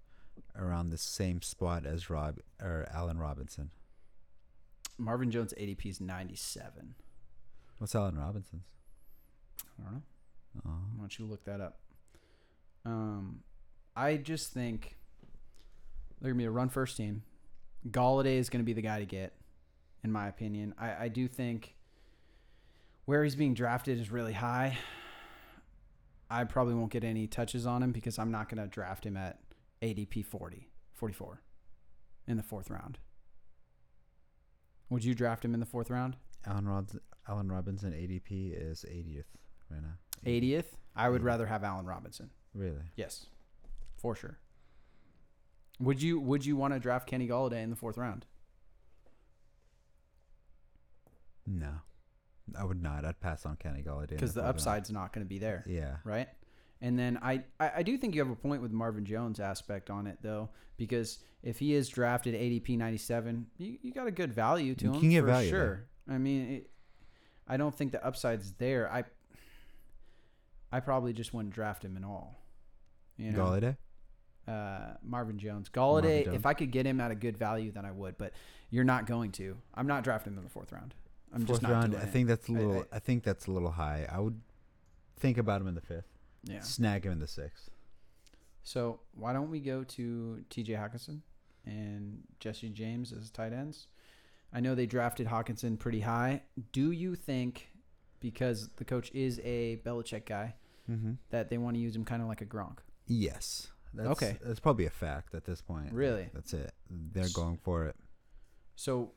around 0.58 0.90
the 0.90 0.98
same 0.98 1.42
spot 1.42 1.86
as 1.86 2.10
Rob 2.10 2.40
or 2.62 2.88
Allen 2.94 3.18
Robinson. 3.18 3.72
Marvin 4.98 5.32
Jones 5.32 5.54
ADP 5.60 5.86
is 5.86 6.02
97. 6.02 6.96
What's 7.80 7.96
Allen 7.96 8.18
Robinson's? 8.18 8.66
I 9.80 9.84
don't 9.84 9.94
know. 9.94 10.02
Oh, 10.66 10.70
Why 10.96 11.00
don't 11.02 11.20
you 11.20 11.26
look 11.26 11.44
that 11.46 11.60
up? 11.60 11.80
Um, 12.86 13.40
I 13.96 14.18
just 14.18 14.54
think 14.54 14.98
they're 16.22 16.32
gonna 16.32 16.38
be 16.40 16.46
a 16.46 16.52
run 16.52 16.70
first 16.70 16.96
team. 16.98 17.24
Golladay 17.90 18.38
is 18.38 18.50
gonna 18.50 18.64
be 18.64 18.74
the 18.74 18.82
guy 18.82 19.00
to 19.00 19.06
get, 19.06 19.34
in 20.04 20.12
my 20.12 20.28
opinion. 20.28 20.74
I, 20.78 21.06
I 21.06 21.08
do 21.08 21.28
think 21.28 21.76
where 23.06 23.24
he's 23.24 23.36
being 23.36 23.54
drafted 23.54 24.00
is 24.00 24.12
really 24.12 24.34
high. 24.34 24.78
I 26.30 26.46
probably 26.46 26.74
won't 26.76 26.92
get 26.92 27.04
any 27.04 27.28
touches 27.28 27.66
on 27.66 27.84
him 27.84 27.92
because 27.92 28.18
I'm 28.18 28.32
not 28.32 28.50
gonna 28.50 28.68
draft 28.68 29.06
him 29.06 29.18
at 29.18 29.40
ADP 29.88 30.26
40, 30.26 30.70
44 30.94 31.42
in 32.28 32.38
the 32.38 32.44
fourth 32.44 32.70
round. 32.70 33.00
Would 34.90 35.04
you 35.04 35.14
draft 35.14 35.44
him 35.44 35.54
in 35.54 35.60
the 35.60 35.66
fourth 35.66 35.90
round? 35.90 36.16
Allen 36.46 36.68
Rods- 36.68 36.98
Allen 37.28 37.52
Robinson 37.52 37.92
ADP 37.94 38.54
is 38.54 38.86
80th 38.88 39.26
right 39.70 39.82
now. 39.82 39.98
80th? 40.26 40.78
I 40.96 41.10
would 41.10 41.22
Yeah. 41.22 41.28
rather 41.28 41.46
have 41.48 41.64
Allen 41.64 41.86
Robinson. 41.86 42.30
Really? 42.54 42.92
Yes, 42.96 43.28
for 43.98 44.16
sure. 44.16 44.40
Would 45.80 46.02
you 46.02 46.20
Would 46.20 46.46
you 46.46 46.56
want 46.56 46.74
to 46.74 46.80
draft 46.80 47.08
Kenny 47.08 47.28
Golladay 47.28 47.62
in 47.64 47.70
the 47.70 47.76
fourth 47.76 47.98
round? 47.98 48.26
No, 51.46 51.82
I 52.58 52.64
would 52.64 52.82
not. 52.82 53.04
I'd 53.06 53.20
pass 53.20 53.46
on 53.46 53.58
Kenny 53.58 53.84
Golladay 53.84 54.10
Because 54.10 54.34
the 54.34 54.42
round. 54.42 54.52
upside's 54.56 54.92
not 54.92 55.12
going 55.12 55.26
to 55.26 55.30
be 55.30 55.40
there, 55.40 55.64
Yeah, 55.68 55.98
right? 56.06 56.30
And 56.84 57.00
then 57.00 57.18
I, 57.22 57.44
I 57.60 57.72
I 57.78 57.84
do 57.84 57.98
think 57.98 58.14
you 58.14 58.22
have 58.22 58.30
a 58.30 58.36
point 58.36 58.62
with 58.62 58.72
Marvin 58.74 59.06
Jones 59.06 59.40
aspect 59.40 59.90
on 59.90 60.06
it 60.06 60.18
though, 60.22 60.50
because 60.78 61.20
if 61.42 61.58
he 61.58 61.74
is 61.74 61.88
drafted 61.88 62.36
ADP 62.36 62.78
ninety 62.78 62.98
seven, 62.98 63.48
you, 63.58 63.78
you 63.82 63.92
got 63.94 64.06
a 64.06 64.12
good 64.12 64.34
value 64.34 64.76
to 64.76 64.86
You 64.86 64.92
him 64.92 65.00
can 65.00 65.10
get 65.10 65.22
for 65.22 65.28
value 65.28 65.50
sure. 65.50 65.86
I 66.10 66.18
mean, 66.18 66.52
it, 66.52 66.70
I 67.48 67.56
don't 67.58 67.74
think 67.74 67.94
the 67.94 68.06
upside's 68.06 68.52
there. 68.60 68.92
I 68.92 69.06
I 70.72 70.80
probably 70.82 71.14
just 71.14 71.34
wouldn't 71.34 71.54
draft 71.54 71.84
him 71.86 71.96
at 71.98 72.04
all. 72.04 72.40
You 73.18 73.32
know? 73.32 73.40
Golladay. 73.46 73.78
uh, 74.48 74.96
Marvin 75.04 75.38
Jones. 75.38 75.70
Golladay, 75.70 76.02
Marvin 76.04 76.24
Jones. 76.26 76.36
if 76.36 76.46
I 76.46 76.54
could 76.54 76.72
get 76.72 76.86
him 76.86 77.00
at 77.00 77.12
a 77.12 77.16
good 77.16 77.38
value, 77.38 77.72
then 77.72 77.86
I 77.86 77.92
would. 77.92 78.18
But 78.18 78.34
you're 78.72 78.84
not 78.84 79.06
going 79.06 79.32
to. 79.34 79.56
I'm 79.74 79.88
not 79.88 80.04
drafting 80.04 80.34
him 80.34 80.40
in 80.40 80.44
the 80.44 80.50
fourth 80.50 80.72
round. 80.72 80.94
I'm 81.34 81.46
Fourth 81.46 81.62
just 81.62 81.62
not 81.64 81.72
round. 81.72 81.96
I 81.96 82.06
think 82.06 82.28
that's 82.28 82.50
a 82.50 82.52
I- 82.52 82.56
little. 82.58 82.86
I, 82.92 82.96
I- 82.98 83.00
think 83.00 83.24
that's 83.24 83.48
a 83.48 83.52
little 83.52 83.72
high. 83.72 84.08
I 84.12 84.20
would 84.20 84.40
think 85.18 85.38
about 85.38 85.62
him 85.62 85.68
in 85.68 85.76
the 85.76 85.82
fifth. 85.82 86.08
Yeah. 86.44 86.62
Snag 86.62 87.06
him 87.06 87.14
in 87.14 87.20
the 87.20 87.28
sixth. 87.28 87.70
So 88.64 89.00
why 89.14 89.34
don't 89.34 89.50
we 89.50 89.60
go 89.60 89.84
to 89.84 90.44
T.J. 90.50 90.74
Hockenson 90.74 91.20
and 91.66 92.20
Jesse 92.40 92.70
James 92.70 93.12
as 93.14 93.30
tight 93.30 93.54
ends? 93.54 93.88
I 94.54 94.60
know 94.60 94.76
they 94.76 94.86
drafted 94.86 95.28
Hockenson 95.28 95.80
pretty 95.80 96.02
high. 96.02 96.42
Do 96.72 96.92
you 96.92 97.16
think, 97.16 97.70
because 98.20 98.70
the 98.78 98.86
coach 98.86 99.12
is 99.14 99.40
a 99.44 99.82
Belichick 99.86 100.26
guy, 100.26 100.56
Mm-hmm. 100.92 101.14
that 101.30 101.50
they 101.50 101.58
want 101.58 101.78
to 101.78 101.80
use 101.80 101.96
him 101.96 102.04
kind 102.04 102.22
of 102.22 102.28
like 102.28 102.42
a 102.42 102.46
Gronk? 102.46 102.80
Yes. 103.08 103.68
That's, 103.94 104.10
Okay. 104.10 104.38
That's 104.44 104.60
probably 104.60 104.86
a 104.86 104.90
fact 104.90 105.34
at 105.34 105.46
this 105.46 105.62
point. 105.62 105.94
Really? 105.94 106.28
That's 106.34 106.54
it. 106.54 106.74
They're 106.90 107.30
going 107.34 107.58
for 107.64 107.86
it. 107.86 107.96
So 108.76 109.12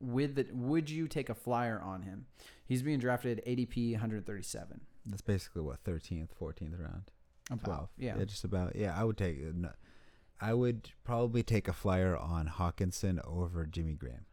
with 0.00 0.34
the 0.36 0.46
would 0.52 0.90
you 0.90 1.08
take 1.08 1.28
a 1.30 1.34
flyer 1.34 1.80
on 1.80 2.02
him? 2.02 2.26
He's 2.66 2.82
being 2.82 2.98
drafted 2.98 3.42
ADP 3.46 3.92
137. 3.92 4.80
That's 5.08 5.22
basically 5.22 5.62
what 5.62 5.82
13th, 5.84 6.28
14th 6.40 6.78
round. 6.78 7.10
About, 7.50 7.64
12. 7.64 7.88
yeah. 7.96 8.24
just 8.24 8.44
about. 8.44 8.76
Yeah, 8.76 8.94
I 8.98 9.04
would 9.04 9.16
take. 9.16 9.38
uh, 9.42 9.68
I 10.40 10.54
would 10.54 10.90
probably 11.02 11.42
take 11.42 11.66
a 11.66 11.72
flyer 11.72 12.16
on 12.16 12.46
Hockenson 12.48 13.18
over 13.26 13.66
Jimmy 13.66 13.94
Graham. 13.94 14.26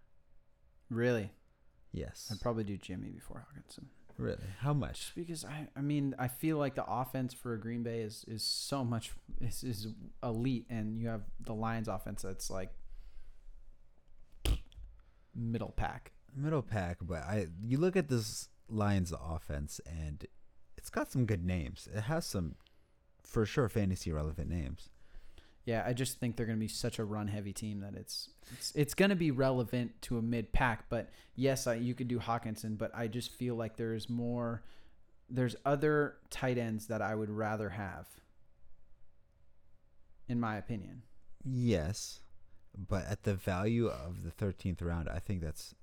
Really? 0.90 1.32
Yes. 1.92 2.30
I'd 2.32 2.42
probably 2.42 2.66
do 2.66 2.78
Jimmy 2.78 3.10
before 3.10 3.46
Hockenson. 3.50 3.86
really? 4.18 4.44
How 4.60 4.74
much? 4.74 5.00
Just 5.00 5.16
because 5.16 5.46
I, 5.46 5.68
I 5.76 5.82
mean, 5.82 6.14
I 6.20 6.28
feel 6.28 6.58
like 6.58 6.76
the 6.76 6.86
offense 6.86 7.34
for 7.34 7.56
Green 7.58 7.84
Bay 7.84 8.02
is 8.02 8.26
is 8.28 8.44
so 8.44 8.84
much 8.84 9.12
is, 9.40 9.64
is 9.64 9.88
elite, 10.22 10.66
and 10.70 11.00
you 11.00 11.08
have 11.08 11.22
the 11.40 11.54
Lions 11.54 11.88
offense 11.88 12.22
that's 12.22 12.50
like 12.50 12.72
middle 15.34 15.74
pack. 15.76 16.12
Middle 16.36 16.62
pack, 16.62 16.98
but 17.02 17.24
I 17.24 17.48
you 17.64 17.78
look 17.78 17.96
at 17.96 18.10
this 18.10 18.50
Lions 18.70 19.14
offense 19.14 19.80
and 19.86 20.26
it's 20.86 20.92
got 20.92 21.12
some 21.12 21.26
good 21.26 21.44
names. 21.44 21.90
It 21.92 22.02
has 22.02 22.28
some 22.28 22.54
for 23.24 23.44
sure 23.44 23.68
fantasy 23.70 24.12
relevant 24.12 24.52
names. 24.52 24.90
Yeah, 25.64 25.84
I 25.84 25.94
just 25.94 26.20
think 26.20 26.36
they're 26.36 26.46
going 26.46 26.60
to 26.60 26.64
be 26.64 26.68
such 26.68 27.00
a 27.00 27.04
run 27.04 27.28
heavy 27.28 27.54
team 27.54 27.80
that 27.80 27.96
it's 27.96 28.30
it's, 28.52 28.72
it's 28.76 28.94
going 28.94 29.10
to 29.10 29.16
be 29.16 29.32
relevant 29.32 30.00
to 30.04 30.20
a 30.20 30.22
mid 30.22 30.54
pack. 30.54 30.86
But 30.88 31.10
yes, 31.36 31.66
I, 31.66 31.74
you 31.74 31.96
could 31.96 32.08
do 32.08 32.20
Hockenson, 32.20 32.78
but 32.78 32.92
I 32.94 33.08
just 33.08 33.32
feel 33.32 33.56
like 33.56 33.78
there's 33.78 34.12
more. 34.12 34.62
There's 35.28 35.56
other 35.66 36.18
tight 36.30 36.60
ends 36.60 36.86
that 36.86 37.02
I 37.02 37.16
would 37.16 37.32
rather 37.32 37.70
have. 37.70 38.08
In 40.30 40.40
my 40.40 40.58
opinion, 40.58 41.02
Yes, 41.44 42.20
but 42.78 43.08
at 43.08 43.24
the 43.24 43.34
value 43.34 43.88
of 43.88 44.24
the 44.24 44.30
13th 44.30 44.84
round, 44.84 45.10
I 45.10 45.18
think 45.18 45.42
that's 45.42 45.74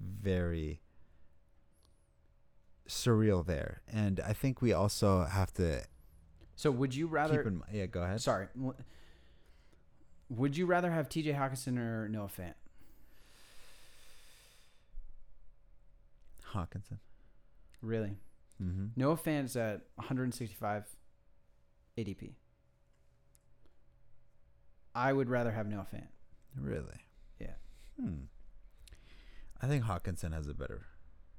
very 0.00 0.80
surreal 2.88 3.44
there. 3.44 3.82
And 3.90 4.20
I 4.20 4.32
think 4.32 4.60
we 4.60 4.72
also 4.72 5.24
have 5.24 5.52
to 5.54 5.82
so 6.56 6.70
would 6.70 6.94
you 6.94 7.06
rather? 7.06 7.38
keep 7.38 7.46
in 7.46 7.58
mind. 7.58 7.72
Yeah, 7.72 7.86
go 7.86 8.02
ahead. 8.02 8.20
Sorry. 8.20 8.46
Would 10.28 10.56
you 10.56 10.66
rather 10.66 10.90
have 10.90 11.08
T.J. 11.08 11.32
Hockenson 11.32 11.78
or 11.78 12.08
Noah 12.08 12.28
Fant? 12.28 12.54
Hockenson. 16.54 16.98
Really? 17.80 18.16
Mm-hmm. 18.62 18.86
Noah 18.96 19.16
Fant's 19.16 19.56
at 19.56 19.80
165 19.96 20.84
ADP. 21.98 22.34
I 24.94 25.12
would 25.12 25.28
rather 25.28 25.50
have 25.50 25.66
Noah 25.66 25.86
Fant. 25.92 26.08
Really? 26.58 27.00
Yeah. 27.40 27.54
Hmm. 28.00 28.26
I 29.60 29.66
think 29.66 29.84
Hockenson 29.84 30.32
has 30.32 30.46
a 30.46 30.54
better 30.54 30.86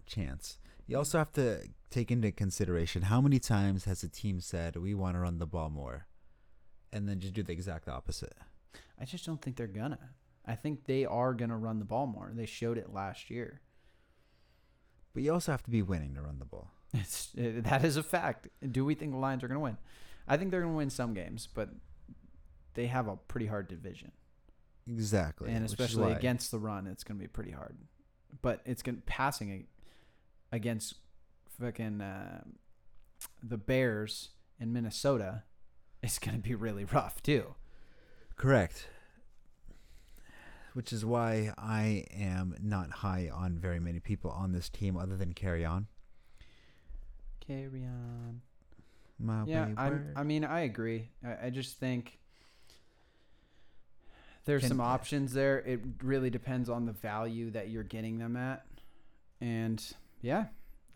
chance. 0.06 0.60
You 0.88 0.98
also 0.98 1.18
have 1.18 1.32
to 1.34 1.62
take 1.90 2.12
into 2.12 2.32
consideration 2.32 3.04
how 3.04 3.22
many 3.22 3.40
times 3.40 3.86
has 3.86 4.04
a 4.04 4.10
team 4.10 4.40
said 4.40 4.76
we 4.76 4.94
want 4.94 5.16
to 5.16 5.20
run 5.20 5.40
the 5.40 5.46
ball 5.46 5.70
more, 5.70 6.08
and 6.92 7.08
then 7.08 7.20
just 7.20 7.34
do 7.34 7.44
the 7.44 7.54
exact 7.54 7.88
opposite. 7.88 8.34
I 9.00 9.06
just 9.06 9.26
don't 9.26 9.42
think 9.42 9.56
they're 9.56 9.68
gonna. 9.68 10.00
I 10.46 10.56
think 10.56 10.86
they 10.86 11.06
are 11.06 11.34
gonna 11.34 11.58
run 11.58 11.80
the 11.80 11.86
ball 11.86 12.06
more. 12.08 12.32
They 12.34 12.46
showed 12.46 12.78
it 12.78 12.92
last 12.94 13.30
year. 13.30 13.62
But 15.14 15.24
you 15.24 15.32
also 15.32 15.52
have 15.52 15.64
to 15.64 15.70
be 15.72 15.82
winning 15.82 16.16
to 16.16 16.22
run 16.22 16.40
the 16.40 16.46
ball. 16.46 16.72
It's 16.96 17.32
that 17.36 17.84
is 17.84 17.98
a 17.98 18.04
fact. 18.04 18.50
Do 18.72 18.86
we 18.86 18.94
think 18.94 19.12
the 19.14 19.18
Lions 19.18 19.44
are 19.44 19.48
gonna 19.48 19.60
win? 19.60 19.78
I 20.28 20.38
think 20.38 20.52
they're 20.52 20.62
gonna 20.62 20.74
win 20.76 20.90
some 20.92 21.14
games, 21.14 21.48
but 21.54 21.70
they 22.76 22.86
have 22.88 23.08
a 23.08 23.16
pretty 23.16 23.48
hard 23.48 23.68
division, 23.68 24.12
Exactly. 24.88 25.52
and 25.52 25.66
especially 25.66 26.12
against 26.12 26.52
the 26.52 26.60
run, 26.60 26.88
it's 26.88 27.04
gonna 27.04 27.20
be 27.20 27.28
pretty 27.28 27.52
hard. 27.52 27.78
But 28.42 28.62
it's 28.66 28.82
gonna 28.84 29.00
passing 29.06 29.52
a- 29.52 29.66
against 30.54 30.96
fucking 31.60 32.00
uh, 32.00 32.44
the 33.42 33.58
Bears 33.58 34.30
in 34.60 34.72
Minnesota. 34.72 35.44
It's 36.02 36.20
gonna 36.20 36.38
be 36.38 36.56
really 36.56 36.86
rough 36.86 37.22
too. 37.22 37.56
Correct. 38.38 38.88
Which 40.74 40.94
is 40.94 41.04
why 41.06 41.54
I 41.58 42.06
am 42.16 42.56
not 42.62 42.90
high 42.90 43.30
on 43.34 43.58
very 43.58 43.80
many 43.80 44.00
people 44.00 44.32
on 44.32 44.54
this 44.54 44.70
team 44.70 44.96
other 44.98 45.18
than 45.18 45.34
Kerryon. 45.34 45.86
Carry 47.46 47.84
on. 47.86 48.42
My 49.20 49.44
Yeah, 49.46 49.70
I'm, 49.78 50.14
I 50.16 50.24
mean, 50.24 50.44
I 50.44 50.62
agree. 50.62 51.10
I, 51.24 51.48
I 51.48 51.50
just 51.52 51.80
think 51.80 52.20
there's 54.46 54.62
Can- 54.62 54.70
some 54.70 54.82
options 54.82 55.34
there. 55.34 55.60
It 55.60 55.82
really 56.02 56.30
depends 56.30 56.70
on 56.70 56.86
the 56.86 56.92
value 56.92 57.52
that 57.52 57.70
you're 57.70 57.84
getting 57.84 58.18
them 58.18 58.36
at. 58.36 58.66
And 59.40 59.84
yeah, 60.24 60.46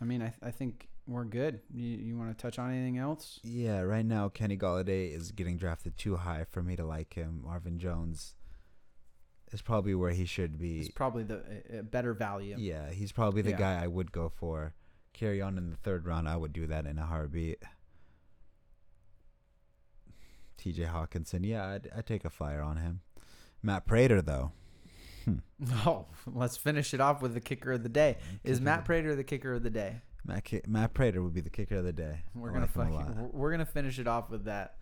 I 0.01 0.05
mean, 0.05 0.23
I, 0.23 0.33
I 0.41 0.49
think 0.49 0.87
we're 1.05 1.23
good. 1.25 1.59
You, 1.71 1.85
you 1.85 2.17
want 2.17 2.35
to 2.35 2.41
touch 2.41 2.57
on 2.57 2.71
anything 2.71 2.97
else? 2.97 3.39
Yeah, 3.43 3.81
right 3.81 4.05
now 4.05 4.29
Kenny 4.29 4.57
Galladay 4.57 5.15
is 5.15 5.31
getting 5.31 5.57
drafted 5.57 5.97
too 5.97 6.15
high 6.15 6.45
for 6.49 6.63
me 6.63 6.75
to 6.75 6.83
like 6.85 7.13
him. 7.13 7.41
Marvin 7.45 7.77
Jones 7.77 8.33
is 9.51 9.61
probably 9.61 9.93
where 9.95 10.11
he 10.11 10.25
should 10.25 10.53
It's 10.61 10.87
be. 10.87 10.91
probably 10.95 11.23
the 11.23 11.43
a 11.79 11.83
better 11.83 12.13
value. 12.13 12.55
Yeah, 12.57 12.89
he's 12.89 13.11
probably 13.11 13.41
the 13.43 13.51
Yeah. 13.51 13.57
guy 13.57 13.83
I 13.83 13.87
would 13.87 14.11
go 14.11 14.29
for. 14.29 14.73
Kerryon 15.13 15.57
in 15.57 15.69
the 15.69 15.77
third 15.77 16.05
round, 16.05 16.27
I 16.27 16.35
would 16.37 16.53
do 16.53 16.67
that 16.67 16.85
in 16.85 16.97
a 16.97 17.05
heartbeat. 17.05 17.61
TJ 20.57 20.91
Hockenson, 20.91 21.45
yeah, 21.45 21.65
I'd, 21.67 21.89
I'd 21.95 22.05
take 22.07 22.25
a 22.25 22.29
flyer 22.29 22.61
on 22.61 22.77
him. 22.77 23.01
Matt 23.61 23.85
Prater, 23.85 24.21
though. 24.21 24.51
Hmm. 25.27 25.35
Oh, 25.85 26.05
let's 26.25 26.55
finish 26.55 26.93
it 26.93 27.01
off 27.01 27.21
with 27.21 27.33
the 27.33 27.41
kicker 27.41 27.73
of 27.73 27.83
the 27.83 27.89
day. 27.89 28.17
Is 28.43 28.61
Matt 28.61 28.85
Prater 28.85 29.13
the 29.15 29.23
kicker 29.25 29.53
of 29.53 29.63
the 29.63 29.69
day? 29.69 30.01
Matt, 30.25 30.45
Ki- 30.45 30.61
Matt 30.67 30.93
Prater 30.93 31.21
would 31.21 31.33
be 31.33 31.41
the 31.41 31.49
kicker 31.49 31.75
of 31.77 31.83
the 31.83 31.91
day. 31.91 32.19
We're 32.35 32.51
I 32.51 32.53
gonna 32.53 32.69
like 32.75 32.87
him 32.87 32.93
a 32.93 32.95
lot. 32.95 33.07
fucking, 33.07 33.29
we're 33.33 33.51
gonna 33.51 33.65
finish 33.65 33.99
it 33.99 34.07
off 34.07 34.29
with 34.29 34.45
that. 34.45 34.75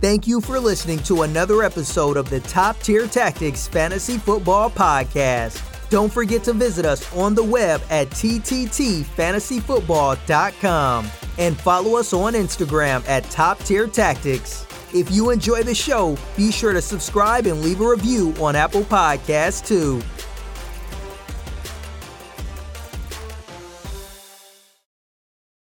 Thank 0.00 0.28
you 0.28 0.40
for 0.40 0.60
listening 0.60 1.00
to 1.00 1.22
another 1.22 1.64
episode 1.64 2.16
of 2.16 2.30
the 2.30 2.38
Top 2.40 2.78
Tier 2.80 3.06
Tactics 3.08 3.66
Fantasy 3.66 4.16
Football 4.16 4.70
Podcast. 4.70 5.60
Don't 5.90 6.12
forget 6.12 6.44
to 6.44 6.52
visit 6.52 6.86
us 6.86 7.12
on 7.16 7.34
the 7.34 7.42
web 7.42 7.80
at 7.90 8.08
tttfantasyfootball.com 8.10 11.10
and 11.38 11.58
follow 11.58 11.96
us 11.98 12.12
on 12.12 12.34
Instagram 12.34 13.04
at 13.08 13.24
Top 13.24 13.58
Tier 13.60 13.88
Tactics. 13.88 14.67
If 14.94 15.10
you 15.10 15.28
enjoy 15.28 15.64
the 15.64 15.74
show, 15.74 16.16
be 16.34 16.50
sure 16.50 16.72
to 16.72 16.80
subscribe 16.80 17.44
and 17.46 17.60
leave 17.60 17.82
a 17.82 17.88
review 17.88 18.32
on 18.40 18.56
Apple 18.56 18.84
Podcasts 18.84 19.66
too. 19.66 20.00